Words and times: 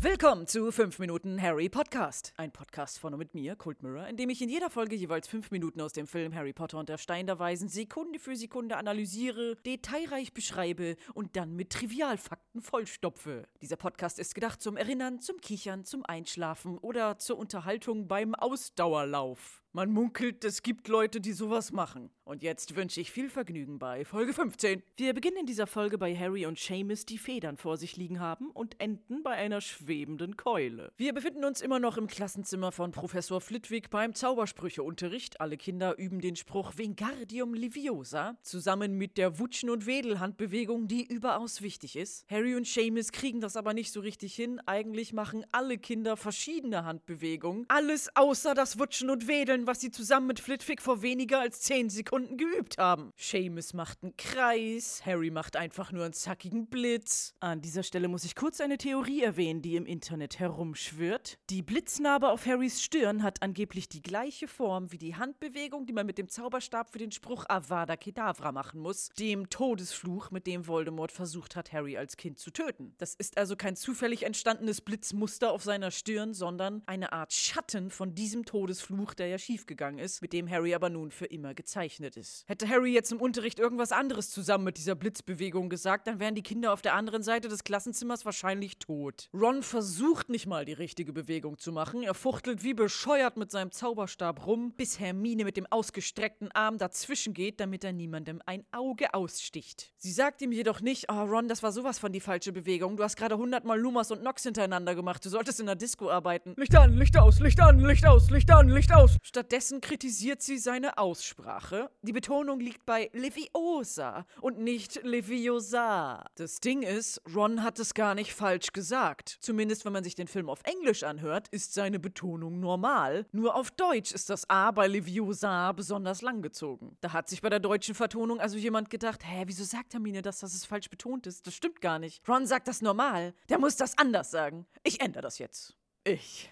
Willkommen 0.00 0.46
zu 0.46 0.70
5 0.70 1.00
Minuten 1.00 1.42
Harry 1.42 1.68
Podcast. 1.68 2.32
Ein 2.36 2.52
Podcast 2.52 3.00
von 3.00 3.12
und 3.12 3.18
mit 3.18 3.34
mir, 3.34 3.56
Cold 3.56 3.82
Mirror, 3.82 4.06
in 4.06 4.16
dem 4.16 4.30
ich 4.30 4.40
in 4.40 4.48
jeder 4.48 4.70
Folge 4.70 4.94
jeweils 4.94 5.26
5 5.26 5.50
Minuten 5.50 5.80
aus 5.80 5.94
dem 5.94 6.06
Film 6.06 6.32
Harry 6.32 6.52
Potter 6.52 6.78
und 6.78 6.88
der 6.88 6.98
Stein 6.98 7.26
der 7.26 7.40
Weisen 7.40 7.68
Sekunde 7.68 8.20
für 8.20 8.36
Sekunde 8.36 8.76
analysiere, 8.76 9.56
detailreich 9.66 10.32
beschreibe 10.32 10.94
und 11.12 11.34
dann 11.34 11.56
mit 11.56 11.70
Trivialfakten 11.70 12.62
vollstopfe. 12.62 13.48
Dieser 13.60 13.74
Podcast 13.74 14.20
ist 14.20 14.36
gedacht 14.36 14.62
zum 14.62 14.76
Erinnern, 14.76 15.20
zum 15.20 15.40
Kichern, 15.40 15.84
zum 15.84 16.06
Einschlafen 16.06 16.78
oder 16.78 17.18
zur 17.18 17.36
Unterhaltung 17.36 18.06
beim 18.06 18.36
Ausdauerlauf. 18.36 19.64
Man 19.72 19.90
munkelt, 19.90 20.44
es 20.44 20.62
gibt 20.62 20.88
Leute, 20.88 21.20
die 21.20 21.32
sowas 21.32 21.72
machen. 21.72 22.10
Und 22.28 22.42
jetzt 22.42 22.76
wünsche 22.76 23.00
ich 23.00 23.10
viel 23.10 23.30
Vergnügen 23.30 23.78
bei 23.78 24.04
Folge 24.04 24.34
15. 24.34 24.82
Wir 24.96 25.14
beginnen 25.14 25.38
in 25.38 25.46
dieser 25.46 25.66
Folge 25.66 25.96
bei 25.96 26.14
Harry 26.14 26.44
und 26.44 26.58
Seamus, 26.58 27.06
die 27.06 27.16
Federn 27.16 27.56
vor 27.56 27.78
sich 27.78 27.96
liegen 27.96 28.20
haben 28.20 28.50
und 28.50 28.78
enden 28.82 29.22
bei 29.22 29.30
einer 29.30 29.62
schwebenden 29.62 30.36
Keule. 30.36 30.92
Wir 30.98 31.14
befinden 31.14 31.46
uns 31.46 31.62
immer 31.62 31.78
noch 31.78 31.96
im 31.96 32.06
Klassenzimmer 32.06 32.70
von 32.70 32.92
Professor 32.92 33.40
Flitwick 33.40 33.88
beim 33.88 34.14
Zaubersprücheunterricht. 34.14 35.40
Alle 35.40 35.56
Kinder 35.56 35.96
üben 35.96 36.20
den 36.20 36.36
Spruch 36.36 36.76
Wingardium 36.76 37.54
Leviosa 37.54 38.36
zusammen 38.42 38.98
mit 38.98 39.16
der 39.16 39.38
Wutschen- 39.38 39.70
und 39.70 39.86
Wedelhandbewegung, 39.86 40.86
die 40.86 41.06
überaus 41.06 41.62
wichtig 41.62 41.96
ist. 41.96 42.30
Harry 42.30 42.54
und 42.56 42.66
Seamus 42.66 43.10
kriegen 43.10 43.40
das 43.40 43.56
aber 43.56 43.72
nicht 43.72 43.90
so 43.90 44.00
richtig 44.00 44.34
hin. 44.34 44.60
Eigentlich 44.66 45.14
machen 45.14 45.46
alle 45.50 45.78
Kinder 45.78 46.18
verschiedene 46.18 46.84
Handbewegungen. 46.84 47.64
Alles 47.68 48.14
außer 48.16 48.52
das 48.52 48.78
Wutschen 48.78 49.08
und 49.08 49.28
Wedeln, 49.28 49.57
was 49.66 49.80
sie 49.80 49.90
zusammen 49.90 50.26
mit 50.26 50.40
Flitwick 50.40 50.80
vor 50.82 51.02
weniger 51.02 51.40
als 51.40 51.60
10 51.62 51.90
Sekunden 51.90 52.36
geübt 52.36 52.78
haben. 52.78 53.12
Seamus 53.16 53.74
macht 53.74 54.02
einen 54.02 54.16
Kreis, 54.16 55.02
Harry 55.04 55.30
macht 55.30 55.56
einfach 55.56 55.92
nur 55.92 56.04
einen 56.04 56.12
zackigen 56.12 56.66
Blitz. 56.66 57.34
An 57.40 57.60
dieser 57.60 57.82
Stelle 57.82 58.08
muss 58.08 58.24
ich 58.24 58.34
kurz 58.34 58.60
eine 58.60 58.78
Theorie 58.78 59.22
erwähnen, 59.22 59.62
die 59.62 59.76
im 59.76 59.86
Internet 59.86 60.38
herumschwirrt. 60.38 61.38
Die 61.50 61.62
Blitznarbe 61.62 62.30
auf 62.30 62.46
Harrys 62.46 62.82
Stirn 62.82 63.22
hat 63.22 63.42
angeblich 63.42 63.88
die 63.88 64.02
gleiche 64.02 64.48
Form 64.48 64.92
wie 64.92 64.98
die 64.98 65.16
Handbewegung, 65.16 65.86
die 65.86 65.92
man 65.92 66.06
mit 66.06 66.18
dem 66.18 66.28
Zauberstab 66.28 66.90
für 66.90 66.98
den 66.98 67.12
Spruch 67.12 67.44
Avada 67.48 67.96
Kedavra 67.96 68.52
machen 68.52 68.80
muss, 68.80 69.08
dem 69.18 69.50
Todesfluch, 69.50 70.30
mit 70.30 70.46
dem 70.46 70.66
Voldemort 70.66 71.12
versucht 71.12 71.56
hat, 71.56 71.72
Harry 71.72 71.96
als 71.96 72.16
Kind 72.16 72.38
zu 72.38 72.50
töten. 72.50 72.94
Das 72.98 73.14
ist 73.14 73.36
also 73.36 73.56
kein 73.56 73.76
zufällig 73.76 74.24
entstandenes 74.24 74.80
Blitzmuster 74.80 75.52
auf 75.52 75.62
seiner 75.62 75.90
Stirn, 75.90 76.34
sondern 76.34 76.82
eine 76.86 77.12
Art 77.12 77.32
Schatten 77.32 77.90
von 77.90 78.14
diesem 78.14 78.44
Todesfluch, 78.44 79.14
der 79.14 79.28
ja 79.28 79.38
schiefgegangen 79.48 79.98
ist, 79.98 80.20
mit 80.20 80.34
dem 80.34 80.50
Harry 80.50 80.74
aber 80.74 80.90
nun 80.90 81.10
für 81.10 81.24
immer 81.24 81.54
gezeichnet 81.54 82.18
ist. 82.18 82.44
Hätte 82.46 82.68
Harry 82.68 82.92
jetzt 82.92 83.12
im 83.12 83.20
Unterricht 83.20 83.58
irgendwas 83.58 83.92
anderes 83.92 84.28
zusammen 84.28 84.64
mit 84.64 84.76
dieser 84.76 84.94
Blitzbewegung 84.94 85.70
gesagt, 85.70 86.06
dann 86.06 86.20
wären 86.20 86.34
die 86.34 86.42
Kinder 86.42 86.70
auf 86.70 86.82
der 86.82 86.94
anderen 86.94 87.22
Seite 87.22 87.48
des 87.48 87.64
Klassenzimmers 87.64 88.26
wahrscheinlich 88.26 88.78
tot. 88.78 89.30
Ron 89.32 89.62
versucht 89.62 90.28
nicht 90.28 90.46
mal 90.46 90.66
die 90.66 90.74
richtige 90.74 91.14
Bewegung 91.14 91.56
zu 91.56 91.72
machen. 91.72 92.02
Er 92.02 92.12
fuchtelt 92.12 92.62
wie 92.62 92.74
bescheuert 92.74 93.38
mit 93.38 93.50
seinem 93.50 93.72
Zauberstab 93.72 94.46
rum, 94.46 94.74
bis 94.76 95.00
Hermine 95.00 95.46
mit 95.46 95.56
dem 95.56 95.64
ausgestreckten 95.64 96.52
Arm 96.52 96.76
dazwischen 96.76 97.32
geht, 97.32 97.58
damit 97.58 97.84
er 97.84 97.94
niemandem 97.94 98.42
ein 98.44 98.66
Auge 98.70 99.14
aussticht. 99.14 99.94
Sie 99.96 100.12
sagt 100.12 100.42
ihm 100.42 100.52
jedoch 100.52 100.82
nicht, 100.82 101.06
oh 101.10 101.22
Ron, 101.22 101.48
das 101.48 101.62
war 101.62 101.72
sowas 101.72 101.98
von 101.98 102.12
die 102.12 102.20
falsche 102.20 102.52
Bewegung. 102.52 102.98
Du 102.98 103.02
hast 103.02 103.16
gerade 103.16 103.38
hundertmal 103.38 103.80
Lumas 103.80 104.10
und 104.10 104.22
Nox 104.22 104.42
hintereinander 104.42 104.94
gemacht. 104.94 105.24
Du 105.24 105.30
solltest 105.30 105.58
in 105.58 105.64
der 105.64 105.74
Disco 105.74 106.10
arbeiten. 106.10 106.52
Licht 106.58 106.76
an, 106.76 106.92
Licht 106.98 107.16
aus, 107.16 107.40
Licht 107.40 107.60
an, 107.60 107.80
Licht 107.80 108.04
aus, 108.04 108.28
Licht 108.28 108.50
an, 108.50 108.68
Licht 108.68 108.92
aus. 108.92 109.16
Stattdessen 109.38 109.80
kritisiert 109.80 110.42
sie 110.42 110.58
seine 110.58 110.98
Aussprache. 110.98 111.92
Die 112.02 112.12
Betonung 112.12 112.58
liegt 112.58 112.84
bei 112.84 113.08
Leviosa 113.12 114.26
und 114.40 114.58
nicht 114.58 115.00
Leviosa. 115.04 116.24
Das 116.34 116.58
Ding 116.58 116.82
ist, 116.82 117.22
Ron 117.32 117.62
hat 117.62 117.78
es 117.78 117.94
gar 117.94 118.16
nicht 118.16 118.34
falsch 118.34 118.72
gesagt. 118.72 119.38
Zumindest 119.40 119.84
wenn 119.84 119.92
man 119.92 120.02
sich 120.02 120.16
den 120.16 120.26
Film 120.26 120.50
auf 120.50 120.58
Englisch 120.64 121.04
anhört, 121.04 121.46
ist 121.52 121.72
seine 121.72 122.00
Betonung 122.00 122.58
normal. 122.58 123.26
Nur 123.30 123.54
auf 123.54 123.70
Deutsch 123.70 124.10
ist 124.10 124.28
das 124.28 124.50
A 124.50 124.72
bei 124.72 124.88
Leviosa 124.88 125.70
besonders 125.70 126.20
langgezogen. 126.20 126.96
Da 127.00 127.12
hat 127.12 127.28
sich 127.28 127.40
bei 127.40 127.48
der 127.48 127.60
deutschen 127.60 127.94
Vertonung 127.94 128.40
also 128.40 128.58
jemand 128.58 128.90
gedacht, 128.90 129.24
hä, 129.24 129.44
wieso 129.46 129.62
sagt 129.62 129.94
Hermine 129.94 130.20
das, 130.20 130.40
dass 130.40 130.52
es 130.52 130.64
falsch 130.64 130.90
betont 130.90 131.28
ist? 131.28 131.46
Das 131.46 131.54
stimmt 131.54 131.80
gar 131.80 132.00
nicht. 132.00 132.28
Ron 132.28 132.44
sagt 132.44 132.66
das 132.66 132.82
normal. 132.82 133.34
Der 133.48 133.60
muss 133.60 133.76
das 133.76 133.96
anders 133.98 134.32
sagen. 134.32 134.66
Ich 134.82 135.00
ändere 135.00 135.22
das 135.22 135.38
jetzt. 135.38 135.76
Ich 136.02 136.50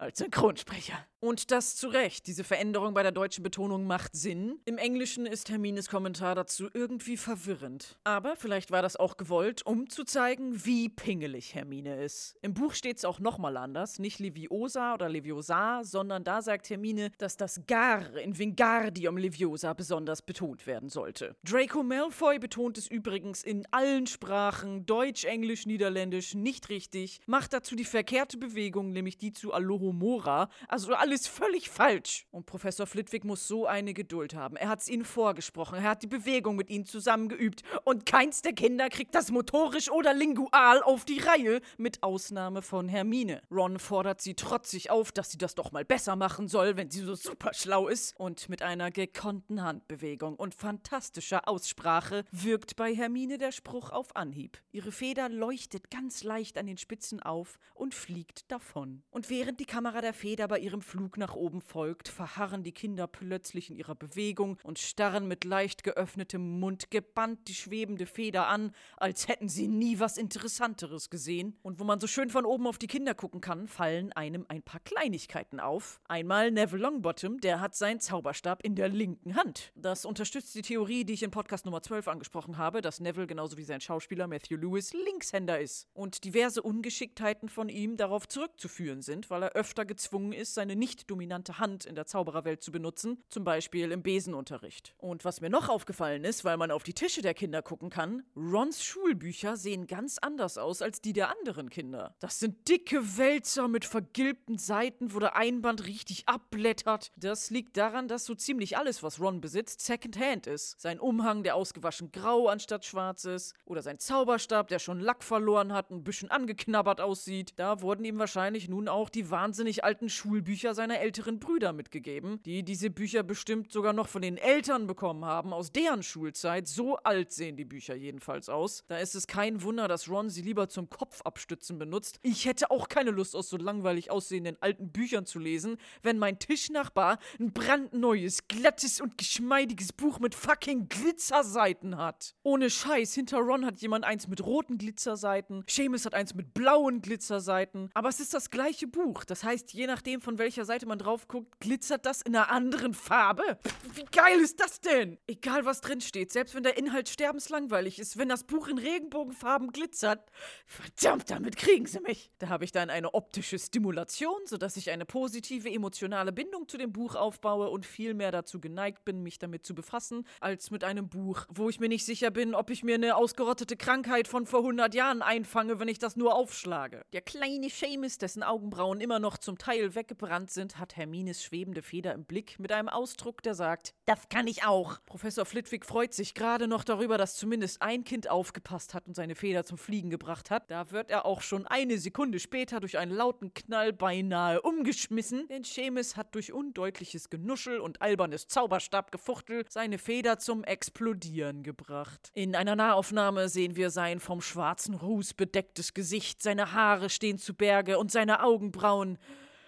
als 0.00 0.18
Synchronsprecher. 0.18 1.06
Und 1.22 1.50
das 1.50 1.76
zu 1.76 1.88
Recht. 1.88 2.26
Diese 2.26 2.44
Veränderung 2.44 2.94
bei 2.94 3.02
der 3.02 3.12
deutschen 3.12 3.42
Betonung 3.42 3.86
macht 3.86 4.16
Sinn. 4.16 4.58
Im 4.64 4.78
Englischen 4.78 5.26
ist 5.26 5.50
Hermines 5.50 5.90
Kommentar 5.90 6.34
dazu 6.34 6.68
irgendwie 6.72 7.18
verwirrend. 7.18 7.98
Aber 8.04 8.36
vielleicht 8.36 8.70
war 8.70 8.80
das 8.80 8.96
auch 8.96 9.18
gewollt, 9.18 9.66
um 9.66 9.90
zu 9.90 10.04
zeigen, 10.04 10.64
wie 10.64 10.88
pingelig 10.88 11.54
Hermine 11.54 12.02
ist. 12.02 12.38
Im 12.40 12.54
Buch 12.54 12.72
steht 12.72 12.96
es 12.96 13.04
auch 13.04 13.18
nochmal 13.18 13.58
anders. 13.58 13.98
Nicht 13.98 14.18
Leviosa 14.18 14.94
oder 14.94 15.10
Leviosa, 15.10 15.84
sondern 15.84 16.24
da 16.24 16.40
sagt 16.40 16.70
Hermine, 16.70 17.10
dass 17.18 17.36
das 17.36 17.66
Gar 17.66 18.16
in 18.16 18.38
Wingardium 18.38 19.18
Leviosa 19.18 19.74
besonders 19.74 20.22
betont 20.22 20.66
werden 20.66 20.88
sollte. 20.88 21.36
Draco 21.44 21.82
Malfoy 21.82 22.38
betont 22.38 22.78
es 22.78 22.86
übrigens 22.86 23.42
in 23.42 23.66
allen 23.72 24.06
Sprachen, 24.06 24.86
Deutsch, 24.86 25.26
Englisch, 25.26 25.66
Niederländisch, 25.66 26.34
nicht 26.34 26.70
richtig, 26.70 27.20
macht 27.26 27.52
dazu 27.52 27.76
die 27.76 27.84
verkehrte 27.84 28.38
Bewegung, 28.38 28.92
nämlich 28.92 29.18
die 29.18 29.34
zu 29.34 29.52
Alohomora. 29.90 30.48
Also 30.68 30.94
alles 30.94 31.26
völlig 31.26 31.68
falsch. 31.68 32.26
Und 32.30 32.46
Professor 32.46 32.86
Flitwick 32.86 33.24
muss 33.24 33.46
so 33.46 33.66
eine 33.66 33.94
Geduld 33.94 34.34
haben. 34.34 34.56
Er 34.56 34.68
hat 34.68 34.80
es 34.80 34.88
ihnen 34.88 35.04
vorgesprochen, 35.04 35.78
er 35.78 35.90
hat 35.90 36.02
die 36.02 36.06
Bewegung 36.06 36.56
mit 36.56 36.70
ihnen 36.70 36.84
zusammengeübt 36.84 37.62
und 37.84 38.06
keins 38.06 38.42
der 38.42 38.52
Kinder 38.52 38.88
kriegt 38.88 39.14
das 39.14 39.30
motorisch 39.30 39.90
oder 39.90 40.14
lingual 40.14 40.82
auf 40.82 41.04
die 41.04 41.18
Reihe, 41.18 41.60
mit 41.76 42.02
Ausnahme 42.02 42.62
von 42.62 42.88
Hermine. 42.88 43.42
Ron 43.50 43.78
fordert 43.78 44.20
sie 44.20 44.34
trotzig 44.34 44.90
auf, 44.90 45.12
dass 45.12 45.30
sie 45.30 45.38
das 45.38 45.54
doch 45.54 45.72
mal 45.72 45.84
besser 45.84 46.16
machen 46.16 46.48
soll, 46.48 46.76
wenn 46.76 46.90
sie 46.90 47.00
so 47.00 47.14
super 47.14 47.52
schlau 47.54 47.88
ist. 47.88 48.14
Und 48.18 48.48
mit 48.48 48.62
einer 48.62 48.90
gekonnten 48.90 49.62
Handbewegung 49.62 50.36
und 50.36 50.54
fantastischer 50.54 51.48
Aussprache 51.48 52.24
wirkt 52.30 52.76
bei 52.76 52.94
Hermine 52.94 53.38
der 53.38 53.52
Spruch 53.52 53.90
auf 53.90 54.14
Anhieb. 54.16 54.58
Ihre 54.72 54.92
Feder 54.92 55.28
leuchtet 55.28 55.90
ganz 55.90 56.22
leicht 56.22 56.58
an 56.58 56.66
den 56.66 56.78
Spitzen 56.78 57.20
auf 57.20 57.58
und 57.74 57.94
fliegt 57.94 58.50
davon. 58.50 59.02
Und 59.10 59.30
während 59.30 59.60
die 59.60 59.64
Kamera 59.64 59.79
der 59.80 60.12
Feder 60.12 60.46
bei 60.46 60.58
ihrem 60.58 60.82
Flug 60.82 61.16
nach 61.16 61.34
oben 61.34 61.60
folgt, 61.60 62.08
verharren 62.08 62.62
die 62.62 62.72
Kinder 62.72 63.06
plötzlich 63.06 63.70
in 63.70 63.76
ihrer 63.76 63.94
Bewegung 63.94 64.58
und 64.62 64.78
starren 64.78 65.26
mit 65.26 65.44
leicht 65.44 65.84
geöffnetem 65.84 66.60
Mund 66.60 66.90
gebannt 66.90 67.48
die 67.48 67.54
schwebende 67.54 68.06
Feder 68.06 68.46
an, 68.46 68.72
als 68.96 69.26
hätten 69.26 69.48
sie 69.48 69.68
nie 69.68 69.98
was 69.98 70.18
Interessanteres 70.18 71.08
gesehen. 71.08 71.58
Und 71.62 71.80
wo 71.80 71.84
man 71.84 71.98
so 71.98 72.06
schön 72.06 72.28
von 72.28 72.44
oben 72.44 72.66
auf 72.66 72.78
die 72.78 72.86
Kinder 72.86 73.14
gucken 73.14 73.40
kann, 73.40 73.68
fallen 73.68 74.12
einem 74.12 74.44
ein 74.48 74.62
paar 74.62 74.80
Kleinigkeiten 74.80 75.60
auf. 75.60 76.00
Einmal 76.08 76.50
Neville 76.50 76.82
Longbottom, 76.82 77.40
der 77.40 77.60
hat 77.60 77.74
seinen 77.74 78.00
Zauberstab 78.00 78.62
in 78.62 78.76
der 78.76 78.90
linken 78.90 79.34
Hand. 79.34 79.72
Das 79.74 80.04
unterstützt 80.04 80.54
die 80.54 80.62
Theorie, 80.62 81.04
die 81.04 81.14
ich 81.14 81.22
in 81.22 81.30
Podcast 81.30 81.64
Nummer 81.64 81.82
12 81.82 82.06
angesprochen 82.06 82.58
habe, 82.58 82.82
dass 82.82 83.00
Neville 83.00 83.26
genauso 83.26 83.56
wie 83.56 83.64
sein 83.64 83.80
Schauspieler 83.80 84.26
Matthew 84.26 84.56
Lewis 84.56 84.92
Linkshänder 84.92 85.58
ist. 85.58 85.88
Und 85.94 86.24
diverse 86.24 86.62
Ungeschicktheiten 86.62 87.48
von 87.48 87.70
ihm 87.70 87.96
darauf 87.96 88.28
zurückzuführen 88.28 89.00
sind, 89.00 89.30
weil 89.30 89.42
er 89.42 89.52
öfter 89.52 89.69
gezwungen 89.74 90.32
ist, 90.32 90.54
seine 90.54 90.76
nicht 90.76 91.10
dominante 91.10 91.58
Hand 91.58 91.84
in 91.84 91.94
der 91.94 92.06
Zaubererwelt 92.06 92.62
zu 92.62 92.72
benutzen, 92.72 93.22
zum 93.28 93.44
Beispiel 93.44 93.92
im 93.92 94.02
Besenunterricht. 94.02 94.94
Und 94.98 95.24
was 95.24 95.40
mir 95.40 95.50
noch 95.50 95.68
aufgefallen 95.68 96.24
ist, 96.24 96.44
weil 96.44 96.56
man 96.56 96.70
auf 96.70 96.82
die 96.82 96.94
Tische 96.94 97.22
der 97.22 97.34
Kinder 97.34 97.62
gucken 97.62 97.90
kann, 97.90 98.22
Rons 98.36 98.84
Schulbücher 98.84 99.56
sehen 99.56 99.86
ganz 99.86 100.18
anders 100.18 100.58
aus 100.58 100.82
als 100.82 101.00
die 101.00 101.12
der 101.12 101.30
anderen 101.30 101.70
Kinder. 101.70 102.14
Das 102.20 102.38
sind 102.38 102.68
dicke 102.68 103.16
Wälzer 103.16 103.68
mit 103.68 103.84
vergilbten 103.84 104.58
Seiten, 104.58 105.14
wo 105.14 105.18
der 105.18 105.36
Einband 105.36 105.86
richtig 105.86 106.28
abblättert. 106.28 107.12
Das 107.16 107.50
liegt 107.50 107.76
daran, 107.76 108.08
dass 108.08 108.24
so 108.24 108.34
ziemlich 108.34 108.76
alles, 108.76 109.02
was 109.02 109.20
Ron 109.20 109.40
besitzt, 109.40 109.80
Secondhand 109.80 110.46
ist. 110.46 110.80
Sein 110.80 111.00
Umhang, 111.00 111.42
der 111.42 111.56
ausgewaschen 111.56 112.12
grau 112.12 112.48
anstatt 112.48 112.84
schwarz 112.84 113.24
ist, 113.24 113.54
oder 113.64 113.82
sein 113.82 113.98
Zauberstab, 113.98 114.68
der 114.68 114.78
schon 114.78 115.00
Lack 115.00 115.22
verloren 115.22 115.72
hat, 115.72 115.90
ein 115.90 116.04
bisschen 116.04 116.30
angeknabbert 116.30 117.00
aussieht. 117.00 117.52
Da 117.56 117.82
wurden 117.82 118.04
ihm 118.04 118.18
wahrscheinlich 118.18 118.68
nun 118.68 118.88
auch 118.88 119.08
die 119.08 119.30
wahnsinnig 119.50 119.82
alten 119.82 120.08
Schulbücher 120.08 120.74
seiner 120.74 121.00
älteren 121.00 121.40
Brüder 121.40 121.72
mitgegeben, 121.72 122.40
die 122.44 122.62
diese 122.62 122.88
Bücher 122.88 123.24
bestimmt 123.24 123.72
sogar 123.72 123.92
noch 123.92 124.06
von 124.06 124.22
den 124.22 124.36
Eltern 124.36 124.86
bekommen 124.86 125.24
haben, 125.24 125.52
aus 125.52 125.72
deren 125.72 126.04
Schulzeit. 126.04 126.68
So 126.68 126.98
alt 126.98 127.32
sehen 127.32 127.56
die 127.56 127.64
Bücher 127.64 127.96
jedenfalls 127.96 128.48
aus. 128.48 128.84
Da 128.86 128.98
ist 128.98 129.16
es 129.16 129.26
kein 129.26 129.60
Wunder, 129.64 129.88
dass 129.88 130.08
Ron 130.08 130.30
sie 130.30 130.42
lieber 130.42 130.68
zum 130.68 130.88
Kopfabstützen 130.88 131.80
benutzt. 131.80 132.20
Ich 132.22 132.46
hätte 132.46 132.70
auch 132.70 132.88
keine 132.88 133.10
Lust, 133.10 133.34
aus 133.34 133.48
so 133.48 133.56
langweilig 133.56 134.12
aussehenden 134.12 134.56
alten 134.60 134.92
Büchern 134.92 135.26
zu 135.26 135.40
lesen, 135.40 135.78
wenn 136.04 136.16
mein 136.16 136.38
Tischnachbar 136.38 137.18
ein 137.40 137.52
brandneues, 137.52 138.46
glattes 138.46 139.00
und 139.00 139.18
geschmeidiges 139.18 139.92
Buch 139.92 140.20
mit 140.20 140.36
fucking 140.36 140.88
Glitzerseiten 140.88 141.96
hat. 141.96 142.36
Ohne 142.44 142.70
Scheiß, 142.70 143.14
hinter 143.14 143.38
Ron 143.38 143.66
hat 143.66 143.80
jemand 143.80 144.04
eins 144.04 144.28
mit 144.28 144.46
roten 144.46 144.78
Glitzerseiten, 144.78 145.64
Seamus 145.68 146.06
hat 146.06 146.14
eins 146.14 146.34
mit 146.34 146.54
blauen 146.54 147.02
Glitzerseiten, 147.02 147.90
aber 147.94 148.10
es 148.10 148.20
ist 148.20 148.32
das 148.32 148.50
gleiche 148.50 148.86
Buch. 148.86 149.24
Das 149.24 149.39
Das 149.40 149.48
heißt, 149.48 149.72
je 149.72 149.86
nachdem, 149.86 150.20
von 150.20 150.36
welcher 150.36 150.66
Seite 150.66 150.84
man 150.84 150.98
drauf 150.98 151.26
guckt, 151.26 151.60
glitzert 151.60 152.04
das 152.04 152.20
in 152.20 152.36
einer 152.36 152.50
anderen 152.50 152.92
Farbe. 152.92 153.58
Wie 153.94 154.04
geil 154.04 154.38
ist 154.38 154.60
das 154.60 154.82
denn? 154.82 155.16
Egal, 155.26 155.64
was 155.64 155.80
drin 155.80 156.02
steht, 156.02 156.30
selbst 156.30 156.54
wenn 156.54 156.62
der 156.62 156.76
Inhalt 156.76 157.08
sterbenslangweilig 157.08 157.98
ist, 157.98 158.18
wenn 158.18 158.28
das 158.28 158.44
Buch 158.44 158.68
in 158.68 158.76
Regenbogenfarben 158.76 159.72
glitzert, 159.72 160.30
verdammt, 160.66 161.30
damit 161.30 161.56
kriegen 161.56 161.86
sie 161.86 162.00
mich. 162.00 162.30
Da 162.38 162.50
habe 162.50 162.64
ich 162.64 162.72
dann 162.72 162.90
eine 162.90 163.14
optische 163.14 163.58
Stimulation, 163.58 164.36
sodass 164.44 164.76
ich 164.76 164.90
eine 164.90 165.06
positive 165.06 165.70
emotionale 165.70 166.32
Bindung 166.32 166.68
zu 166.68 166.76
dem 166.76 166.92
Buch 166.92 167.14
aufbaue 167.14 167.70
und 167.70 167.86
viel 167.86 168.12
mehr 168.12 168.32
dazu 168.32 168.60
geneigt 168.60 169.06
bin, 169.06 169.22
mich 169.22 169.38
damit 169.38 169.64
zu 169.64 169.74
befassen, 169.74 170.26
als 170.40 170.70
mit 170.70 170.84
einem 170.84 171.08
Buch, 171.08 171.46
wo 171.48 171.70
ich 171.70 171.80
mir 171.80 171.88
nicht 171.88 172.04
sicher 172.04 172.30
bin, 172.30 172.54
ob 172.54 172.68
ich 172.68 172.84
mir 172.84 172.96
eine 172.96 173.16
ausgerottete 173.16 173.78
Krankheit 173.78 174.28
von 174.28 174.44
vor 174.44 174.60
100 174.60 174.92
Jahren 174.94 175.22
einfange, 175.22 175.80
wenn 175.80 175.88
ich 175.88 175.98
das 175.98 176.14
nur 176.14 176.34
aufschlage. 176.34 177.06
Der 177.14 177.22
kleine 177.22 177.70
Seamus, 177.70 178.18
dessen 178.18 178.42
Augenbrauen 178.42 179.00
immer 179.00 179.18
noch 179.18 179.29
zum 179.38 179.58
Teil 179.58 179.94
weggebrannt 179.94 180.50
sind, 180.50 180.78
hat 180.78 180.96
Hermines 180.96 181.42
schwebende 181.42 181.82
Feder 181.82 182.14
im 182.14 182.24
Blick 182.24 182.58
mit 182.58 182.72
einem 182.72 182.88
Ausdruck, 182.88 183.42
der 183.42 183.54
sagt, 183.54 183.94
das 184.06 184.28
kann 184.28 184.46
ich 184.46 184.64
auch. 184.64 184.98
Professor 185.06 185.44
Flitwick 185.44 185.86
freut 185.86 186.14
sich 186.14 186.34
gerade 186.34 186.68
noch 186.68 186.84
darüber, 186.84 187.18
dass 187.18 187.36
zumindest 187.36 187.82
ein 187.82 188.04
Kind 188.04 188.28
aufgepasst 188.28 188.94
hat 188.94 189.06
und 189.06 189.14
seine 189.14 189.34
Feder 189.34 189.64
zum 189.64 189.78
Fliegen 189.78 190.10
gebracht 190.10 190.50
hat. 190.50 190.70
Da 190.70 190.90
wird 190.90 191.10
er 191.10 191.26
auch 191.26 191.40
schon 191.40 191.66
eine 191.66 191.98
Sekunde 191.98 192.38
später 192.40 192.80
durch 192.80 192.98
einen 192.98 193.12
lauten 193.12 193.54
Knall 193.54 193.92
beinahe 193.92 194.62
umgeschmissen, 194.62 195.46
denn 195.48 195.64
Seamus 195.64 196.16
hat 196.16 196.34
durch 196.34 196.52
undeutliches 196.52 197.30
Genuschel 197.30 197.80
und 197.80 198.02
albernes 198.02 198.48
Zauberstabgefuchtel 198.48 199.64
seine 199.68 199.98
Feder 199.98 200.38
zum 200.38 200.64
Explodieren 200.64 201.62
gebracht. 201.62 202.30
In 202.34 202.56
einer 202.56 202.76
Nahaufnahme 202.76 203.48
sehen 203.48 203.76
wir 203.76 203.90
sein 203.90 204.20
vom 204.20 204.40
schwarzen 204.40 204.94
Ruß 204.94 205.34
bedecktes 205.34 205.94
Gesicht, 205.94 206.42
seine 206.42 206.72
Haare 206.72 207.10
stehen 207.10 207.38
zu 207.38 207.54
Berge 207.54 207.98
und 207.98 208.10
seine 208.10 208.42
Augenbrauen 208.42 209.18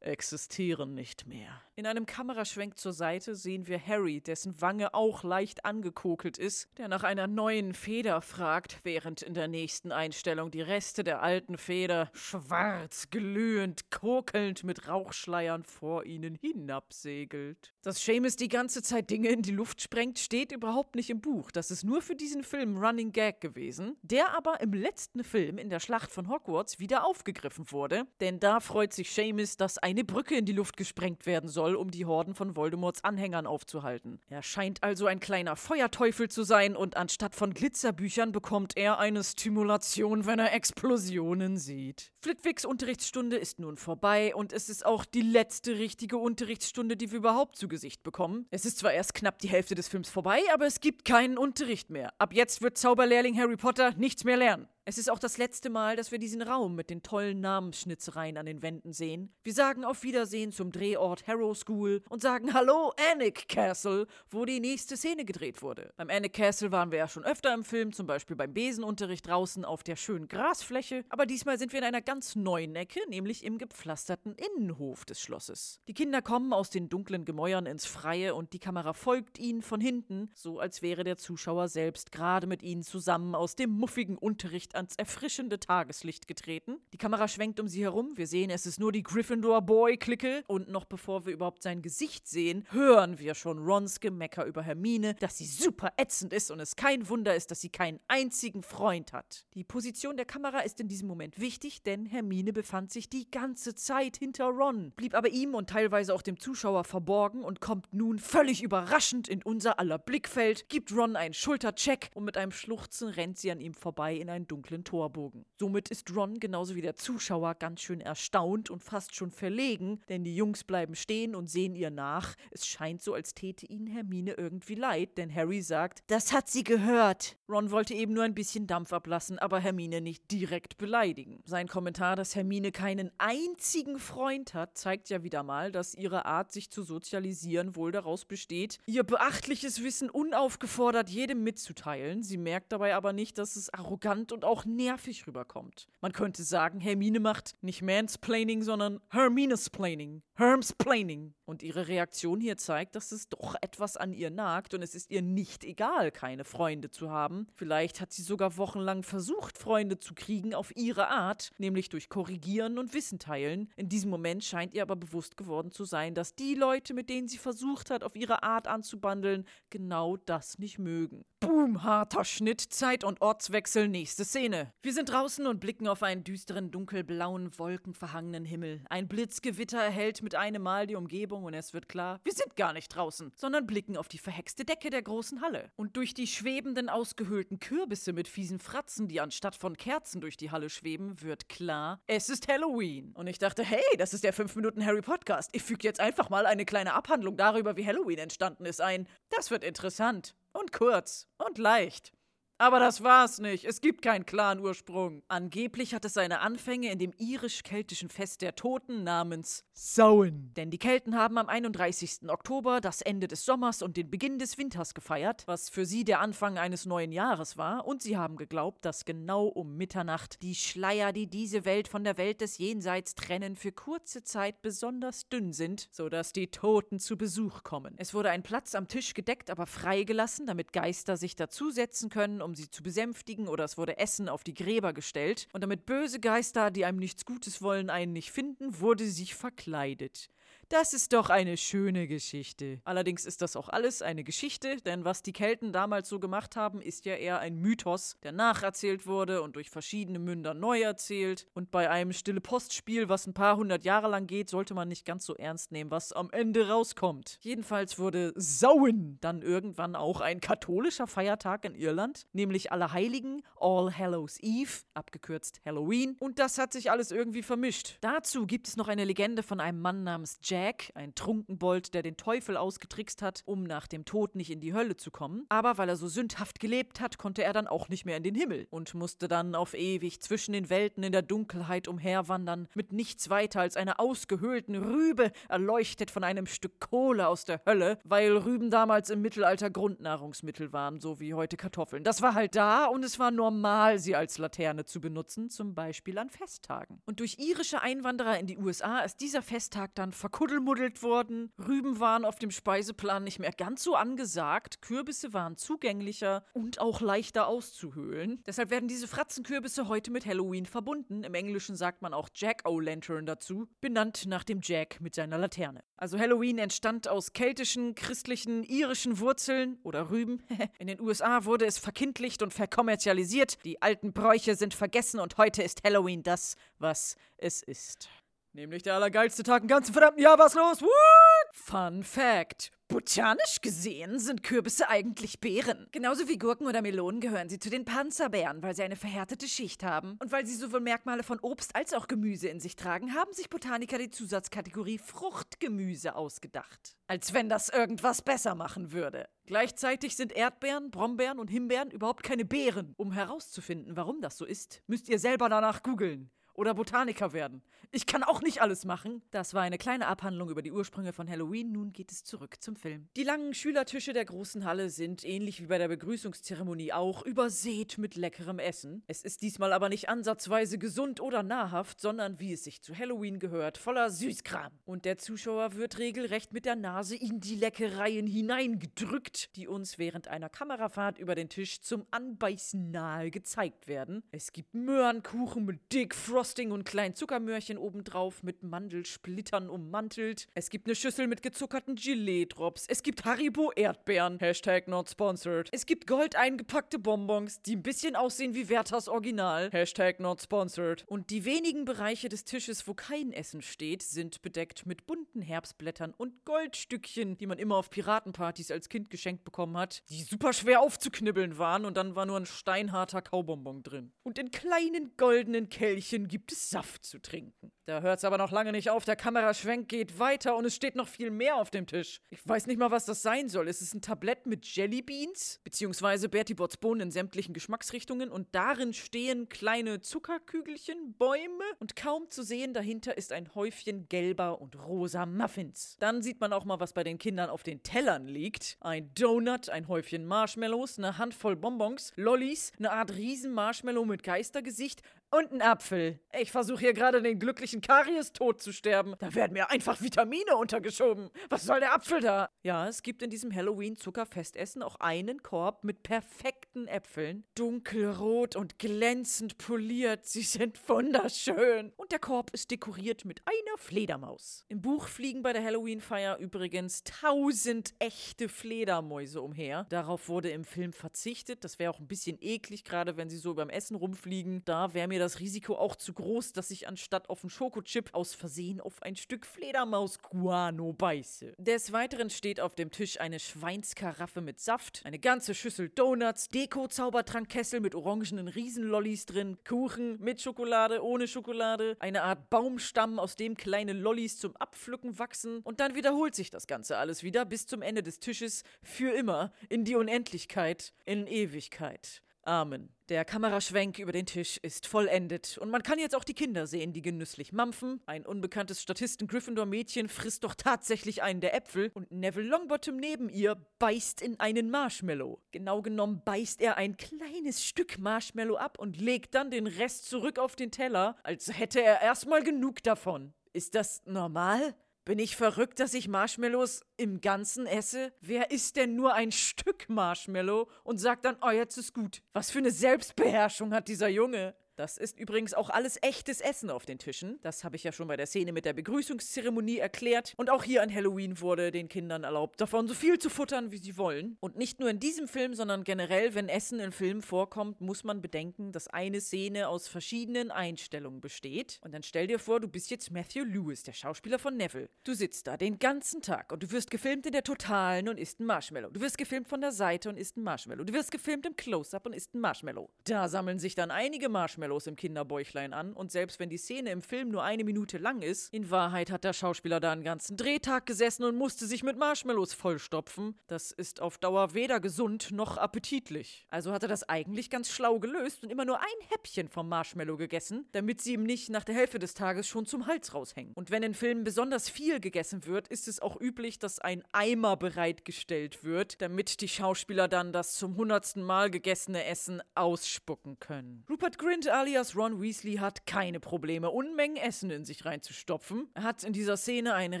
existieren 0.00 0.94
nicht 0.94 1.26
mehr. 1.26 1.60
In 1.76 1.88
einem 1.88 2.06
Kameraschwenk 2.06 2.78
zur 2.78 2.92
Seite 2.92 3.34
sehen 3.34 3.66
wir 3.66 3.84
Harry, 3.84 4.20
dessen 4.20 4.60
Wange 4.60 4.94
auch 4.94 5.24
leicht 5.24 5.64
angekokelt 5.64 6.38
ist, 6.38 6.68
der 6.78 6.86
nach 6.86 7.02
einer 7.02 7.26
neuen 7.26 7.74
Feder 7.74 8.20
fragt, 8.20 8.78
während 8.84 9.22
in 9.22 9.34
der 9.34 9.48
nächsten 9.48 9.90
Einstellung 9.90 10.52
die 10.52 10.60
Reste 10.60 11.02
der 11.02 11.20
alten 11.20 11.58
Feder 11.58 12.10
schwarz, 12.12 13.10
glühend, 13.10 13.90
kokelnd 13.90 14.62
mit 14.62 14.86
Rauchschleiern 14.86 15.64
vor 15.64 16.06
ihnen 16.06 16.36
hinabsegelt. 16.36 17.74
Dass 17.82 18.04
Seamus 18.04 18.36
die 18.36 18.48
ganze 18.48 18.80
Zeit 18.80 19.10
Dinge 19.10 19.30
in 19.30 19.42
die 19.42 19.50
Luft 19.50 19.82
sprengt, 19.82 20.20
steht 20.20 20.52
überhaupt 20.52 20.94
nicht 20.94 21.10
im 21.10 21.20
Buch. 21.20 21.50
Das 21.50 21.72
ist 21.72 21.82
nur 21.82 22.02
für 22.02 22.14
diesen 22.14 22.44
Film 22.44 22.76
Running 22.76 23.10
Gag 23.10 23.40
gewesen, 23.40 23.96
der 24.02 24.32
aber 24.36 24.60
im 24.60 24.74
letzten 24.74 25.24
Film 25.24 25.58
in 25.58 25.70
der 25.70 25.80
Schlacht 25.80 26.12
von 26.12 26.28
Hogwarts 26.28 26.78
wieder 26.78 27.04
aufgegriffen 27.04 27.72
wurde, 27.72 28.06
denn 28.20 28.38
da 28.38 28.60
freut 28.60 28.92
sich 28.92 29.10
Seamus, 29.10 29.56
dass 29.56 29.78
eine 29.78 30.04
Brücke 30.04 30.36
in 30.36 30.44
die 30.44 30.52
Luft 30.52 30.76
gesprengt 30.76 31.26
werden 31.26 31.48
soll 31.48 31.63
soll, 31.64 31.76
um 31.76 31.90
die 31.90 32.04
Horden 32.04 32.34
von 32.34 32.56
Voldemorts 32.56 33.04
Anhängern 33.04 33.46
aufzuhalten. 33.46 34.20
Er 34.28 34.42
scheint 34.42 34.82
also 34.82 35.06
ein 35.06 35.18
kleiner 35.18 35.56
Feuerteufel 35.56 36.28
zu 36.28 36.42
sein 36.42 36.76
und 36.76 36.98
anstatt 36.98 37.34
von 37.34 37.54
Glitzerbüchern 37.54 38.32
bekommt 38.32 38.76
er 38.76 38.98
eine 38.98 39.24
Stimulation, 39.24 40.26
wenn 40.26 40.38
er 40.38 40.52
Explosionen 40.52 41.56
sieht. 41.56 42.12
Flitwicks 42.20 42.66
Unterrichtsstunde 42.66 43.36
ist 43.36 43.60
nun 43.60 43.78
vorbei 43.78 44.34
und 44.34 44.52
es 44.52 44.68
ist 44.68 44.84
auch 44.84 45.06
die 45.06 45.22
letzte 45.22 45.78
richtige 45.78 46.18
Unterrichtsstunde, 46.18 46.98
die 46.98 47.10
wir 47.10 47.18
überhaupt 47.18 47.56
zu 47.56 47.66
Gesicht 47.66 48.02
bekommen. 48.02 48.46
Es 48.50 48.66
ist 48.66 48.78
zwar 48.78 48.92
erst 48.92 49.14
knapp 49.14 49.38
die 49.38 49.48
Hälfte 49.48 49.74
des 49.74 49.88
Films 49.88 50.10
vorbei, 50.10 50.40
aber 50.52 50.66
es 50.66 50.80
gibt 50.80 51.06
keinen 51.06 51.38
Unterricht 51.38 51.88
mehr. 51.88 52.12
Ab 52.18 52.34
jetzt 52.34 52.60
wird 52.60 52.76
Zauberlehrling 52.76 53.38
Harry 53.38 53.56
Potter 53.56 53.94
nichts 53.96 54.24
mehr 54.24 54.36
lernen. 54.36 54.68
Es 54.86 54.98
ist 54.98 55.10
auch 55.10 55.18
das 55.18 55.38
letzte 55.38 55.70
Mal, 55.70 55.96
dass 55.96 56.12
wir 56.12 56.18
diesen 56.18 56.42
Raum 56.42 56.74
mit 56.74 56.90
den 56.90 57.02
tollen 57.02 57.40
Namensschnitzereien 57.40 58.36
an 58.36 58.44
den 58.44 58.60
Wänden 58.60 58.92
sehen. 58.92 59.32
Wir 59.42 59.54
sagen 59.54 59.82
auf 59.82 60.02
Wiedersehen 60.02 60.52
zum 60.52 60.72
Drehort 60.72 61.26
Harrow 61.26 61.56
School 61.56 62.02
und 62.10 62.20
sagen 62.20 62.52
Hallo 62.52 62.92
Annick 63.10 63.48
Castle, 63.48 64.06
wo 64.28 64.44
die 64.44 64.60
nächste 64.60 64.98
Szene 64.98 65.24
gedreht 65.24 65.62
wurde. 65.62 65.94
Beim 65.96 66.10
Annick 66.10 66.34
Castle 66.34 66.70
waren 66.70 66.90
wir 66.90 66.98
ja 66.98 67.08
schon 67.08 67.24
öfter 67.24 67.54
im 67.54 67.64
Film, 67.64 67.94
zum 67.94 68.06
Beispiel 68.06 68.36
beim 68.36 68.52
Besenunterricht 68.52 69.26
draußen 69.26 69.64
auf 69.64 69.84
der 69.84 69.96
schönen 69.96 70.28
Grasfläche, 70.28 71.06
aber 71.08 71.24
diesmal 71.24 71.58
sind 71.58 71.72
wir 71.72 71.78
in 71.78 71.86
einer 71.86 72.02
ganz 72.02 72.36
neuen 72.36 72.76
Ecke, 72.76 73.00
nämlich 73.08 73.42
im 73.42 73.56
gepflasterten 73.56 74.34
Innenhof 74.34 75.06
des 75.06 75.18
Schlosses. 75.18 75.80
Die 75.88 75.94
Kinder 75.94 76.20
kommen 76.20 76.52
aus 76.52 76.68
den 76.68 76.90
dunklen 76.90 77.24
Gemäuern 77.24 77.64
ins 77.64 77.86
Freie 77.86 78.34
und 78.34 78.52
die 78.52 78.58
Kamera 78.58 78.92
folgt 78.92 79.38
ihnen 79.38 79.62
von 79.62 79.80
hinten, 79.80 80.28
so 80.34 80.58
als 80.58 80.82
wäre 80.82 81.04
der 81.04 81.16
Zuschauer 81.16 81.68
selbst 81.68 82.12
gerade 82.12 82.46
mit 82.46 82.62
ihnen 82.62 82.82
zusammen 82.82 83.34
aus 83.34 83.56
dem 83.56 83.70
muffigen 83.70 84.18
Unterricht 84.18 84.73
ans 84.74 84.94
erfrischende 84.96 85.60
Tageslicht 85.60 86.26
getreten. 86.26 86.78
Die 86.92 86.98
Kamera 86.98 87.28
schwenkt 87.28 87.60
um 87.60 87.68
sie 87.68 87.82
herum. 87.82 88.12
Wir 88.16 88.26
sehen, 88.26 88.50
es 88.50 88.66
ist 88.66 88.80
nur 88.80 88.92
die 88.92 89.02
Gryffindor-Boy-Clique. 89.02 90.44
Und 90.46 90.68
noch 90.68 90.84
bevor 90.84 91.26
wir 91.26 91.32
überhaupt 91.32 91.62
sein 91.62 91.82
Gesicht 91.82 92.26
sehen, 92.26 92.66
hören 92.70 93.18
wir 93.18 93.34
schon 93.34 93.58
Rons 93.58 94.00
Gemecker 94.00 94.44
über 94.44 94.62
Hermine, 94.62 95.14
dass 95.14 95.38
sie 95.38 95.46
super 95.46 95.92
ätzend 95.96 96.32
ist 96.32 96.50
und 96.50 96.60
es 96.60 96.76
kein 96.76 97.08
Wunder 97.08 97.34
ist, 97.34 97.50
dass 97.50 97.60
sie 97.60 97.70
keinen 97.70 98.00
einzigen 98.08 98.62
Freund 98.62 99.12
hat. 99.12 99.46
Die 99.54 99.64
Position 99.64 100.16
der 100.16 100.26
Kamera 100.26 100.60
ist 100.60 100.80
in 100.80 100.88
diesem 100.88 101.08
Moment 101.08 101.38
wichtig, 101.38 101.82
denn 101.82 102.06
Hermine 102.06 102.52
befand 102.52 102.92
sich 102.92 103.08
die 103.08 103.30
ganze 103.30 103.74
Zeit 103.74 104.16
hinter 104.16 104.46
Ron, 104.46 104.92
blieb 104.96 105.14
aber 105.14 105.28
ihm 105.28 105.54
und 105.54 105.70
teilweise 105.70 106.14
auch 106.14 106.22
dem 106.22 106.38
Zuschauer 106.38 106.84
verborgen 106.84 107.42
und 107.42 107.60
kommt 107.60 107.92
nun 107.92 108.18
völlig 108.18 108.62
überraschend 108.62 109.28
in 109.28 109.42
unser 109.42 109.78
aller 109.78 109.98
Blickfeld, 109.98 110.68
gibt 110.68 110.92
Ron 110.92 111.16
einen 111.16 111.34
Schultercheck 111.34 112.10
und 112.14 112.24
mit 112.24 112.36
einem 112.36 112.52
Schluchzen 112.52 113.08
rennt 113.08 113.38
sie 113.38 113.50
an 113.50 113.60
ihm 113.60 113.74
vorbei 113.74 114.14
in 114.14 114.30
ein 114.30 114.46
dunkles 114.46 114.63
dunklen 114.64 114.84
Torbogen. 114.84 115.44
Somit 115.58 115.90
ist 115.90 116.14
Ron 116.14 116.40
genauso 116.40 116.74
wie 116.74 116.80
der 116.80 116.96
Zuschauer 116.96 117.54
ganz 117.54 117.82
schön 117.82 118.00
erstaunt 118.00 118.70
und 118.70 118.82
fast 118.82 119.14
schon 119.14 119.30
verlegen, 119.30 120.00
denn 120.08 120.24
die 120.24 120.34
Jungs 120.34 120.64
bleiben 120.64 120.94
stehen 120.94 121.34
und 121.34 121.48
sehen 121.48 121.76
ihr 121.76 121.90
nach. 121.90 122.34
Es 122.50 122.66
scheint 122.66 123.02
so, 123.02 123.12
als 123.12 123.34
täte 123.34 123.66
ihnen 123.66 123.86
Hermine 123.86 124.32
irgendwie 124.32 124.74
leid, 124.74 125.18
denn 125.18 125.34
Harry 125.34 125.60
sagt, 125.60 126.02
das 126.06 126.32
hat 126.32 126.48
sie 126.48 126.64
gehört. 126.64 127.36
Ron 127.48 127.70
wollte 127.70 127.92
eben 127.92 128.14
nur 128.14 128.24
ein 128.24 128.34
bisschen 128.34 128.66
Dampf 128.66 128.92
ablassen, 128.92 129.38
aber 129.38 129.60
Hermine 129.60 130.00
nicht 130.00 130.30
direkt 130.30 130.78
beleidigen. 130.78 131.42
Sein 131.44 131.68
Kommentar, 131.68 132.16
dass 132.16 132.34
Hermine 132.34 132.72
keinen 132.72 133.10
einzigen 133.18 133.98
Freund 133.98 134.54
hat, 134.54 134.78
zeigt 134.78 135.10
ja 135.10 135.22
wieder 135.22 135.42
mal, 135.42 135.72
dass 135.72 135.94
ihre 135.94 136.24
Art, 136.24 136.52
sich 136.52 136.70
zu 136.70 136.82
sozialisieren, 136.82 137.76
wohl 137.76 137.92
daraus 137.92 138.24
besteht, 138.24 138.78
ihr 138.86 139.02
beachtliches 139.02 139.82
Wissen 139.82 140.08
unaufgefordert 140.08 141.10
jedem 141.10 141.42
mitzuteilen. 141.44 142.22
Sie 142.22 142.38
merkt 142.38 142.72
dabei 142.72 142.94
aber 142.94 143.12
nicht, 143.12 143.36
dass 143.36 143.56
es 143.56 143.72
arrogant 143.72 144.32
und 144.32 144.44
auch 144.44 144.53
auch 144.54 144.64
nervig 144.64 145.26
rüberkommt. 145.26 145.88
Man 146.00 146.12
könnte 146.12 146.44
sagen, 146.44 146.78
Hermine 146.78 147.18
macht 147.18 147.56
nicht 147.60 147.82
Mansplaining, 147.82 148.62
sondern 148.62 149.00
Herminesplaining. 149.10 150.22
Hermsplaining. 150.36 151.34
Und 151.46 151.62
ihre 151.62 151.88
Reaktion 151.88 152.40
hier 152.40 152.56
zeigt, 152.56 152.96
dass 152.96 153.12
es 153.12 153.28
doch 153.28 153.54
etwas 153.60 153.96
an 153.96 154.12
ihr 154.12 154.30
nagt 154.30 154.72
und 154.72 154.82
es 154.82 154.94
ist 154.94 155.10
ihr 155.10 155.20
nicht 155.20 155.62
egal, 155.62 156.10
keine 156.10 156.44
Freunde 156.44 156.90
zu 156.90 157.10
haben. 157.10 157.46
Vielleicht 157.54 158.00
hat 158.00 158.12
sie 158.12 158.22
sogar 158.22 158.56
wochenlang 158.56 159.02
versucht, 159.02 159.58
Freunde 159.58 159.98
zu 159.98 160.14
kriegen 160.14 160.54
auf 160.54 160.74
ihre 160.74 161.08
Art, 161.08 161.50
nämlich 161.58 161.90
durch 161.90 162.08
Korrigieren 162.08 162.78
und 162.78 162.94
Wissen 162.94 163.18
teilen. 163.18 163.70
In 163.76 163.90
diesem 163.90 164.10
Moment 164.10 164.42
scheint 164.42 164.72
ihr 164.74 164.82
aber 164.82 164.96
bewusst 164.96 165.36
geworden 165.36 165.70
zu 165.70 165.84
sein, 165.84 166.14
dass 166.14 166.34
die 166.34 166.54
Leute, 166.54 166.94
mit 166.94 167.10
denen 167.10 167.28
sie 167.28 167.38
versucht 167.38 167.90
hat, 167.90 168.02
auf 168.02 168.16
ihre 168.16 168.42
Art 168.42 168.66
anzubandeln, 168.66 169.44
genau 169.68 170.16
das 170.16 170.58
nicht 170.58 170.78
mögen. 170.78 171.24
Boom, 171.40 171.82
harter 171.82 172.24
Schnitt, 172.24 172.62
Zeit- 172.62 173.04
und 173.04 173.20
Ortswechsel, 173.20 173.86
nächste 173.86 174.24
Szene. 174.24 174.72
Wir 174.82 174.94
sind 174.94 175.10
draußen 175.10 175.46
und 175.46 175.60
blicken 175.60 175.86
auf 175.86 176.02
einen 176.02 176.24
düsteren, 176.24 176.70
dunkelblauen, 176.70 177.58
wolkenverhangenen 177.58 178.46
Himmel. 178.46 178.82
Ein 178.88 179.08
Blitzgewitter 179.08 179.78
erhellt 179.78 180.23
mit 180.24 180.34
einem 180.34 180.62
Mal 180.62 180.86
die 180.86 180.96
Umgebung 180.96 181.44
und 181.44 181.54
es 181.54 181.72
wird 181.72 181.88
klar, 181.88 182.20
wir 182.24 182.32
sind 182.32 182.56
gar 182.56 182.72
nicht 182.72 182.88
draußen, 182.88 183.32
sondern 183.36 183.66
blicken 183.66 183.96
auf 183.96 184.08
die 184.08 184.18
verhexte 184.18 184.64
Decke 184.64 184.90
der 184.90 185.02
großen 185.02 185.40
Halle. 185.40 185.70
Und 185.76 185.96
durch 185.96 186.14
die 186.14 186.26
schwebenden, 186.26 186.88
ausgehöhlten 186.88 187.60
Kürbisse 187.60 188.12
mit 188.12 188.26
fiesen 188.26 188.58
Fratzen, 188.58 189.06
die 189.06 189.20
anstatt 189.20 189.54
von 189.54 189.76
Kerzen 189.76 190.20
durch 190.20 190.36
die 190.36 190.50
Halle 190.50 190.70
schweben, 190.70 191.20
wird 191.22 191.48
klar, 191.48 192.00
es 192.06 192.28
ist 192.28 192.48
Halloween. 192.48 193.12
Und 193.12 193.26
ich 193.26 193.38
dachte, 193.38 193.62
hey, 193.62 193.84
das 193.98 194.14
ist 194.14 194.24
der 194.24 194.32
5 194.32 194.56
Minuten 194.56 194.84
Harry 194.84 195.02
Podcast. 195.02 195.50
Ich 195.52 195.62
füge 195.62 195.86
jetzt 195.86 196.00
einfach 196.00 196.30
mal 196.30 196.46
eine 196.46 196.64
kleine 196.64 196.94
Abhandlung 196.94 197.36
darüber, 197.36 197.76
wie 197.76 197.86
Halloween 197.86 198.18
entstanden 198.18 198.64
ist 198.64 198.80
ein. 198.80 199.06
Das 199.28 199.50
wird 199.50 199.62
interessant. 199.62 200.34
Und 200.52 200.72
kurz 200.72 201.28
und 201.36 201.58
leicht. 201.58 202.12
Aber 202.56 202.78
das 202.78 203.02
war's 203.02 203.40
nicht. 203.40 203.64
Es 203.64 203.80
gibt 203.80 204.00
keinen 204.00 204.26
klaren 204.26 204.60
Ursprung. 204.60 205.24
Angeblich 205.26 205.92
hat 205.92 206.04
es 206.04 206.14
seine 206.14 206.38
Anfänge 206.38 206.92
in 206.92 207.00
dem 207.00 207.12
irisch-keltischen 207.18 208.10
Fest 208.10 208.42
der 208.42 208.54
Toten 208.54 209.02
namens 209.02 209.64
Sauen. 209.72 210.52
Denn 210.54 210.70
die 210.70 210.78
Kelten 210.78 211.16
haben 211.16 211.36
am 211.36 211.48
31. 211.48 212.28
Oktober 212.28 212.80
das 212.80 213.00
Ende 213.00 213.26
des 213.26 213.44
Sommers 213.44 213.82
und 213.82 213.96
den 213.96 214.08
Beginn 214.08 214.38
des 214.38 214.56
Winters 214.56 214.94
gefeiert, 214.94 215.42
was 215.46 215.68
für 215.68 215.84
sie 215.84 216.04
der 216.04 216.20
Anfang 216.20 216.56
eines 216.56 216.86
neuen 216.86 217.10
Jahres 217.10 217.58
war, 217.58 217.88
und 217.88 218.02
sie 218.02 218.16
haben 218.16 218.36
geglaubt, 218.36 218.84
dass 218.84 219.04
genau 219.04 219.46
um 219.46 219.76
Mitternacht 219.76 220.40
die 220.42 220.54
Schleier, 220.54 221.12
die 221.12 221.26
diese 221.26 221.64
Welt 221.64 221.88
von 221.88 222.04
der 222.04 222.18
Welt 222.18 222.40
des 222.40 222.58
Jenseits 222.58 223.16
trennen, 223.16 223.56
für 223.56 223.72
kurze 223.72 224.22
Zeit 224.22 224.62
besonders 224.62 225.28
dünn 225.28 225.52
sind, 225.52 225.88
sodass 225.90 226.32
die 226.32 226.52
Toten 226.52 227.00
zu 227.00 227.16
Besuch 227.16 227.64
kommen. 227.64 227.94
Es 227.96 228.14
wurde 228.14 228.30
ein 228.30 228.44
Platz 228.44 228.76
am 228.76 228.86
Tisch 228.86 229.12
gedeckt, 229.12 229.50
aber 229.50 229.66
freigelassen, 229.66 230.46
damit 230.46 230.72
Geister 230.72 231.16
sich 231.16 231.34
dazusetzen 231.34 232.10
können 232.10 232.43
um 232.44 232.54
sie 232.54 232.70
zu 232.70 232.82
besänftigen, 232.82 233.48
oder 233.48 233.64
es 233.64 233.76
wurde 233.76 233.98
Essen 233.98 234.28
auf 234.28 234.44
die 234.44 234.54
Gräber 234.54 234.92
gestellt. 234.92 235.48
Und 235.52 235.62
damit 235.62 235.86
böse 235.86 236.20
Geister, 236.20 236.70
die 236.70 236.84
einem 236.84 236.98
nichts 236.98 237.24
Gutes 237.24 237.62
wollen, 237.62 237.90
einen 237.90 238.12
nicht 238.12 238.30
finden, 238.30 238.80
wurde 238.80 239.06
sich 239.06 239.34
verkleidet. 239.34 240.30
Das 240.70 240.94
ist 240.94 241.12
doch 241.12 241.28
eine 241.28 241.56
schöne 241.58 242.08
Geschichte. 242.08 242.80
Allerdings 242.84 243.26
ist 243.26 243.42
das 243.42 243.54
auch 243.54 243.68
alles 243.68 244.00
eine 244.00 244.24
Geschichte, 244.24 244.78
denn 244.78 245.04
was 245.04 245.22
die 245.22 245.32
Kelten 245.32 245.72
damals 245.72 246.08
so 246.08 246.18
gemacht 246.18 246.56
haben, 246.56 246.80
ist 246.80 247.04
ja 247.04 247.14
eher 247.14 247.38
ein 247.40 247.56
Mythos, 247.56 248.16
der 248.22 248.32
nacherzählt 248.32 249.06
wurde 249.06 249.42
und 249.42 249.56
durch 249.56 249.68
verschiedene 249.68 250.18
Münder 250.18 250.54
neu 250.54 250.80
erzählt. 250.80 251.46
Und 251.52 251.70
bei 251.70 251.90
einem 251.90 252.12
stille 252.12 252.40
Postspiel, 252.40 253.10
was 253.10 253.26
ein 253.26 253.34
paar 253.34 253.56
hundert 253.56 253.84
Jahre 253.84 254.08
lang 254.08 254.26
geht, 254.26 254.48
sollte 254.48 254.72
man 254.74 254.88
nicht 254.88 255.04
ganz 255.04 255.26
so 255.26 255.34
ernst 255.34 255.70
nehmen, 255.70 255.90
was 255.90 256.12
am 256.12 256.30
Ende 256.30 256.68
rauskommt. 256.68 257.38
Jedenfalls 257.42 257.98
wurde 257.98 258.32
Sauen 258.34 259.18
dann 259.20 259.42
irgendwann 259.42 259.96
auch 259.96 260.20
ein 260.22 260.40
katholischer 260.40 261.06
Feiertag 261.06 261.66
in 261.66 261.74
Irland, 261.74 262.26
nämlich 262.32 262.72
Allerheiligen, 262.72 263.42
All 263.60 263.96
Hallows 263.96 264.38
Eve, 264.40 264.82
abgekürzt 264.94 265.60
Halloween. 265.66 266.16
Und 266.20 266.38
das 266.38 266.56
hat 266.56 266.72
sich 266.72 266.90
alles 266.90 267.10
irgendwie 267.10 267.42
vermischt. 267.42 267.98
Dazu 268.00 268.46
gibt 268.46 268.66
es 268.66 268.76
noch 268.76 268.88
eine 268.88 269.04
Legende 269.04 269.42
von 269.42 269.60
einem 269.60 269.80
Mann 269.80 270.04
namens 270.04 270.38
Jack 270.42 270.53
Jack, 270.54 270.92
ein 270.94 271.16
Trunkenbold, 271.16 271.94
der 271.94 272.04
den 272.04 272.16
Teufel 272.16 272.56
ausgetrickst 272.56 273.22
hat, 273.22 273.42
um 273.44 273.64
nach 273.64 273.88
dem 273.88 274.04
Tod 274.04 274.36
nicht 274.36 274.52
in 274.52 274.60
die 274.60 274.72
Hölle 274.72 274.96
zu 274.96 275.10
kommen. 275.10 275.46
Aber 275.48 275.78
weil 275.78 275.88
er 275.88 275.96
so 275.96 276.06
sündhaft 276.06 276.60
gelebt 276.60 277.00
hat, 277.00 277.18
konnte 277.18 277.42
er 277.42 277.52
dann 277.52 277.66
auch 277.66 277.88
nicht 277.88 278.04
mehr 278.04 278.16
in 278.16 278.22
den 278.22 278.36
Himmel 278.36 278.68
und 278.70 278.94
musste 278.94 279.26
dann 279.26 279.56
auf 279.56 279.74
ewig 279.74 280.20
zwischen 280.20 280.52
den 280.52 280.70
Welten 280.70 281.02
in 281.02 281.10
der 281.10 281.22
Dunkelheit 281.22 281.88
umherwandern, 281.88 282.68
mit 282.76 282.92
nichts 282.92 283.30
weiter 283.30 283.62
als 283.62 283.76
einer 283.76 283.98
ausgehöhlten 283.98 284.76
Rübe, 284.76 285.32
erleuchtet 285.48 286.12
von 286.12 286.22
einem 286.22 286.46
Stück 286.46 286.78
Kohle 286.78 287.26
aus 287.26 287.44
der 287.44 287.60
Hölle, 287.66 287.98
weil 288.04 288.36
Rüben 288.36 288.70
damals 288.70 289.10
im 289.10 289.22
Mittelalter 289.22 289.70
Grundnahrungsmittel 289.70 290.72
waren, 290.72 291.00
so 291.00 291.18
wie 291.18 291.34
heute 291.34 291.56
Kartoffeln. 291.56 292.04
Das 292.04 292.22
war 292.22 292.34
halt 292.34 292.54
da 292.54 292.84
und 292.84 293.04
es 293.04 293.18
war 293.18 293.32
normal, 293.32 293.98
sie 293.98 294.14
als 294.14 294.38
Laterne 294.38 294.84
zu 294.84 295.00
benutzen, 295.00 295.50
zum 295.50 295.74
Beispiel 295.74 296.16
an 296.16 296.30
Festtagen. 296.30 297.02
Und 297.06 297.18
durch 297.18 297.38
irische 297.40 297.82
Einwanderer 297.82 298.38
in 298.38 298.46
die 298.46 298.56
USA 298.56 299.00
ist 299.00 299.20
dieser 299.20 299.42
Festtag 299.42 299.96
dann 299.96 300.12
verkürzt 300.12 300.43
gekuddelmuddelt 300.44 301.02
worden. 301.02 301.52
Rüben 301.58 302.00
waren 302.00 302.24
auf 302.24 302.38
dem 302.38 302.50
Speiseplan 302.50 303.24
nicht 303.24 303.38
mehr 303.38 303.52
ganz 303.52 303.82
so 303.82 303.94
angesagt. 303.94 304.82
Kürbisse 304.82 305.32
waren 305.32 305.56
zugänglicher 305.56 306.44
und 306.52 306.80
auch 306.80 307.00
leichter 307.00 307.46
auszuhöhlen. 307.46 308.42
Deshalb 308.46 308.70
werden 308.70 308.86
diese 308.86 309.08
Fratzenkürbisse 309.08 309.88
heute 309.88 310.10
mit 310.10 310.26
Halloween 310.26 310.66
verbunden. 310.66 311.24
Im 311.24 311.32
Englischen 311.34 311.76
sagt 311.76 312.02
man 312.02 312.12
auch 312.12 312.28
Jack-O-Lantern 312.34 313.24
dazu, 313.24 313.68
benannt 313.80 314.26
nach 314.26 314.44
dem 314.44 314.60
Jack 314.62 315.00
mit 315.00 315.14
seiner 315.14 315.38
Laterne. 315.38 315.82
Also 315.96 316.18
Halloween 316.18 316.58
entstand 316.58 317.08
aus 317.08 317.32
keltischen, 317.32 317.94
christlichen, 317.94 318.64
irischen 318.64 319.20
Wurzeln 319.20 319.78
oder 319.82 320.10
Rüben. 320.10 320.42
In 320.78 320.88
den 320.88 321.00
USA 321.00 321.46
wurde 321.46 321.64
es 321.64 321.78
verkindlicht 321.78 322.42
und 322.42 322.52
verkommerzialisiert. 322.52 323.64
Die 323.64 323.80
alten 323.80 324.12
Bräuche 324.12 324.56
sind 324.56 324.74
vergessen 324.74 325.20
und 325.20 325.38
heute 325.38 325.62
ist 325.62 325.82
Halloween 325.84 326.22
das, 326.22 326.56
was 326.78 327.16
es 327.38 327.62
ist. 327.62 328.10
Nämlich 328.54 328.84
der 328.84 328.94
allergeilste 328.94 329.42
Tag 329.42 329.62
im 329.62 329.68
ganzen 329.68 329.92
verdammten 329.92 330.22
Jahr. 330.22 330.38
Was 330.38 330.54
los? 330.54 330.80
What? 330.80 331.56
Fun 331.56 332.04
Fact. 332.04 332.70
Botanisch 332.86 333.60
gesehen 333.62 334.20
sind 334.20 334.44
Kürbisse 334.44 334.88
eigentlich 334.88 335.40
Beeren. 335.40 335.88
Genauso 335.90 336.28
wie 336.28 336.38
Gurken 336.38 336.68
oder 336.68 336.80
Melonen 336.80 337.20
gehören 337.20 337.48
sie 337.48 337.58
zu 337.58 337.68
den 337.68 337.84
Panzerbeeren, 337.84 338.62
weil 338.62 338.76
sie 338.76 338.84
eine 338.84 338.94
verhärtete 338.94 339.48
Schicht 339.48 339.82
haben. 339.82 340.16
Und 340.20 340.30
weil 340.30 340.46
sie 340.46 340.54
sowohl 340.54 340.78
Merkmale 340.78 341.24
von 341.24 341.40
Obst 341.40 341.74
als 341.74 341.92
auch 341.94 342.06
Gemüse 342.06 342.46
in 342.46 342.60
sich 342.60 342.76
tragen, 342.76 343.12
haben 343.12 343.32
sich 343.32 343.50
Botaniker 343.50 343.98
die 343.98 344.10
Zusatzkategorie 344.10 344.98
Fruchtgemüse 344.98 346.14
ausgedacht. 346.14 346.96
Als 347.08 347.34
wenn 347.34 347.48
das 347.48 347.70
irgendwas 347.70 348.22
besser 348.22 348.54
machen 348.54 348.92
würde. 348.92 349.28
Gleichzeitig 349.46 350.14
sind 350.14 350.30
Erdbeeren, 350.30 350.92
Brombeeren 350.92 351.40
und 351.40 351.48
Himbeeren 351.50 351.90
überhaupt 351.90 352.22
keine 352.22 352.44
Beeren. 352.44 352.94
Um 352.98 353.10
herauszufinden, 353.10 353.96
warum 353.96 354.20
das 354.20 354.36
so 354.36 354.44
ist, 354.44 354.80
müsst 354.86 355.08
ihr 355.08 355.18
selber 355.18 355.48
danach 355.48 355.82
googeln 355.82 356.30
oder 356.54 356.74
Botaniker 356.74 357.32
werden. 357.32 357.62
Ich 357.90 358.06
kann 358.06 358.22
auch 358.22 358.42
nicht 358.42 358.60
alles 358.60 358.84
machen. 358.84 359.22
Das 359.30 359.54
war 359.54 359.62
eine 359.62 359.78
kleine 359.78 360.06
Abhandlung 360.06 360.50
über 360.50 360.62
die 360.62 360.72
Ursprünge 360.72 361.12
von 361.12 361.28
Halloween. 361.28 361.72
Nun 361.72 361.92
geht 361.92 362.10
es 362.10 362.24
zurück 362.24 362.56
zum 362.60 362.76
Film. 362.76 363.08
Die 363.16 363.22
langen 363.22 363.54
Schülertische 363.54 364.12
der 364.12 364.24
großen 364.24 364.64
Halle 364.64 364.90
sind, 364.90 365.24
ähnlich 365.24 365.60
wie 365.60 365.66
bei 365.66 365.78
der 365.78 365.88
Begrüßungszeremonie 365.88 366.92
auch, 366.92 367.24
übersät 367.24 367.98
mit 367.98 368.16
leckerem 368.16 368.58
Essen. 368.58 369.02
Es 369.06 369.22
ist 369.22 369.42
diesmal 369.42 369.72
aber 369.72 369.88
nicht 369.88 370.08
ansatzweise 370.08 370.78
gesund 370.78 371.20
oder 371.20 371.42
nahrhaft, 371.42 372.00
sondern 372.00 372.40
wie 372.40 372.52
es 372.52 372.64
sich 372.64 372.82
zu 372.82 372.96
Halloween 372.96 373.38
gehört, 373.38 373.78
voller 373.78 374.10
Süßkram. 374.10 374.72
Und 374.84 375.04
der 375.04 375.18
Zuschauer 375.18 375.74
wird 375.74 375.98
regelrecht 375.98 376.52
mit 376.52 376.64
der 376.64 376.76
Nase 376.76 377.16
in 377.16 377.40
die 377.40 377.56
Leckereien 377.56 378.26
hineingedrückt, 378.26 379.56
die 379.56 379.68
uns 379.68 379.98
während 379.98 380.28
einer 380.28 380.48
Kamerafahrt 380.48 381.18
über 381.18 381.34
den 381.34 381.48
Tisch 381.48 381.80
zum 381.80 382.06
Anbeißen 382.10 382.90
nahe 382.90 383.30
gezeigt 383.30 383.86
werden. 383.86 384.22
Es 384.32 384.52
gibt 384.52 384.74
Möhrenkuchen 384.74 385.64
mit 385.64 385.92
Dick 385.92 386.14
Frost 386.14 386.43
Frosting 386.44 386.72
und 386.72 386.84
kleinen 386.84 387.14
Zuckermörchen 387.14 387.78
obendrauf 387.78 388.42
mit 388.42 388.62
Mandelsplittern 388.62 389.70
ummantelt. 389.70 390.46
Es 390.52 390.68
gibt 390.68 390.86
eine 390.86 390.94
Schüssel 390.94 391.26
mit 391.26 391.42
gezuckerten 391.42 391.94
Gelee-Drops. 391.94 392.84
Es 392.86 393.02
gibt 393.02 393.24
Haribo 393.24 393.72
Erdbeeren. 393.72 394.38
Hashtag 394.40 394.86
not 394.86 395.08
sponsored. 395.08 395.70
Es 395.72 395.86
gibt 395.86 396.06
gold 396.06 396.36
eingepackte 396.36 396.98
Bonbons, 396.98 397.62
die 397.62 397.76
ein 397.76 397.82
bisschen 397.82 398.14
aussehen 398.14 398.54
wie 398.54 398.68
Werthers 398.68 399.08
Original. 399.08 399.70
Hashtag 399.72 400.20
not 400.20 400.42
sponsored. 400.42 401.04
Und 401.06 401.30
die 401.30 401.46
wenigen 401.46 401.86
Bereiche 401.86 402.28
des 402.28 402.44
Tisches, 402.44 402.86
wo 402.86 402.92
kein 402.92 403.32
Essen 403.32 403.62
steht, 403.62 404.02
sind 404.02 404.42
bedeckt 404.42 404.84
mit 404.84 405.06
bunten 405.06 405.40
Herbstblättern 405.40 406.12
und 406.14 406.44
Goldstückchen, 406.44 407.38
die 407.38 407.46
man 407.46 407.58
immer 407.58 407.76
auf 407.76 407.88
Piratenpartys 407.88 408.70
als 408.70 408.90
Kind 408.90 409.08
geschenkt 409.08 409.44
bekommen 409.44 409.78
hat, 409.78 410.02
die 410.10 410.22
super 410.22 410.52
schwer 410.52 410.82
aufzuknibbeln 410.82 411.56
waren 411.56 411.86
und 411.86 411.96
dann 411.96 412.14
war 412.16 412.26
nur 412.26 412.36
ein 412.36 412.44
steinharter 412.44 413.22
Kaubonbon 413.22 413.82
drin. 413.82 414.12
Und 414.24 414.38
in 414.38 414.50
kleinen 414.50 415.16
goldenen 415.16 415.70
Kelchen 415.70 416.28
gibt 416.34 416.50
es 416.50 416.68
Saft 416.68 417.04
zu 417.04 417.20
trinken. 417.20 417.70
Da 417.86 418.00
hört 418.00 418.18
es 418.18 418.24
aber 418.24 418.38
noch 418.38 418.50
lange 418.50 418.72
nicht 418.72 418.88
auf. 418.88 419.04
Der 419.04 419.14
Kameraschwenk 419.14 419.88
geht 419.88 420.18
weiter 420.18 420.56
und 420.56 420.64
es 420.64 420.74
steht 420.74 420.96
noch 420.96 421.06
viel 421.06 421.30
mehr 421.30 421.56
auf 421.56 421.70
dem 421.70 421.86
Tisch. 421.86 422.22
Ich 422.30 422.38
weiß 422.48 422.66
nicht 422.66 422.78
mal, 422.78 422.90
was 422.90 423.04
das 423.04 423.20
sein 423.20 423.50
soll. 423.50 423.68
Ist 423.68 423.82
es 423.82 423.92
ein 423.92 424.00
Tablett 424.00 424.46
mit 424.46 424.64
Jellybeans? 424.64 425.60
Beziehungsweise 425.64 426.30
Bertie 426.30 426.54
Botts 426.54 426.78
Bohnen 426.78 427.02
in 427.02 427.10
sämtlichen 427.10 427.52
Geschmacksrichtungen 427.52 428.30
und 428.30 428.48
darin 428.54 428.94
stehen 428.94 429.50
kleine 429.50 430.00
Zuckerkügelchen, 430.00 431.14
Bäume 431.18 431.64
und 431.78 431.94
kaum 431.94 432.30
zu 432.30 432.42
sehen 432.42 432.72
dahinter 432.72 433.18
ist 433.18 433.32
ein 433.32 433.54
Häufchen 433.54 434.08
gelber 434.08 434.62
und 434.62 434.76
rosa 434.86 435.26
Muffins. 435.26 435.96
Dann 436.00 436.22
sieht 436.22 436.40
man 436.40 436.54
auch 436.54 436.64
mal, 436.64 436.80
was 436.80 436.94
bei 436.94 437.04
den 437.04 437.18
Kindern 437.18 437.50
auf 437.50 437.62
den 437.62 437.82
Tellern 437.82 438.26
liegt. 438.26 438.78
Ein 438.80 439.12
Donut, 439.14 439.68
ein 439.68 439.88
Häufchen 439.88 440.24
Marshmallows, 440.26 440.98
eine 440.98 441.18
Handvoll 441.18 441.56
Bonbons, 441.56 442.12
Lollis, 442.16 442.72
eine 442.78 442.92
Art 442.92 443.12
Riesen-Marshmallow 443.14 444.06
mit 444.06 444.22
Geistergesicht, 444.22 445.02
und 445.34 445.52
ein 445.52 445.62
Apfel. 445.62 446.20
Ich 446.40 446.52
versuche 446.52 446.80
hier 446.80 446.92
gerade 446.92 447.20
den 447.20 447.38
glücklichen 447.38 447.73
Karies-Tod 447.80 448.60
zu 448.60 448.72
sterben. 448.72 449.14
Da 449.18 449.34
werden 449.34 449.52
mir 449.52 449.70
einfach 449.70 450.00
Vitamine 450.00 450.56
untergeschoben. 450.56 451.30
Was 451.48 451.64
soll 451.64 451.80
der 451.80 451.94
Apfel 451.94 452.20
da? 452.20 452.50
Ja, 452.62 452.88
es 452.88 453.02
gibt 453.02 453.22
in 453.22 453.30
diesem 453.30 453.54
Halloween-Zuckerfestessen 453.54 454.82
auch 454.82 454.96
einen 454.96 455.42
Korb 455.42 455.84
mit 455.84 456.02
perfekten 456.02 456.86
Äpfeln. 456.86 457.44
Dunkelrot 457.54 458.56
und 458.56 458.78
glänzend 458.78 459.58
poliert. 459.58 460.26
Sie 460.26 460.42
sind 460.42 460.88
wunderschön. 460.88 461.92
Und 461.96 462.12
der 462.12 462.18
Korb 462.18 462.50
ist 462.52 462.70
dekoriert 462.70 463.24
mit 463.24 463.42
einer 463.46 463.78
Fledermaus. 463.78 464.64
Im 464.68 464.80
Buch 464.80 465.08
fliegen 465.08 465.42
bei 465.42 465.52
der 465.52 465.64
Halloween-Feier 465.64 466.38
übrigens 466.38 467.04
tausend 467.04 467.94
echte 467.98 468.48
Fledermäuse 468.48 469.40
umher. 469.40 469.86
Darauf 469.88 470.28
wurde 470.28 470.50
im 470.50 470.64
Film 470.64 470.92
verzichtet. 470.92 471.64
Das 471.64 471.78
wäre 471.78 471.92
auch 471.92 471.98
ein 471.98 472.08
bisschen 472.08 472.38
eklig, 472.40 472.84
gerade 472.84 473.16
wenn 473.16 473.30
sie 473.30 473.38
so 473.38 473.54
beim 473.54 473.70
Essen 473.70 473.94
rumfliegen. 473.94 474.64
Da 474.64 474.94
wäre 474.94 475.08
mir 475.08 475.18
das 475.18 475.40
Risiko 475.40 475.76
auch 475.76 475.96
zu 475.96 476.12
groß, 476.12 476.52
dass 476.52 476.70
ich 476.70 476.88
anstatt 476.88 477.30
auf 477.30 477.42
einen 477.42 477.50
Schokochip 477.64 478.10
aus 478.12 478.34
Versehen 478.34 478.78
auf 478.78 479.02
ein 479.02 479.16
Stück 479.16 479.46
Fledermaus-Guano 479.46 480.92
beiße. 480.92 481.54
Des 481.56 481.92
Weiteren 481.92 482.28
steht 482.28 482.60
auf 482.60 482.74
dem 482.74 482.90
Tisch 482.90 483.18
eine 483.18 483.40
Schweinskaraffe 483.40 484.42
mit 484.42 484.60
Saft, 484.60 485.00
eine 485.06 485.18
ganze 485.18 485.54
Schüssel 485.54 485.88
Donuts, 485.88 486.48
Deko-Zaubertrankkessel 486.50 487.80
mit 487.80 487.94
orangenen 487.94 488.48
Riesenlollis 488.48 489.24
drin, 489.24 489.56
Kuchen 489.66 490.20
mit 490.20 490.42
Schokolade, 490.42 491.02
ohne 491.02 491.26
Schokolade, 491.26 491.96
eine 492.00 492.24
Art 492.24 492.50
Baumstamm, 492.50 493.18
aus 493.18 493.34
dem 493.34 493.56
kleine 493.56 493.94
Lollis 493.94 494.38
zum 494.38 494.54
Abpflücken 494.56 495.18
wachsen 495.18 495.60
und 495.60 495.80
dann 495.80 495.94
wiederholt 495.94 496.34
sich 496.34 496.50
das 496.50 496.66
Ganze 496.66 496.98
alles 496.98 497.22
wieder 497.22 497.46
bis 497.46 497.66
zum 497.66 497.80
Ende 497.80 498.02
des 498.02 498.18
Tisches 498.18 498.62
für 498.82 499.14
immer, 499.14 499.54
in 499.70 499.86
die 499.86 499.96
Unendlichkeit, 499.96 500.92
in 501.06 501.26
Ewigkeit. 501.26 502.23
Amen. 502.46 502.90
Der 503.08 503.24
Kameraschwenk 503.24 503.98
über 503.98 504.12
den 504.12 504.26
Tisch 504.26 504.58
ist 504.58 504.86
vollendet 504.86 505.58
und 505.58 505.70
man 505.70 505.82
kann 505.82 505.98
jetzt 505.98 506.14
auch 506.14 506.24
die 506.24 506.34
Kinder 506.34 506.66
sehen, 506.66 506.92
die 506.92 507.02
genüsslich 507.02 507.52
mampfen. 507.52 508.00
Ein 508.06 508.24
unbekanntes 508.24 508.80
Statisten-Gryffindor-Mädchen 508.82 510.08
frisst 510.08 510.44
doch 510.44 510.54
tatsächlich 510.54 511.22
einen 511.22 511.40
der 511.40 511.54
Äpfel 511.54 511.90
und 511.94 512.10
Neville 512.10 512.48
Longbottom 512.48 512.96
neben 512.96 513.28
ihr 513.28 513.56
beißt 513.78 514.22
in 514.22 514.40
einen 514.40 514.70
Marshmallow. 514.70 515.40
Genau 515.52 515.82
genommen 515.82 516.22
beißt 516.24 516.60
er 516.60 516.76
ein 516.76 516.96
kleines 516.96 517.64
Stück 517.64 517.98
Marshmallow 517.98 518.56
ab 518.56 518.78
und 518.78 518.98
legt 518.98 519.34
dann 519.34 519.50
den 519.50 519.66
Rest 519.66 520.08
zurück 520.08 520.38
auf 520.38 520.56
den 520.56 520.70
Teller, 520.70 521.16
als 521.22 521.58
hätte 521.58 521.82
er 521.82 522.00
erstmal 522.00 522.42
genug 522.42 522.82
davon. 522.82 523.32
Ist 523.52 523.74
das 523.74 524.02
normal? 524.06 524.74
Bin 525.04 525.18
ich 525.18 525.36
verrückt, 525.36 525.80
dass 525.80 525.92
ich 525.92 526.08
Marshmallows 526.08 526.82
im 526.96 527.20
Ganzen 527.20 527.66
esse? 527.66 528.14
Wer 528.22 528.50
isst 528.50 528.76
denn 528.76 528.96
nur 528.96 529.12
ein 529.12 529.32
Stück 529.32 529.90
Marshmallow 529.90 530.66
und 530.82 530.96
sagt 530.96 531.26
dann, 531.26 531.36
oh, 531.42 531.50
jetzt 531.50 531.76
ist 531.76 531.92
gut? 531.92 532.22
Was 532.32 532.50
für 532.50 532.60
eine 532.60 532.70
Selbstbeherrschung 532.70 533.74
hat 533.74 533.88
dieser 533.88 534.08
Junge? 534.08 534.54
Das 534.76 534.98
ist 534.98 535.18
übrigens 535.18 535.54
auch 535.54 535.70
alles 535.70 535.98
echtes 536.02 536.40
Essen 536.40 536.68
auf 536.70 536.84
den 536.84 536.98
Tischen. 536.98 537.38
Das 537.42 537.62
habe 537.62 537.76
ich 537.76 537.84
ja 537.84 537.92
schon 537.92 538.08
bei 538.08 538.16
der 538.16 538.26
Szene 538.26 538.52
mit 538.52 538.64
der 538.64 538.72
Begrüßungszeremonie 538.72 539.78
erklärt. 539.78 540.34
Und 540.36 540.50
auch 540.50 540.64
hier 540.64 540.82
an 540.82 540.92
Halloween 540.92 541.40
wurde 541.40 541.70
den 541.70 541.88
Kindern 541.88 542.24
erlaubt, 542.24 542.60
davon 542.60 542.88
so 542.88 542.94
viel 542.94 543.18
zu 543.18 543.30
futtern, 543.30 543.70
wie 543.70 543.78
sie 543.78 543.96
wollen. 543.96 544.36
Und 544.40 544.56
nicht 544.56 544.80
nur 544.80 544.90
in 544.90 544.98
diesem 544.98 545.28
Film, 545.28 545.54
sondern 545.54 545.84
generell, 545.84 546.34
wenn 546.34 546.48
Essen 546.48 546.80
in 546.80 546.92
Filmen 546.92 547.22
vorkommt, 547.22 547.80
muss 547.80 548.02
man 548.02 548.20
bedenken, 548.20 548.72
dass 548.72 548.88
eine 548.88 549.20
Szene 549.20 549.68
aus 549.68 549.86
verschiedenen 549.86 550.50
Einstellungen 550.50 551.20
besteht. 551.20 551.78
Und 551.82 551.92
dann 551.94 552.02
stell 552.02 552.26
dir 552.26 552.38
vor, 552.38 552.58
du 552.58 552.66
bist 552.66 552.90
jetzt 552.90 553.10
Matthew 553.12 553.44
Lewis, 553.44 553.84
der 553.84 553.92
Schauspieler 553.92 554.38
von 554.38 554.56
Neville. 554.56 554.88
Du 555.04 555.14
sitzt 555.14 555.46
da 555.46 555.56
den 555.56 555.78
ganzen 555.78 556.20
Tag 556.20 556.52
und 556.52 556.62
du 556.62 556.70
wirst 556.72 556.90
gefilmt 556.90 557.26
in 557.26 557.32
der 557.32 557.44
Totalen 557.44 558.08
und 558.08 558.18
isst 558.18 558.40
ein 558.40 558.46
Marshmallow. 558.46 558.90
Du 558.90 559.00
wirst 559.00 559.18
gefilmt 559.18 559.48
von 559.48 559.60
der 559.60 559.72
Seite 559.72 560.08
und 560.08 560.16
isst 560.16 560.36
ein 560.36 560.42
Marshmallow. 560.42 560.84
Du 560.84 560.92
wirst 560.92 561.12
gefilmt 561.12 561.46
im 561.46 561.54
Close-Up 561.56 562.06
und 562.06 562.12
isst 562.12 562.34
ein 562.34 562.40
Marshmallow. 562.40 562.90
Da 563.04 563.28
sammeln 563.28 563.58
sich 563.58 563.74
dann 563.74 563.90
einige 563.90 564.28
Marshmallows 564.28 564.63
Marshmallows 564.64 564.86
im 564.86 564.96
Kinderbäuchlein 564.96 565.74
an 565.74 565.92
und 565.92 566.10
selbst 566.10 566.40
wenn 566.40 566.48
die 566.48 566.56
Szene 566.56 566.90
im 566.90 567.02
Film 567.02 567.30
nur 567.30 567.42
eine 567.42 567.64
Minute 567.64 567.98
lang 567.98 568.22
ist, 568.22 568.52
in 568.52 568.70
Wahrheit 568.70 569.10
hat 569.10 569.22
der 569.22 569.34
Schauspieler 569.34 569.78
da 569.78 569.92
einen 569.92 570.04
ganzen 570.04 570.38
Drehtag 570.38 570.86
gesessen 570.86 571.24
und 571.24 571.36
musste 571.36 571.66
sich 571.66 571.82
mit 571.82 571.98
Marshmallows 571.98 572.54
vollstopfen. 572.54 573.34
Das 573.46 573.72
ist 573.72 574.00
auf 574.00 574.16
Dauer 574.16 574.54
weder 574.54 574.80
gesund 574.80 575.32
noch 575.32 575.58
appetitlich. 575.58 576.46
Also 576.48 576.72
hat 576.72 576.82
er 576.82 576.88
das 576.88 577.06
eigentlich 577.08 577.50
ganz 577.50 577.68
schlau 577.68 577.98
gelöst 577.98 578.42
und 578.42 578.50
immer 578.50 578.64
nur 578.64 578.80
ein 578.80 579.08
Häppchen 579.10 579.48
vom 579.48 579.68
Marshmallow 579.68 580.16
gegessen, 580.16 580.66
damit 580.72 581.02
sie 581.02 581.12
ihm 581.12 581.24
nicht 581.24 581.50
nach 581.50 581.64
der 581.64 581.74
Hälfte 581.74 581.98
des 581.98 582.14
Tages 582.14 582.46
schon 582.46 582.64
zum 582.64 582.86
Hals 582.86 583.12
raushängen. 583.12 583.52
Und 583.54 583.70
wenn 583.70 583.82
in 583.82 583.92
Filmen 583.92 584.24
besonders 584.24 584.70
viel 584.70 584.98
gegessen 584.98 585.44
wird, 585.44 585.68
ist 585.68 585.88
es 585.88 586.00
auch 586.00 586.18
üblich, 586.18 586.58
dass 586.58 586.78
ein 586.78 587.04
Eimer 587.12 587.58
bereitgestellt 587.58 588.64
wird, 588.64 589.02
damit 589.02 589.42
die 589.42 589.48
Schauspieler 589.48 590.08
dann 590.08 590.32
das 590.32 590.54
zum 590.54 590.76
hundertsten 590.76 591.22
Mal 591.22 591.50
gegessene 591.50 592.04
Essen 592.04 592.40
ausspucken 592.54 593.38
können. 593.40 593.84
Rupert 593.90 594.18
Grint 594.18 594.46
alias 594.54 594.94
Ron 594.94 595.20
Weasley 595.20 595.56
hat 595.56 595.84
keine 595.84 596.20
Probleme, 596.20 596.70
Unmengen 596.70 597.16
Essen 597.16 597.50
in 597.50 597.64
sich 597.64 597.84
reinzustopfen. 597.84 598.68
Er 598.74 598.84
hat 598.84 599.02
in 599.02 599.12
dieser 599.12 599.36
Szene 599.36 599.74
einen 599.74 600.00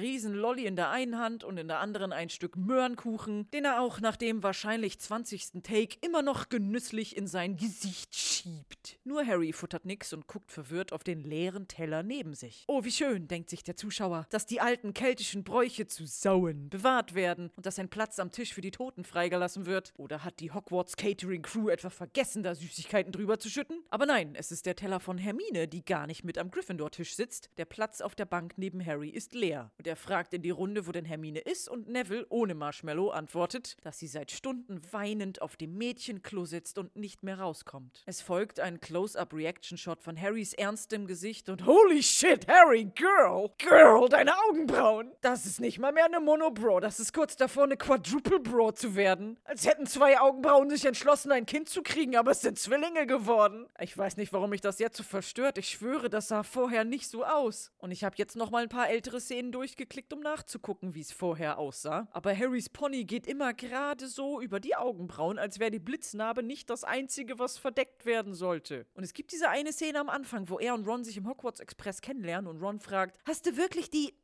riesen 0.00 0.32
Lolli 0.32 0.64
in 0.64 0.76
der 0.76 0.90
einen 0.90 1.18
Hand 1.18 1.42
und 1.42 1.58
in 1.58 1.66
der 1.66 1.80
anderen 1.80 2.12
ein 2.12 2.30
Stück 2.30 2.56
Möhrenkuchen, 2.56 3.50
den 3.50 3.64
er 3.64 3.80
auch 3.80 4.00
nach 4.00 4.16
dem 4.16 4.44
wahrscheinlich 4.44 5.00
20. 5.00 5.62
Take 5.64 5.96
immer 6.02 6.22
noch 6.22 6.48
genüsslich 6.48 7.16
in 7.16 7.26
sein 7.26 7.56
Gesicht 7.56 8.14
schiebt. 8.14 9.00
Nur 9.02 9.26
Harry 9.26 9.52
futtert 9.52 9.86
nix 9.86 10.12
und 10.12 10.28
guckt 10.28 10.52
verwirrt 10.52 10.92
auf 10.92 11.02
den 11.02 11.24
leeren 11.24 11.66
Teller 11.66 12.04
neben 12.04 12.34
sich. 12.34 12.64
Oh, 12.68 12.84
wie 12.84 12.92
schön, 12.92 13.26
denkt 13.26 13.50
sich 13.50 13.64
der 13.64 13.76
Zuschauer, 13.76 14.26
dass 14.30 14.46
die 14.46 14.60
alten 14.60 14.94
keltischen 14.94 15.42
Bräuche 15.42 15.88
zu 15.88 16.06
Sauen 16.06 16.68
bewahrt 16.68 17.14
werden 17.14 17.50
und 17.56 17.66
dass 17.66 17.80
ein 17.80 17.88
Platz 17.88 18.20
am 18.20 18.30
Tisch 18.30 18.54
für 18.54 18.60
die 18.60 18.70
Toten 18.70 19.04
freigelassen 19.04 19.66
wird. 19.66 19.92
Oder 19.96 20.22
hat 20.22 20.38
die 20.38 20.52
Hogwarts 20.52 20.96
Catering 20.96 21.42
Crew 21.42 21.70
etwa 21.70 21.90
vergessen, 21.90 22.44
da 22.44 22.54
Süßigkeiten 22.54 23.10
drüber 23.10 23.40
zu 23.40 23.50
schütten? 23.50 23.82
Aber 23.90 24.06
nein, 24.06 24.36
es 24.43 24.43
ist 24.50 24.66
der 24.66 24.76
Teller 24.76 25.00
von 25.00 25.18
Hermine, 25.18 25.68
die 25.68 25.84
gar 25.84 26.06
nicht 26.06 26.24
mit 26.24 26.38
am 26.38 26.50
Gryffindor-Tisch 26.50 27.14
sitzt. 27.14 27.50
Der 27.58 27.64
Platz 27.64 28.00
auf 28.00 28.14
der 28.14 28.26
Bank 28.26 28.54
neben 28.56 28.84
Harry 28.84 29.08
ist 29.08 29.34
leer. 29.34 29.70
Und 29.78 29.86
er 29.86 29.96
fragt 29.96 30.34
in 30.34 30.42
die 30.42 30.50
Runde, 30.50 30.86
wo 30.86 30.92
denn 30.92 31.04
Hermine 31.04 31.40
ist, 31.40 31.68
und 31.68 31.88
Neville, 31.88 32.26
ohne 32.28 32.54
Marshmallow, 32.54 33.10
antwortet, 33.10 33.76
dass 33.82 33.98
sie 33.98 34.06
seit 34.06 34.30
Stunden 34.30 34.80
weinend 34.92 35.40
auf 35.42 35.56
dem 35.56 35.76
Mädchenklo 35.76 36.44
sitzt 36.44 36.78
und 36.78 36.96
nicht 36.96 37.22
mehr 37.22 37.38
rauskommt. 37.38 38.02
Es 38.06 38.20
folgt 38.20 38.60
ein 38.60 38.80
Close-Up-Reaction-Shot 38.80 40.02
von 40.02 40.20
Harrys 40.20 40.52
ernstem 40.52 41.06
Gesicht 41.06 41.48
und 41.48 41.64
Holy 41.66 42.02
shit, 42.02 42.46
Harry, 42.46 42.84
Girl! 42.94 43.50
Girl, 43.58 44.08
deine 44.08 44.32
Augenbrauen! 44.48 45.12
Das 45.20 45.46
ist 45.46 45.60
nicht 45.60 45.78
mal 45.78 45.92
mehr 45.92 46.04
eine 46.06 46.20
Monobro, 46.20 46.80
das 46.80 47.00
ist 47.00 47.12
kurz 47.14 47.36
davor, 47.36 47.64
eine 47.64 47.76
Quadruple 47.76 48.40
Bro 48.40 48.72
zu 48.72 48.94
werden. 48.94 49.38
Als 49.44 49.66
hätten 49.66 49.86
zwei 49.86 50.20
Augenbrauen 50.20 50.68
sich 50.68 50.84
entschlossen, 50.84 51.32
ein 51.32 51.46
Kind 51.46 51.68
zu 51.68 51.82
kriegen, 51.82 52.16
aber 52.16 52.32
es 52.32 52.42
sind 52.42 52.58
Zwillinge 52.58 53.06
geworden. 53.06 53.66
Ich 53.80 53.96
weiß 53.96 54.16
nicht, 54.18 54.32
warum 54.34 54.50
mich 54.50 54.60
das 54.60 54.78
jetzt 54.78 54.96
so 54.96 55.02
verstört. 55.02 55.56
Ich 55.56 55.70
schwöre, 55.70 56.10
das 56.10 56.28
sah 56.28 56.42
vorher 56.42 56.84
nicht 56.84 57.08
so 57.08 57.24
aus. 57.24 57.70
Und 57.78 57.92
ich 57.92 58.04
habe 58.04 58.16
jetzt 58.18 58.36
noch 58.36 58.50
mal 58.50 58.64
ein 58.64 58.68
paar 58.68 58.90
ältere 58.90 59.20
Szenen 59.20 59.52
durchgeklickt, 59.52 60.12
um 60.12 60.20
nachzugucken, 60.20 60.94
wie 60.94 61.00
es 61.00 61.12
vorher 61.12 61.58
aussah. 61.58 62.08
Aber 62.10 62.36
Harrys 62.36 62.68
Pony 62.68 63.04
geht 63.04 63.26
immer 63.26 63.54
gerade 63.54 64.08
so 64.08 64.40
über 64.40 64.60
die 64.60 64.76
Augenbrauen, 64.76 65.38
als 65.38 65.58
wäre 65.60 65.70
die 65.70 65.78
Blitznarbe 65.78 66.42
nicht 66.42 66.68
das 66.68 66.84
Einzige, 66.84 67.38
was 67.38 67.56
verdeckt 67.56 68.04
werden 68.04 68.34
sollte. 68.34 68.86
Und 68.94 69.04
es 69.04 69.14
gibt 69.14 69.32
diese 69.32 69.48
eine 69.48 69.72
Szene 69.72 70.00
am 70.00 70.08
Anfang, 70.08 70.48
wo 70.48 70.58
er 70.58 70.74
und 70.74 70.86
Ron 70.86 71.04
sich 71.04 71.16
im 71.16 71.28
Hogwarts 71.28 71.60
Express 71.60 72.00
kennenlernen 72.00 72.50
und 72.50 72.60
Ron 72.60 72.80
fragt, 72.80 73.18
hast 73.24 73.46
du 73.46 73.56
wirklich 73.56 73.88
die, 73.88 74.14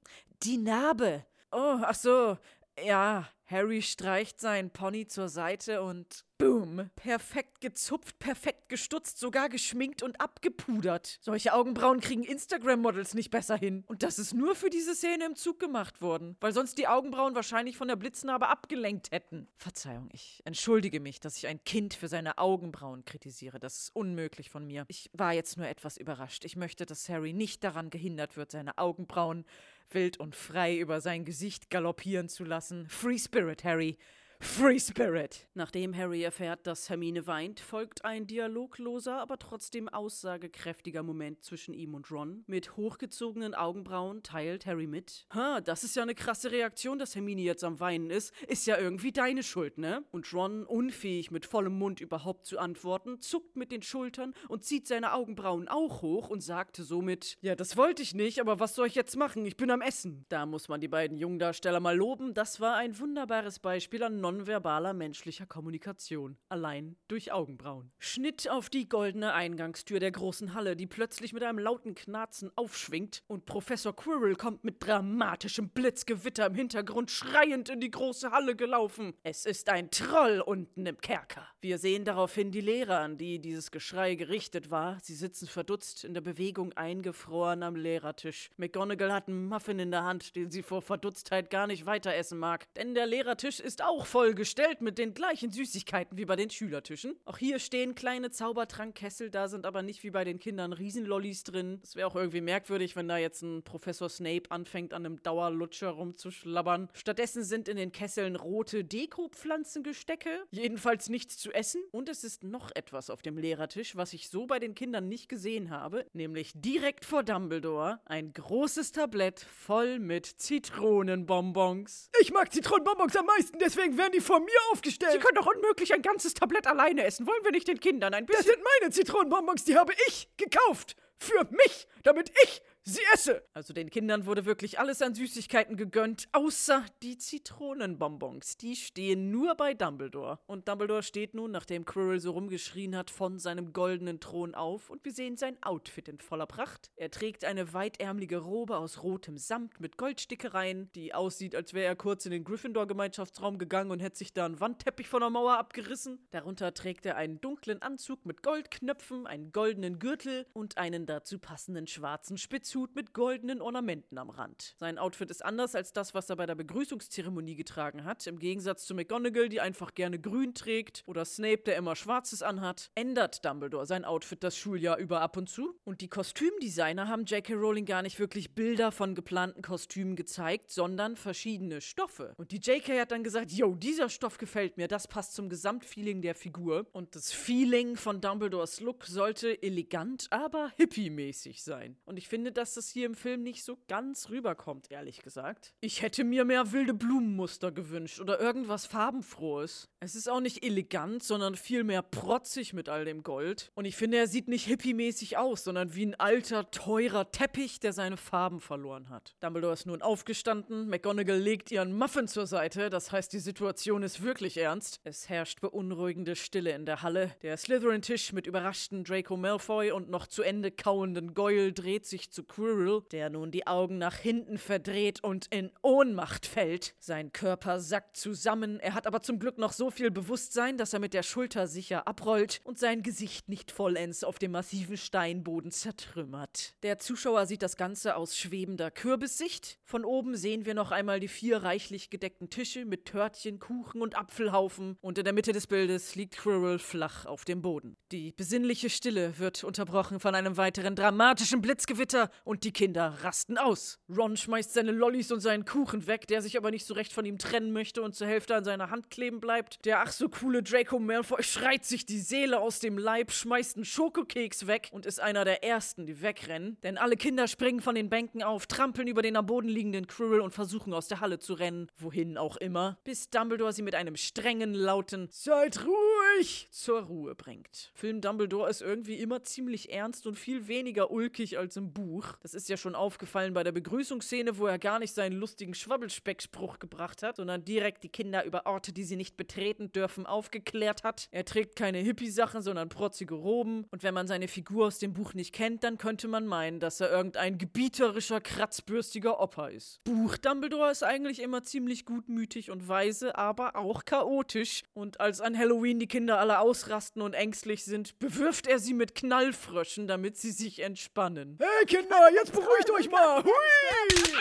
die 0.43 0.59
Narbe? 0.59 1.25
Oh, 1.53 1.79
ach 1.83 1.95
so, 1.95 2.37
ja, 2.85 3.29
Harry 3.51 3.83
streicht 3.83 4.41
seinen 4.41 4.71
Pony 4.71 5.09
zur 5.09 5.29
Seite 5.29 5.83
und 5.83 6.25
boom, 6.39 6.89
perfekt 6.95 7.61
gezupft, 7.61 8.19
perfekt 8.21 8.69
gestutzt, 8.69 9.19
sogar 9.19 9.49
geschminkt 9.49 10.05
und 10.05 10.21
abgepudert. 10.21 11.19
Solche 11.21 11.53
Augenbrauen 11.53 12.01
kriegen 12.01 12.23
Instagram-Models 12.23 13.15
nicht 13.15 13.31
besser 13.31 13.57
hin. 13.57 13.83
Und 13.89 14.05
das 14.05 14.21
ist 14.21 14.35
nur 14.35 14.55
für 14.55 14.71
diese 14.71 14.95
Szene 14.95 15.27
im 15.27 15.35
Zug 15.35 15.59
gemacht 15.59 16.01
worden, 16.01 16.37
weil 16.41 16.53
sonst 16.53 16.79
die 16.79 16.87
Augenbrauen 16.87 17.35
wahrscheinlich 17.35 17.77
von 17.77 17.89
der 17.89 17.97
Blitznarbe 17.97 18.47
abgelenkt 18.47 19.11
hätten. 19.11 19.49
Verzeihung, 19.57 20.09
ich 20.13 20.41
entschuldige 20.45 21.01
mich, 21.01 21.19
dass 21.19 21.37
ich 21.37 21.49
ein 21.49 21.63
Kind 21.65 21.95
für 21.95 22.09
seine 22.09 22.39
Augenbrauen 22.39 23.05
kritisiere. 23.05 23.59
Das 23.59 23.79
ist 23.79 23.97
unmöglich 23.97 24.49
von 24.49 24.65
mir. 24.65 24.85
Ich 24.87 25.11
war 25.13 25.33
jetzt 25.33 25.57
nur 25.57 25.67
etwas 25.67 25.97
überrascht. 25.97 26.45
Ich 26.45 26.55
möchte, 26.55 26.87
dass 26.87 27.09
Harry 27.09 27.33
nicht 27.33 27.65
daran 27.65 27.91
gehindert 27.91 28.37
wird, 28.37 28.53
seine 28.53 28.79
Augenbrauen 28.79 29.45
wild 29.95 30.19
und 30.19 30.35
frei 30.35 30.79
über 30.79 31.01
sein 31.01 31.25
Gesicht 31.25 31.71
galoppieren 31.71 32.29
zu 32.29 32.45
lassen. 32.45 32.89
Free 32.89 33.19
Spirit, 33.19 33.65
Harry. 33.65 33.97
Free 34.43 34.79
Spirit. 34.79 35.47
Nachdem 35.53 35.95
Harry 35.95 36.23
erfährt, 36.23 36.67
dass 36.67 36.89
Hermine 36.89 37.27
weint, 37.27 37.61
folgt 37.61 38.07
ein 38.07 38.27
dialogloser, 38.27 39.21
aber 39.21 39.39
trotzdem 39.39 39.87
aussagekräftiger 39.89 41.03
Moment 41.03 41.45
zwischen 41.45 41.75
ihm 41.75 41.95
und 41.95 42.11
Ron. 42.11 42.43
Mit 42.47 42.75
hochgezogenen 42.77 43.55
Augenbrauen 43.55 44.23
teilt 44.23 44.65
Harry 44.65 44.87
mit: 44.87 45.27
Ha, 45.35 45.61
das 45.61 45.85
ist 45.85 45.95
ja 45.95 46.03
eine 46.03 46.15
krasse 46.15 46.51
Reaktion, 46.53 46.99
dass 46.99 47.15
Hermine 47.15 47.43
jetzt 47.43 47.65
am 47.65 47.81
Weinen 47.81 48.09
ist. 48.09 48.33
Ist 48.49 48.67
ja 48.67 48.79
irgendwie 48.79 49.13
deine 49.13 49.43
Schuld, 49.43 49.77
ne? 49.77 50.05
Und 50.11 50.33
Ron, 50.33 50.65
unfähig 50.65 51.31
mit 51.31 51.45
vollem 51.45 51.79
Mund 51.79 52.01
überhaupt 52.01 52.47
zu 52.47 52.59
antworten, 52.59 53.21
zuckt 53.21 53.57
mit 53.57 53.71
den 53.71 53.83
Schultern 53.83 54.33
und 54.49 54.65
zieht 54.65 54.87
seine 54.87 55.13
Augenbrauen 55.13 55.69
auch 55.69 56.01
hoch 56.01 56.31
und 56.31 56.41
sagte 56.41 56.83
somit: 56.83 57.37
Ja, 57.43 57.55
das 57.55 57.77
wollte 57.77 58.03
ich 58.03 58.15
nicht, 58.15 58.41
aber 58.41 58.59
was 58.59 58.75
soll 58.75 58.87
ich 58.87 58.95
jetzt 58.95 59.17
machen? 59.17 59.45
Ich 59.45 59.59
bin 59.59 59.71
am 59.71 59.83
Essen. 59.83 60.25
Da 60.31 60.47
muss 60.47 60.69
man 60.69 60.81
die 60.81 60.89
beiden 60.89 61.19
Jungdarsteller 61.19 61.81
mal 61.81 61.97
loben. 61.97 62.33
Das 62.33 62.59
war 62.59 62.77
ein 62.77 62.99
wunderbares 62.99 63.59
Beispiel 63.59 64.03
an 64.03 64.21
nonverbaler 64.31 64.93
menschlicher 64.93 65.47
Kommunikation, 65.47 66.37
allein 66.49 66.97
durch 67.09 67.33
Augenbrauen. 67.33 67.91
Schnitt 67.99 68.49
auf 68.49 68.71
die 68.71 68.89
goldene 68.89 69.33
Eingangstür 69.33 69.99
der 69.99 70.13
großen 70.13 70.55
Halle, 70.55 70.77
die 70.77 70.87
plötzlich 70.87 71.33
mit 71.33 71.43
einem 71.43 71.59
lauten 71.59 71.97
Knarzen 71.97 72.51
aufschwingt 72.55 73.25
und 73.27 73.45
Professor 73.45 73.95
Quirrell 73.95 74.37
kommt 74.37 74.63
mit 74.63 74.77
dramatischem 74.87 75.71
Blitzgewitter 75.71 76.47
im 76.47 76.55
Hintergrund 76.55 77.11
schreiend 77.11 77.69
in 77.71 77.81
die 77.81 77.91
große 77.91 78.31
Halle 78.31 78.55
gelaufen. 78.55 79.15
Es 79.25 79.47
ist 79.47 79.69
ein 79.69 79.91
Troll 79.91 80.41
unten 80.41 80.87
im 80.87 81.01
Kerker. 81.01 81.47
Wir 81.61 81.79
sehen 81.79 82.05
daraufhin 82.05 82.53
die 82.53 82.61
Lehrer, 82.61 83.01
an 83.01 83.19
die 83.19 83.41
dieses 83.41 83.71
Geschrei 83.71 84.15
gerichtet 84.15 84.71
war. 84.71 84.99
Sie 85.03 85.15
sitzen 85.15 85.49
verdutzt 85.49 86.05
in 86.05 86.15
der 86.15 86.21
Bewegung 86.21 86.73
eingefroren 86.75 87.65
am 87.65 87.75
Lehrertisch. 87.75 88.51
McGonagall 88.57 89.13
hat 89.13 89.29
einen 89.29 89.47
Muffin 89.47 89.81
in 89.81 89.91
der 89.91 90.05
Hand, 90.05 90.37
den 90.37 90.51
sie 90.51 90.63
vor 90.63 90.83
Verdutztheit 90.83 91.51
gar 91.51 91.67
nicht 91.67 91.87
weiter 91.87 92.15
essen 92.15 92.39
mag. 92.39 92.73
Denn 92.75 92.95
der 92.95 93.07
Lehrertisch 93.07 93.59
ist 93.59 93.83
auch 93.83 94.07
voll 94.07 94.20
vollgestellt 94.21 94.83
mit 94.83 94.99
den 94.99 95.15
gleichen 95.15 95.51
Süßigkeiten 95.51 96.19
wie 96.19 96.27
bei 96.27 96.37
den 96.37 96.51
Schülertischen. 96.51 97.17
Auch 97.25 97.39
hier 97.39 97.59
stehen 97.59 97.95
kleine 97.95 98.31
Zaubertrankkessel, 98.31 99.31
da 99.31 99.49
sind 99.49 99.65
aber 99.65 99.81
nicht 99.81 100.03
wie 100.03 100.11
bei 100.11 100.25
den 100.25 100.39
Kindern 100.39 100.75
Riesenlollis 100.75 101.43
drin. 101.43 101.81
Es 101.83 101.97
wäre 101.97 102.07
auch 102.07 102.17
irgendwie 102.17 102.43
merkwürdig, 102.43 102.97
wenn 102.97 103.09
da 103.09 103.17
jetzt 103.17 103.41
ein 103.41 103.63
Professor 103.63 104.11
Snape 104.11 104.51
anfängt, 104.51 104.93
an 104.93 105.07
einem 105.07 105.23
Dauerlutscher 105.23 105.89
rumzuschlabbern. 105.89 106.91
Stattdessen 106.93 107.45
sind 107.45 107.67
in 107.67 107.79
den 107.79 107.93
Kesseln 107.93 108.37
rote 108.37 108.85
Dekopflanzengestecke, 108.85 110.45
jedenfalls 110.51 111.09
nichts 111.09 111.39
zu 111.39 111.51
essen. 111.53 111.81
Und 111.91 112.11
es 112.11 112.23
ist 112.23 112.45
noch 112.45 112.71
etwas 112.75 113.09
auf 113.09 113.23
dem 113.23 113.39
Lehrertisch, 113.39 113.97
was 113.97 114.13
ich 114.13 114.29
so 114.29 114.47
bei 114.47 114.59
den 114.59 114.75
Kindern 114.75 115.09
nicht 115.09 115.31
gesehen 115.31 115.71
habe, 115.71 116.05
nämlich 116.13 116.53
direkt 116.55 117.07
vor 117.07 117.23
Dumbledore 117.23 118.01
ein 118.05 118.35
großes 118.35 118.93
Tablett 118.93 119.41
voll 119.41 119.99
mit 119.99 120.27
Zitronenbonbons. 120.27 122.11
Ich 122.21 122.35
mag 122.35 122.53
Zitronenbonbons 122.53 123.17
am 123.17 123.25
meisten, 123.25 123.59
deswegen 123.59 123.97
werden 123.97 124.10
die 124.13 124.21
von 124.21 124.45
mir 124.45 124.59
aufgestellt. 124.73 125.13
Sie 125.13 125.19
können 125.19 125.37
doch 125.37 125.47
unmöglich 125.47 125.93
ein 125.95 126.03
ganzes 126.03 126.35
Tablett 126.35 126.67
alleine 126.67 127.05
essen. 127.05 127.27
Wollen 127.27 127.45
wir 127.45 127.53
nicht 127.53 127.69
den 127.69 127.81
Kindern 127.81 128.15
ein 128.15 128.27
bisschen... 128.27 128.45
Das 128.45 128.55
sind 128.55 128.65
meine 128.81 128.93
Zitronenbonbons, 128.93 129.65
die 129.65 129.77
habe 129.77 129.93
ich 130.09 130.29
gekauft. 130.37 130.97
Für 131.19 131.45
mich, 131.51 131.87
damit 132.03 132.31
ich 132.45 132.63
sie 132.85 133.01
esse! 133.13 133.43
Also 133.53 133.73
den 133.73 133.91
Kindern 133.91 134.27
wurde 134.27 134.45
wirklich 134.45 134.79
alles 134.79 135.03
an 135.03 135.15
Süßigkeiten 135.15 135.77
gegönnt, 135.77 136.29
außer 136.33 136.85
die 137.03 137.19
Zitronenbonbons. 137.19 138.57
Die 138.57 138.77
stehen 138.77 139.31
nur 139.31 139.55
bei 139.55 139.75
Dumbledore. 139.75 140.39
Und 140.47 140.69
Dumbledore 140.69 141.03
steht 141.03 141.35
nun, 141.35 141.51
nachdem 141.51 141.85
Quirrell 141.85 142.21
so 142.21 142.33
rumgeschrien 142.33 142.97
hat, 142.97 143.11
von 143.11 143.39
seinem 143.39 143.73
goldenen 143.73 144.21
Thron 144.21 144.55
auf 144.55 144.91
und 144.91 145.05
wir 145.05 145.13
sehen 145.13 145.37
sein 145.37 145.63
Outfit 145.63 146.09
in 146.09 146.19
voller 146.21 146.47
Pracht. 146.47 146.91
Er 146.97 147.11
trägt 147.11 147.45
eine 147.45 147.73
weitärmelige 147.73 148.39
Robe 148.39 148.77
aus 148.77 149.03
rotem 149.03 149.37
Samt 149.37 149.81
mit 149.81 149.97
Goldstickereien, 149.97 150.91
die 150.95 151.15
aussieht, 151.15 151.55
als 151.55 151.75
wäre 151.75 151.87
er 151.87 151.97
kurz 151.97 152.25
in 152.25 152.33
den 152.33 152.45
Gryffindor-Gemeinschaftsraum 152.45 153.59
gegangen 153.59 153.91
und 153.91 154.01
hätte 154.01 154.19
sich 154.19 154.33
da 154.33 154.47
einen 154.47 154.61
Wandteppich 154.61 155.09
von 155.09 155.21
der 155.21 155.31
Mauer 155.31 155.59
abgerissen. 155.59 156.27
Darunter 156.31 156.75
trägt 156.75 157.07
er 157.07 157.17
einen 157.17 157.41
dunklen 157.41 157.83
Anzug 157.83 158.27
mit 158.27 158.43
Goldknöpfen, 158.43 159.27
einen 159.27 159.53
goldenen 159.53 159.99
Gürtel 159.99 160.47
und 160.53 160.79
einen 160.79 161.07
dazu 161.07 161.39
passenden 161.39 161.87
schwarzen 161.87 162.39
Spitzhut 162.71 162.95
mit 162.95 163.13
goldenen 163.15 163.61
Ornamenten 163.61 164.17
am 164.17 164.31
Rand. 164.31 164.77
Sein 164.79 164.97
Outfit 164.97 165.29
ist 165.29 165.45
anders 165.45 165.75
als 165.75 165.93
das, 165.93 166.15
was 166.15 166.31
er 166.31 166.37
bei 166.37 166.47
der 166.47 166.55
Begrüßungszeremonie 166.55 167.57
getragen 167.57 168.05
hat. 168.05 168.25
Im 168.29 168.39
Gegensatz 168.39 168.87
zu 168.87 168.95
McGonagall, 168.95 169.49
die 169.49 169.61
einfach 169.61 169.93
gerne 169.97 170.21
grün 170.21 170.55
trägt, 170.55 171.03
oder 171.07 171.25
Snape, 171.25 171.65
der 171.67 171.77
immer 171.77 171.97
schwarzes 171.97 172.45
anhat, 172.45 172.93
ändert 172.95 173.45
Dumbledore 173.45 173.87
sein 173.87 174.05
Outfit 174.05 174.45
das 174.45 174.57
Schuljahr 174.57 174.99
über 174.99 175.21
ab 175.21 175.37
und 175.37 175.49
zu. 175.49 175.81
Und 175.83 176.01
die 176.01 176.09
Kostümdesigner 176.09 177.09
haben 177.09 177.25
J.K. 177.25 177.55
Rowling 177.55 177.87
gar 177.87 178.03
nicht 178.03 178.21
wirklich 178.21 178.55
Bilder 178.55 178.93
von 178.93 179.17
geplanten 179.17 179.63
Kostümen 179.63 180.15
gezeigt, 180.15 180.71
sondern 180.71 181.17
verschiedene 181.17 181.81
Stoffe. 181.81 182.35
Und 182.37 182.53
die 182.53 182.59
J.K. 182.59 183.01
hat 183.01 183.11
dann 183.11 183.25
gesagt, 183.25 183.51
yo, 183.51 183.75
dieser 183.75 184.09
Stoff 184.09 184.39
gefällt 184.39 184.77
mir, 184.77 184.87
das 184.87 185.09
passt 185.09 185.35
zum 185.35 185.49
Gesamtfeeling 185.49 186.23
der 186.23 186.37
Figur. 186.37 186.87
Und 186.93 187.17
das 187.17 187.33
Feeling 187.33 187.97
von 187.97 188.21
Dumbledores 188.21 188.79
Look 188.79 189.07
sollte 189.07 189.61
elegant, 189.61 190.29
aber 190.31 190.71
hippie-mäßig 190.77 191.65
sein. 191.65 191.97
Und 192.05 192.17
ich 192.17 192.29
finde, 192.29 192.53
dass 192.61 192.75
das 192.75 192.91
hier 192.91 193.07
im 193.07 193.15
Film 193.15 193.43
nicht 193.43 193.65
so 193.65 193.79
ganz 193.89 194.29
rüberkommt, 194.29 194.91
ehrlich 194.91 195.23
gesagt. 195.23 195.73
Ich 195.81 196.03
hätte 196.03 196.25
mir 196.25 196.45
mehr 196.45 196.73
wilde 196.73 196.93
Blumenmuster 196.93 197.73
gewünscht 197.73 198.21
oder 198.21 198.39
irgendwas 198.39 198.85
farbenfrohes. 198.85 199.89
Es 199.99 200.15
ist 200.15 200.29
auch 200.29 200.41
nicht 200.41 200.63
elegant, 200.63 201.23
sondern 201.23 201.55
vielmehr 201.55 202.03
protzig 202.03 202.75
mit 202.75 202.91
all 202.91 203.07
dem 203.07 203.23
Gold. 203.23 203.73
Und 203.75 203.87
ich 203.87 203.97
finde, 203.97 204.19
er 204.19 204.27
sieht 204.27 204.47
nicht 204.47 204.67
hippie-mäßig 204.67 205.39
aus, 205.39 205.65
sondern 205.65 205.95
wie 205.95 206.05
ein 206.05 206.15
alter, 206.17 206.71
teurer 206.71 207.33
Teppich, 207.33 207.81
der 207.81 207.95
seine 207.95 208.19
Farben 208.19 208.61
verloren 208.61 209.09
hat. 209.09 209.37
Dumbledore 209.41 209.73
ist 209.73 209.87
nun 209.87 210.03
aufgestanden, 210.03 210.87
McGonagall 210.89 211.39
legt 211.39 211.71
ihren 211.71 211.97
Muffin 211.97 212.29
zur 212.29 212.47
Seite, 212.47 212.91
das 212.91 213.11
heißt, 213.11 213.33
die 213.33 213.39
Situation 213.39 214.03
ist 214.03 214.23
wirklich 214.23 214.59
ernst. 214.59 215.01
Es 215.05 215.31
herrscht 215.31 215.63
beunruhigende 215.63 216.37
Stille 216.37 216.73
in 216.73 216.85
der 216.85 217.01
Halle. 217.01 217.35
Der 217.41 217.57
Slytherin-Tisch 217.57 218.35
mit 218.35 218.47
überraschten 218.47 219.05
Draco 219.05 219.39
Malfoy 219.39 219.93
und 219.93 220.11
noch 220.11 220.27
zu 220.27 220.43
Ende 220.43 220.71
kauenden 220.71 221.33
Goyle 221.33 221.73
dreht 221.73 222.05
sich 222.05 222.31
zu 222.31 222.50
Quirrell, 222.51 223.03
der 223.13 223.31
nun 223.31 223.53
die 223.53 223.67
Augen 223.67 223.99
nach 223.99 224.17
hinten 224.17 224.59
verdreht 224.59 225.23
und 225.23 225.47
in 225.51 225.71
Ohnmacht 225.83 226.47
fällt. 226.47 226.95
Sein 226.99 227.33
Körper 227.33 227.79
sackt 227.79 228.17
zusammen, 228.17 228.81
er 228.81 228.95
hat 228.95 229.07
aber 229.07 229.23
zum 229.23 229.39
Glück 229.39 229.57
noch 229.57 229.73
so 229.73 229.91
viel 229.91 230.11
Bewusstsein, 230.11 230.77
dass 230.77 230.93
er 230.93 230.99
mit 230.99 231.15
der 231.15 231.23
Schulter 231.23 231.69
sicher 231.69 232.09
abrollt 232.09 232.61
und 232.65 232.79
sein 232.79 233.03
Gesicht 233.03 233.49
nicht 233.49 233.71
vollends 233.71 234.25
auf 234.25 234.41
dem 234.41 234.51
massiven 234.51 234.97
Steinboden 234.97 235.71
zertrümmert. 235.71 236.75
Der 236.83 236.99
Zuschauer 236.99 237.47
sieht 237.47 237.63
das 237.63 237.77
Ganze 237.77 238.17
aus 238.17 238.37
schwebender 238.37 238.91
Kürbissicht. 238.91 239.79
Von 239.85 240.05
oben 240.05 240.37
sehen 240.37 240.67
wir 240.67 240.75
noch 240.75 240.91
einmal 240.91 241.21
die 241.21 241.29
vier 241.29 241.63
reichlich 241.63 242.11
gedeckten 242.11 242.51
Tische 242.51 242.85
mit 242.85 243.05
Törtchen, 243.05 243.61
Kuchen 243.61 244.03
und 244.03 244.19
Apfelhaufen 244.19 244.97
und 245.01 245.19
in 245.19 245.25
der 245.25 245.33
Mitte 245.33 245.53
des 245.53 245.69
Bildes 245.69 246.17
liegt 246.17 246.37
Quirrell 246.39 246.81
flach 246.81 247.27
auf 247.27 247.45
dem 247.45 247.63
Boden. 247.63 247.97
Die 248.11 248.33
besinnliche 248.33 248.91
Stille 248.91 249.39
wird 249.39 249.63
unterbrochen 249.63 250.19
von 250.19 250.35
einem 250.35 250.57
weiteren 250.57 250.97
dramatischen 250.97 251.61
Blitzgewitter 251.63 252.29
und 252.45 252.65
die 252.65 252.73
Kinder 252.73 253.19
rasten 253.23 253.59
aus. 253.59 253.99
Ron 254.09 254.37
schmeißt 254.37 254.73
seine 254.73 254.93
Lollis 254.93 255.31
und 255.33 255.41
seinen 255.41 255.65
Kuchen 255.65 256.07
weg, 256.07 256.27
der 256.27 256.43
sich 256.43 256.57
aber 256.57 256.71
nicht 256.71 256.87
so 256.87 256.95
recht 256.95 257.13
von 257.13 257.25
ihm 257.25 257.39
trennen 257.39 257.73
möchte 257.73 258.03
und 258.03 258.15
zur 258.15 258.27
Hälfte 258.27 258.55
an 258.55 258.65
seiner 258.65 258.91
Hand 258.91 259.11
kleben 259.11 259.41
bleibt. 259.41 259.85
Der 259.85 260.01
ach 260.01 260.13
so 260.13 260.29
coole 260.29 260.63
Draco 260.63 260.99
Malfoy 260.99 261.43
schreit 261.43 261.85
sich 261.85 262.07
die 262.07 262.21
Seele 262.21 262.61
aus 262.61 262.79
dem 262.79 262.99
Leib, 262.99 263.33
schmeißt 263.33 263.77
einen 263.77 263.85
Schokokeks 263.85 264.67
weg 264.67 264.89
und 264.93 265.07
ist 265.07 265.21
einer 265.21 265.45
der 265.45 265.65
ersten, 265.65 266.07
die 266.07 266.23
wegrennen. 266.23 266.77
Denn 266.83 266.99
alle 266.99 267.17
Kinder 267.17 267.49
springen 267.49 267.81
von 267.81 267.95
den 267.95 268.11
Bänken 268.11 268.43
auf, 268.43 268.67
trampeln 268.67 269.09
über 269.09 269.23
den 269.23 269.37
am 269.37 269.47
Boden 269.47 269.69
liegenden 269.69 270.07
Quirrell 270.07 270.41
und 270.41 270.53
versuchen 270.53 270.93
aus 270.95 271.09
der 271.09 271.21
Halle 271.21 271.39
zu 271.39 271.55
rennen, 271.55 271.89
wohin 271.99 272.37
auch 272.37 272.57
immer, 272.57 272.99
bis 273.05 273.31
Dumbledore 273.31 273.73
sie 273.73 273.83
mit 273.83 273.95
einem 273.95 274.17
strengen, 274.17 274.75
lauten 274.75 275.29
Seid 275.31 275.85
ruhig 276.21 276.69
zur 276.71 277.03
Ruhe 277.03 277.35
bringt. 277.35 277.91
Film 277.95 278.21
Dumbledore 278.21 278.69
ist 278.69 278.83
irgendwie 278.83 279.17
immer 279.17 279.43
ziemlich 279.43 279.93
ernst 279.93 280.27
und 280.27 280.39
viel 280.39 280.69
weniger 280.69 281.11
ulkig 281.11 281.59
als 281.59 281.77
im 281.77 281.93
Buch. 281.93 282.37
Das 282.43 282.55
ist 282.55 282.69
ja 282.69 282.77
schon 282.77 282.95
aufgefallen 282.95 283.55
bei 283.55 283.63
der 283.63 283.73
Begrüßungsszene, 283.73 284.59
wo 284.59 284.67
er 284.67 284.79
gar 284.79 284.99
nicht 284.99 285.15
seinen 285.15 285.37
lustigen 285.39 285.75
Schwabbelspeckspruch 285.75 286.79
gebracht 286.79 287.23
hat, 287.23 287.37
sondern 287.37 287.65
direkt 287.65 288.05
die 288.05 288.09
Kinder 288.09 288.45
über 288.45 288.67
Orte, 288.67 288.93
die 288.93 289.05
sie 289.05 289.17
nicht 289.17 289.37
betreten 289.37 289.93
dürfen, 289.93 290.27
aufgeklärt 290.27 291.05
hat. 291.05 291.29
Er 291.31 291.45
trägt 291.45 291.77
keine 291.77 291.99
Hippie-Sachen, 291.99 292.63
sondern 292.63 292.89
protzige 292.89 293.35
Roben. 293.35 293.87
Und 293.91 294.03
wenn 294.03 294.15
man 294.15 294.27
seine 294.27 294.49
Figur 294.49 294.87
aus 294.87 294.99
dem 294.99 295.13
Buch 295.13 295.35
nicht 295.35 295.53
kennt, 295.55 295.85
dann 295.85 295.99
könnte 295.99 296.29
man 296.29 296.47
meinen, 296.47 296.81
dass 296.81 297.01
er 297.01 297.11
irgendein 297.11 297.59
gebieterischer, 297.59 298.41
kratzbürstiger 298.41 299.41
Opa 299.41 299.69
ist. 299.69 300.03
Buch 300.05 300.37
Dumbledore 300.37 300.91
ist 300.91 301.03
eigentlich 301.03 301.41
immer 301.41 301.63
ziemlich 301.63 302.05
gutmütig 302.05 302.71
und 302.71 302.89
weise, 302.89 303.37
aber 303.37 303.77
auch 303.77 304.05
chaotisch. 304.05 304.83
Und 304.95 305.21
als 305.21 305.41
an 305.41 305.57
Halloween 305.57 305.99
die 305.99 306.09
Kinder 306.11 306.39
alle 306.39 306.59
ausrasten 306.59 307.23
und 307.23 307.35
ängstlich 307.35 307.85
sind, 307.85 308.19
bewirft 308.19 308.67
er 308.67 308.79
sie 308.79 308.93
mit 308.95 309.15
Knallfröschen, 309.15 310.09
damit 310.09 310.37
sie 310.37 310.51
sich 310.51 310.81
entspannen. 310.81 311.57
Hey 311.61 311.87
Kinder, 311.87 312.29
jetzt 312.35 312.53
beruhigt 312.53 312.91
euch 312.91 313.09
mal. 313.09 313.43
Hui! 313.45 314.35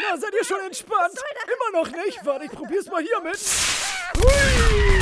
Na, 0.00 0.16
seid 0.16 0.32
ihr 0.32 0.44
schon 0.44 0.60
entspannt? 0.64 1.18
Immer 1.44 1.82
noch 1.82 1.90
nicht? 1.90 2.24
Warte, 2.24 2.44
ich 2.44 2.52
probier's 2.52 2.86
mal 2.86 3.02
hier 3.02 3.20
mit. 3.22 3.38
Hui! 4.16 4.99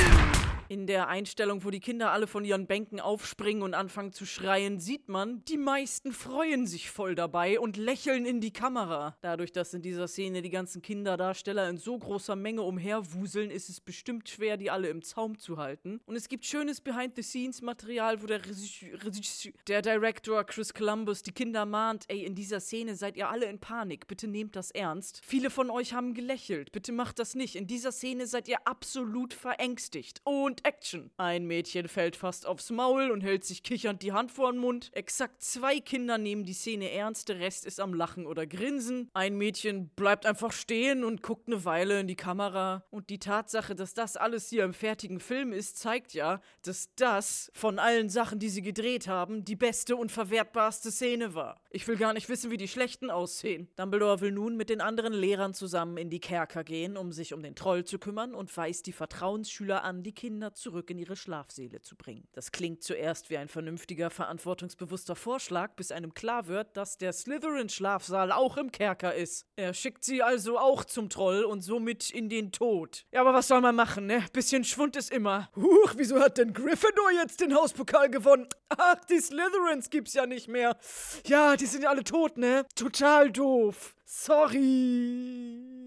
In 0.70 0.86
der 0.86 1.08
Einstellung, 1.08 1.64
wo 1.64 1.70
die 1.70 1.80
Kinder 1.80 2.12
alle 2.12 2.26
von 2.26 2.44
ihren 2.44 2.66
Bänken 2.66 3.00
aufspringen 3.00 3.62
und 3.62 3.72
anfangen 3.72 4.12
zu 4.12 4.26
schreien, 4.26 4.78
sieht 4.78 5.08
man, 5.08 5.42
die 5.46 5.56
meisten 5.56 6.12
freuen 6.12 6.66
sich 6.66 6.90
voll 6.90 7.14
dabei 7.14 7.58
und 7.58 7.78
lächeln 7.78 8.26
in 8.26 8.42
die 8.42 8.52
Kamera. 8.52 9.16
Dadurch, 9.22 9.50
dass 9.50 9.72
in 9.72 9.80
dieser 9.80 10.08
Szene 10.08 10.42
die 10.42 10.50
ganzen 10.50 10.82
Kinderdarsteller 10.82 11.70
in 11.70 11.78
so 11.78 11.98
großer 11.98 12.36
Menge 12.36 12.60
umherwuseln, 12.60 13.50
ist 13.50 13.70
es 13.70 13.80
bestimmt 13.80 14.28
schwer, 14.28 14.58
die 14.58 14.70
alle 14.70 14.88
im 14.88 15.00
Zaum 15.00 15.38
zu 15.38 15.56
halten. 15.56 16.00
Und 16.04 16.16
es 16.16 16.28
gibt 16.28 16.44
schönes 16.44 16.82
Behind-the-Scenes-Material, 16.82 18.22
wo 18.22 18.26
der, 18.26 18.42
Regisseur, 18.44 19.52
der 19.68 19.80
Director 19.80 20.44
Chris 20.44 20.74
Columbus 20.74 21.22
die 21.22 21.32
Kinder 21.32 21.64
mahnt, 21.64 22.04
ey, 22.08 22.24
in 22.24 22.34
dieser 22.34 22.60
Szene 22.60 22.94
seid 22.94 23.16
ihr 23.16 23.30
alle 23.30 23.46
in 23.46 23.58
Panik, 23.58 24.06
bitte 24.06 24.28
nehmt 24.28 24.54
das 24.54 24.70
ernst. 24.70 25.22
Viele 25.24 25.48
von 25.48 25.70
euch 25.70 25.94
haben 25.94 26.12
gelächelt, 26.12 26.72
bitte 26.72 26.92
macht 26.92 27.18
das 27.18 27.34
nicht. 27.34 27.56
In 27.56 27.66
dieser 27.66 27.90
Szene 27.90 28.26
seid 28.26 28.48
ihr 28.48 28.66
absolut 28.66 29.32
verängstigt. 29.32 30.20
Und 30.24 30.57
Action. 30.64 31.10
Ein 31.16 31.46
Mädchen 31.46 31.88
fällt 31.88 32.16
fast 32.16 32.46
aufs 32.46 32.70
Maul 32.70 33.10
und 33.10 33.22
hält 33.22 33.44
sich 33.44 33.62
kichernd 33.62 34.02
die 34.02 34.12
Hand 34.12 34.32
vor 34.32 34.52
den 34.52 34.60
Mund. 34.60 34.90
Exakt 34.92 35.42
zwei 35.42 35.80
Kinder 35.80 36.18
nehmen 36.18 36.44
die 36.44 36.52
Szene 36.52 36.90
ernst, 36.90 37.28
der 37.28 37.38
Rest 37.38 37.66
ist 37.66 37.80
am 37.80 37.94
Lachen 37.94 38.26
oder 38.26 38.46
Grinsen. 38.46 39.10
Ein 39.14 39.36
Mädchen 39.36 39.88
bleibt 39.90 40.26
einfach 40.26 40.52
stehen 40.52 41.04
und 41.04 41.22
guckt 41.22 41.48
eine 41.48 41.64
Weile 41.64 42.00
in 42.00 42.06
die 42.06 42.16
Kamera. 42.16 42.84
Und 42.90 43.10
die 43.10 43.18
Tatsache, 43.18 43.74
dass 43.74 43.94
das 43.94 44.16
alles 44.16 44.48
hier 44.48 44.64
im 44.64 44.74
fertigen 44.74 45.20
Film 45.20 45.52
ist, 45.52 45.78
zeigt 45.78 46.14
ja, 46.14 46.40
dass 46.62 46.94
das 46.96 47.50
von 47.54 47.78
allen 47.78 48.08
Sachen, 48.08 48.38
die 48.38 48.48
sie 48.48 48.62
gedreht 48.62 49.08
haben, 49.08 49.44
die 49.44 49.56
beste 49.56 49.96
und 49.96 50.12
verwertbarste 50.12 50.90
Szene 50.90 51.34
war. 51.34 51.60
Ich 51.70 51.86
will 51.86 51.96
gar 51.96 52.12
nicht 52.12 52.28
wissen, 52.28 52.50
wie 52.50 52.56
die 52.56 52.68
schlechten 52.68 53.10
aussehen. 53.10 53.68
Dumbledore 53.76 54.20
will 54.20 54.32
nun 54.32 54.56
mit 54.56 54.70
den 54.70 54.80
anderen 54.80 55.12
Lehrern 55.12 55.54
zusammen 55.54 55.96
in 55.96 56.10
die 56.10 56.20
Kerker 56.20 56.64
gehen, 56.64 56.96
um 56.96 57.12
sich 57.12 57.34
um 57.34 57.42
den 57.42 57.54
Troll 57.54 57.84
zu 57.84 57.98
kümmern 57.98 58.34
und 58.34 58.54
weist 58.56 58.86
die 58.86 58.92
Vertrauensschüler 58.92 59.84
an, 59.84 60.02
die 60.02 60.12
Kinder 60.12 60.47
zurück 60.54 60.90
in 60.90 60.98
ihre 60.98 61.16
Schlafsäle 61.16 61.80
zu 61.80 61.96
bringen. 61.96 62.28
Das 62.32 62.52
klingt 62.52 62.82
zuerst 62.82 63.30
wie 63.30 63.38
ein 63.38 63.48
vernünftiger, 63.48 64.10
verantwortungsbewusster 64.10 65.16
Vorschlag, 65.16 65.74
bis 65.74 65.92
einem 65.92 66.14
klar 66.14 66.46
wird, 66.46 66.76
dass 66.76 66.98
der 66.98 67.12
Slytherin-Schlafsaal 67.12 68.32
auch 68.32 68.56
im 68.56 68.72
Kerker 68.72 69.14
ist. 69.14 69.46
Er 69.56 69.74
schickt 69.74 70.04
sie 70.04 70.22
also 70.22 70.58
auch 70.58 70.84
zum 70.84 71.08
Troll 71.08 71.44
und 71.44 71.60
somit 71.62 72.10
in 72.10 72.28
den 72.28 72.52
Tod. 72.52 73.06
Ja, 73.12 73.20
aber 73.20 73.34
was 73.34 73.48
soll 73.48 73.60
man 73.60 73.74
machen, 73.74 74.06
ne? 74.06 74.24
Bisschen 74.32 74.64
Schwund 74.64 74.96
ist 74.96 75.10
immer. 75.10 75.50
Huch, 75.56 75.94
wieso 75.96 76.20
hat 76.20 76.38
denn 76.38 76.52
Gryffindor 76.52 77.10
jetzt 77.12 77.40
den 77.40 77.54
Hauspokal 77.54 78.10
gewonnen? 78.10 78.48
Ach, 78.68 79.04
die 79.06 79.20
Slytherins 79.20 79.90
gibt's 79.90 80.14
ja 80.14 80.26
nicht 80.26 80.48
mehr. 80.48 80.76
Ja, 81.26 81.56
die 81.56 81.66
sind 81.66 81.82
ja 81.82 81.90
alle 81.90 82.04
tot, 82.04 82.36
ne? 82.38 82.66
Total 82.74 83.30
doof. 83.30 83.94
Sorry. 84.04 85.77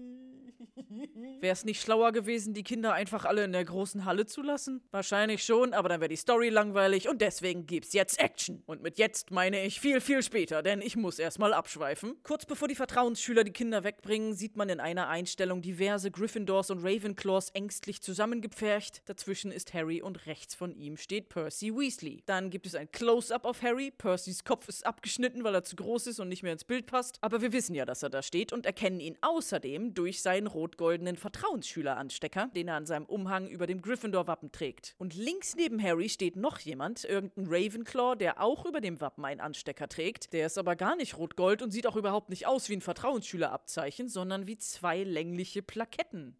Wäre 1.42 1.54
es 1.54 1.64
nicht 1.64 1.82
schlauer 1.82 2.12
gewesen, 2.12 2.54
die 2.54 2.62
Kinder 2.62 2.92
einfach 2.92 3.24
alle 3.24 3.42
in 3.42 3.50
der 3.50 3.64
großen 3.64 4.04
Halle 4.04 4.26
zu 4.26 4.42
lassen? 4.42 4.80
Wahrscheinlich 4.92 5.42
schon, 5.42 5.74
aber 5.74 5.88
dann 5.88 6.00
wäre 6.00 6.08
die 6.08 6.14
Story 6.14 6.50
langweilig 6.50 7.08
und 7.08 7.20
deswegen 7.20 7.66
gibt's 7.66 7.94
jetzt 7.94 8.20
Action. 8.20 8.62
Und 8.64 8.80
mit 8.80 8.96
jetzt 8.96 9.32
meine 9.32 9.64
ich 9.64 9.80
viel, 9.80 10.00
viel 10.00 10.22
später, 10.22 10.62
denn 10.62 10.80
ich 10.80 10.94
muss 10.94 11.18
erstmal 11.18 11.52
abschweifen. 11.52 12.14
Kurz 12.22 12.46
bevor 12.46 12.68
die 12.68 12.76
Vertrauensschüler 12.76 13.42
die 13.42 13.52
Kinder 13.52 13.82
wegbringen, 13.82 14.34
sieht 14.34 14.56
man 14.56 14.68
in 14.68 14.78
einer 14.78 15.08
Einstellung 15.08 15.62
diverse 15.62 16.12
Gryffindors 16.12 16.70
und 16.70 16.84
Ravenclaws 16.84 17.50
ängstlich 17.50 18.02
zusammengepfercht. 18.02 19.02
Dazwischen 19.06 19.50
ist 19.50 19.74
Harry 19.74 20.00
und 20.00 20.26
rechts 20.26 20.54
von 20.54 20.76
ihm 20.76 20.96
steht 20.96 21.28
Percy 21.28 21.74
Weasley. 21.74 22.22
Dann 22.24 22.50
gibt 22.50 22.66
es 22.66 22.76
ein 22.76 22.92
Close-up 22.92 23.46
auf 23.46 23.62
Harry. 23.62 23.90
Percys 23.90 24.44
Kopf 24.44 24.68
ist 24.68 24.86
abgeschnitten, 24.86 25.42
weil 25.42 25.56
er 25.56 25.64
zu 25.64 25.74
groß 25.74 26.06
ist 26.06 26.20
und 26.20 26.28
nicht 26.28 26.44
mehr 26.44 26.52
ins 26.52 26.62
Bild 26.62 26.86
passt. 26.86 27.18
Aber 27.20 27.42
wir 27.42 27.52
wissen 27.52 27.74
ja, 27.74 27.84
dass 27.84 28.04
er 28.04 28.10
da 28.10 28.22
steht 28.22 28.52
und 28.52 28.64
erkennen 28.64 29.00
ihn 29.00 29.18
außerdem 29.22 29.94
durch 29.94 30.22
seinen 30.22 30.46
rot-goldenen 30.46 31.16
Vertrauensschüleranstecker, 31.32 32.50
den 32.54 32.68
er 32.68 32.76
an 32.76 32.86
seinem 32.86 33.06
Umhang 33.06 33.48
über 33.48 33.66
dem 33.66 33.80
Gryffindor-Wappen 33.80 34.52
trägt. 34.52 34.94
Und 34.98 35.14
links 35.14 35.56
neben 35.56 35.82
Harry 35.82 36.08
steht 36.08 36.36
noch 36.36 36.58
jemand, 36.58 37.04
irgendein 37.04 37.46
Ravenclaw, 37.48 38.16
der 38.16 38.40
auch 38.40 38.66
über 38.66 38.80
dem 38.80 39.00
Wappen 39.00 39.24
einen 39.24 39.40
Anstecker 39.40 39.88
trägt. 39.88 40.32
Der 40.32 40.46
ist 40.46 40.58
aber 40.58 40.76
gar 40.76 40.94
nicht 40.94 41.16
rot-gold 41.16 41.62
und 41.62 41.70
sieht 41.70 41.86
auch 41.86 41.96
überhaupt 41.96 42.28
nicht 42.28 42.46
aus 42.46 42.68
wie 42.68 42.76
ein 42.76 42.80
Vertrauensschülerabzeichen, 42.82 44.08
sondern 44.08 44.46
wie 44.46 44.58
zwei 44.58 45.02
längliche 45.02 45.62
Plaketten. 45.62 46.36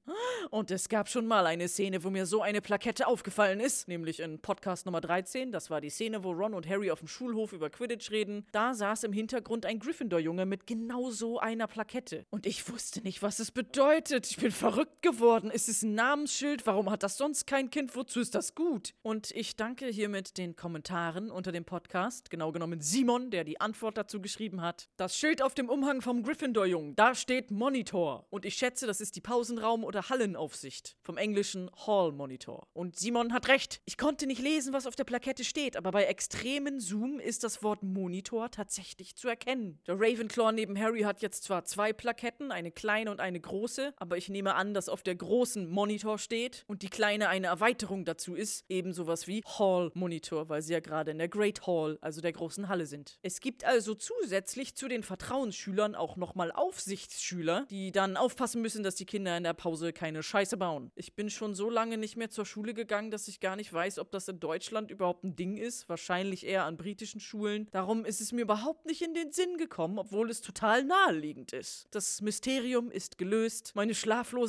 Und 0.51 0.71
es 0.71 0.89
gab 0.89 1.09
schon 1.09 1.27
mal 1.27 1.47
eine 1.47 1.69
Szene, 1.69 2.05
wo 2.05 2.11
mir 2.11 2.27
so 2.27 2.43
eine 2.43 2.61
Plakette 2.61 3.07
aufgefallen 3.07 3.61
ist, 3.61 3.89
nämlich 3.89 4.21
in 4.21 4.41
Podcast 4.41 4.87
Nummer 4.87 5.01
13. 5.01 5.53
Das 5.53 5.71
war 5.71 5.81
die 5.81 5.91
Szene, 5.91 6.23
wo 6.25 6.33
Ron 6.33 6.55
und 6.55 6.69
Harry 6.69 6.91
auf 6.91 6.99
dem 6.99 7.09
Schulhof 7.09 7.53
über 7.53 7.71
Quidditch 7.71 8.11
reden. 8.11 8.47
Da 8.53 8.75
saß 8.75 9.05
im 9.05 9.13
Hintergrund 9.13 9.65
ein 9.65 9.79
Gryffindor-Junge 9.79 10.45
mit 10.45 10.67
genau 10.67 11.11
so 11.11 11.39
einer 11.39 11.67
Plakette. 11.67 12.27
Und 12.31 12.47
ich 12.47 12.69
wusste 12.71 13.01
nicht, 13.01 13.23
was 13.23 13.39
es 13.39 13.51
bedeutet. 13.51 14.27
Ich 14.31 14.37
bin 14.37 14.51
verrückt 14.51 14.82
geworden. 15.01 15.51
Ist 15.51 15.69
es 15.69 15.83
ein 15.83 15.95
Namensschild? 15.95 16.67
Warum 16.67 16.91
hat 16.91 17.03
das 17.03 17.17
sonst 17.17 17.47
kein 17.47 17.71
Kind? 17.71 17.97
Wozu 17.97 18.21
ist 18.21 18.35
das 18.35 18.55
gut? 18.55 18.95
Und 19.03 19.31
ich 19.33 19.57
danke 19.57 19.87
hiermit 19.87 20.39
den 20.39 20.57
Kommentaren 20.57 21.31
unter 21.31 21.53
dem 21.53 21.65
Podcast, 21.65 22.31
genau 22.31 22.53
genommen 22.53 22.81
Simon, 22.81 23.31
der 23.31 23.45
die 23.45 23.61
Antwort 23.61 23.97
dazu 23.97 24.21
geschrieben 24.21 24.63
hat. 24.63 24.89
Das 24.97 25.17
Schild 25.17 25.43
auf 25.43 25.55
dem 25.55 25.69
Umhang 25.69 26.01
vom 26.01 26.23
Gryffindor-Jungen, 26.23 26.95
da 26.97 27.15
steht 27.15 27.51
Monitor. 27.51 28.27
Und 28.31 28.45
ich 28.45 28.55
schätze, 28.55 28.87
das 28.87 29.01
ist 29.01 29.17
die 29.17 29.21
Pausenraum- 29.21 29.85
oder 29.85 30.09
Hallenaufsicht. 30.09 30.97
Vom 31.03 31.17
englischen 31.17 31.71
Hall 31.87 32.13
Monitor. 32.13 32.69
Und 32.73 32.97
Simon 32.97 33.33
hat 33.33 33.49
recht. 33.49 33.81
Ich 33.85 33.99
konnte 33.99 34.27
nicht 34.27 34.41
lesen, 34.41 34.73
was 34.73 34.87
auf 34.87 34.97
der 34.97 35.05
Plakette 35.05 35.45
steht, 35.45 35.77
aber 35.77 35.91
bei 35.91 36.05
extremen 36.05 36.81
Zoom 36.81 37.19
ist 37.19 37.45
das 37.45 37.63
Wort 37.63 37.83
Monitor 37.83 38.51
tatsächlich 38.51 39.17
zu 39.17 39.29
erkennen. 39.29 39.81
Der 39.87 39.97
Ravenclaw 39.99 40.53
neben 40.53 40.79
Harry 40.79 41.03
hat 41.03 41.23
jetzt 41.23 41.45
zwar 41.45 41.65
zwei 41.65 41.93
Plaketten, 41.93 42.53
eine 42.53 42.71
kleine 42.71 43.11
und 43.11 43.21
eine 43.21 43.41
große, 43.41 43.95
aber 43.97 44.17
ich 44.17 44.29
nehme 44.29 44.55
an, 44.55 44.62
dass 44.71 44.89
auf 44.89 45.03
der 45.03 45.17
großen 45.17 45.69
Monitor 45.69 46.19
steht 46.19 46.65
und 46.69 46.83
die 46.83 46.89
kleine 46.89 47.29
eine 47.29 47.49
Erweiterung 47.49 48.05
dazu 48.05 48.35
ist, 48.35 48.65
eben 48.69 48.93
sowas 48.93 49.27
wie 49.27 49.43
Hall 49.59 49.91
Monitor, 49.95 50.49
weil 50.49 50.63
sie 50.63 50.73
ja 50.73 50.81
gerade 50.81 51.11
in 51.11 51.19
der 51.19 51.29
Great 51.29 51.67
Hall, 51.67 51.99
also 52.01 52.21
der 52.21 52.33
großen 52.33 52.69
Halle 52.69 52.87
sind. 52.87 53.19
Es 53.23 53.41
gibt 53.41 53.65
also 53.65 53.95
zusätzlich 53.95 54.77
zu 54.77 54.89
den 54.89 55.03
Vertrauensschülern 55.03 55.95
auch 55.95 56.17
nochmal 56.17 56.53
Aufsichtsschüler, 56.53 57.67
die 57.71 57.91
dann 57.91 58.17
aufpassen 58.17 58.63
müssen, 58.63 58.83
dass 58.83 58.95
die 58.95 59.07
Kinder 59.07 59.37
in 59.37 59.43
der 59.43 59.55
Pause 59.55 59.93
keine 59.93 60.23
Scheiße 60.23 60.57
bauen. 60.57 60.93
Ich 60.95 61.15
bin 61.15 61.29
schon 61.29 61.55
so 61.55 61.69
lange 61.69 61.99
nicht 61.99 62.17
mehr 62.17 62.31
zur 62.31 62.47
Schule 62.47 62.75
gegangen, 62.75 63.11
dass 63.11 63.29
ich 63.29 63.41
gar 63.41 63.57
nicht 63.57 63.73
weiß, 63.73 63.99
ob 63.99 64.13
das 64.13 64.29
in 64.29 64.39
Deutschland 64.39 64.91
überhaupt 64.91 65.25
ein 65.25 65.35
Ding 65.35 65.57
ist. 65.57 65.89
Wahrscheinlich 65.89 66.47
eher 66.47 66.65
an 66.65 66.77
britischen 66.77 67.21
Schulen. 67.21 67.69
Darum 67.73 68.05
ist 68.05 68.21
es 68.21 68.33
mir 68.33 68.43
überhaupt 68.43 68.87
nicht 68.87 69.03
in 69.03 69.15
den 69.15 69.33
Sinn 69.33 69.57
gekommen, 69.57 69.99
obwohl 69.99 70.31
es 70.31 70.41
total 70.41 70.85
naheliegend 70.85 71.53
ist. 71.53 71.87
Das 71.91 72.21
Mysterium 72.21 72.91
ist 72.91 73.19
gelöst. 73.19 73.73
Meine 73.75 73.95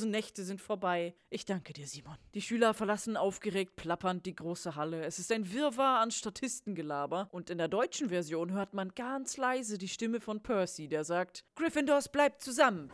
schlaflosen 0.03 0.11
Nächte 0.11 0.43
sind 0.43 0.61
vorbei. 0.61 1.15
Ich 1.29 1.45
danke 1.45 1.73
dir, 1.73 1.87
Simon. 1.87 2.17
Die 2.33 2.41
Schüler 2.41 2.73
verlassen 2.73 3.17
aufgeregt 3.17 3.75
plappernd 3.75 4.25
die 4.25 4.35
große 4.35 4.75
Halle. 4.75 5.03
Es 5.05 5.19
ist 5.19 5.31
ein 5.31 5.51
Wirrwarr 5.51 6.01
an 6.01 6.11
Statistengelaber. 6.11 7.27
Und 7.31 7.49
in 7.49 7.57
der 7.57 7.67
deutschen 7.67 8.09
Version 8.09 8.51
hört 8.51 8.73
man 8.73 8.93
ganz 8.95 9.37
leise 9.37 9.77
die 9.77 9.87
Stimme 9.87 10.19
von 10.19 10.41
Percy, 10.41 10.87
der 10.87 11.03
sagt: 11.03 11.45
Gryffindors 11.55 12.09
bleibt 12.09 12.41
zusammen. 12.41 12.91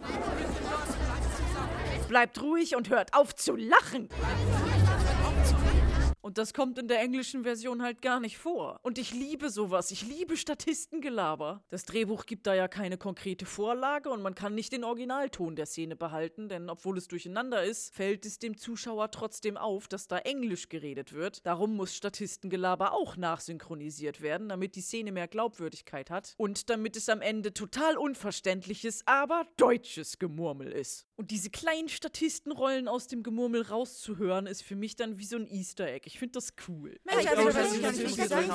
Bleibt 2.07 2.41
ruhig 2.41 2.75
und 2.75 2.89
hört 2.89 3.13
auf 3.13 3.35
zu 3.35 3.55
lachen. 3.55 4.09
Und 6.29 6.37
das 6.37 6.53
kommt 6.53 6.77
in 6.77 6.87
der 6.87 7.01
englischen 7.01 7.41
Version 7.41 7.81
halt 7.81 8.03
gar 8.03 8.19
nicht 8.19 8.37
vor. 8.37 8.79
Und 8.83 8.99
ich 8.99 9.15
liebe 9.15 9.49
sowas. 9.49 9.89
Ich 9.89 10.03
liebe 10.03 10.37
Statistengelaber. 10.37 11.63
Das 11.69 11.85
Drehbuch 11.85 12.27
gibt 12.27 12.45
da 12.45 12.53
ja 12.53 12.67
keine 12.67 12.99
konkrete 12.99 13.47
Vorlage 13.47 14.11
und 14.11 14.21
man 14.21 14.35
kann 14.35 14.53
nicht 14.53 14.71
den 14.71 14.83
Originalton 14.83 15.55
der 15.55 15.65
Szene 15.65 15.95
behalten, 15.95 16.47
denn 16.47 16.69
obwohl 16.69 16.99
es 16.99 17.07
durcheinander 17.07 17.63
ist, 17.63 17.95
fällt 17.95 18.27
es 18.27 18.37
dem 18.37 18.57
Zuschauer 18.57 19.09
trotzdem 19.09 19.57
auf, 19.57 19.87
dass 19.87 20.07
da 20.07 20.19
Englisch 20.19 20.69
geredet 20.69 21.13
wird. 21.13 21.47
Darum 21.47 21.75
muss 21.75 21.95
Statistengelaber 21.95 22.93
auch 22.93 23.17
nachsynchronisiert 23.17 24.21
werden, 24.21 24.49
damit 24.49 24.75
die 24.75 24.81
Szene 24.81 25.11
mehr 25.11 25.27
Glaubwürdigkeit 25.27 26.11
hat 26.11 26.35
und 26.37 26.69
damit 26.69 26.95
es 26.95 27.09
am 27.09 27.23
Ende 27.23 27.55
total 27.55 27.97
unverständliches, 27.97 29.01
aber 29.07 29.47
deutsches 29.57 30.19
Gemurmel 30.19 30.71
ist. 30.73 31.08
Und 31.19 31.31
diese 31.31 31.49
kleinen 31.49 31.89
Statistenrollen 31.89 32.87
aus 32.87 33.07
dem 33.07 33.23
Gemurmel 33.23 33.63
rauszuhören, 33.63 34.47
ist 34.47 34.61
für 34.61 34.77
mich 34.77 34.95
dann 34.95 35.19
wie 35.19 35.25
so 35.25 35.35
ein 35.35 35.47
Easter 35.47 35.85
Egg. 35.85 36.03
Ich 36.05 36.17
finde 36.17 36.31
das 36.31 36.53
cool. 36.69 36.97
Mensch, 37.03 37.27
also, 37.27 37.43
das 37.49 37.73
ist 37.73 37.81
ganz 37.81 37.99
wichtig. 37.99 38.29
Das 38.29 38.45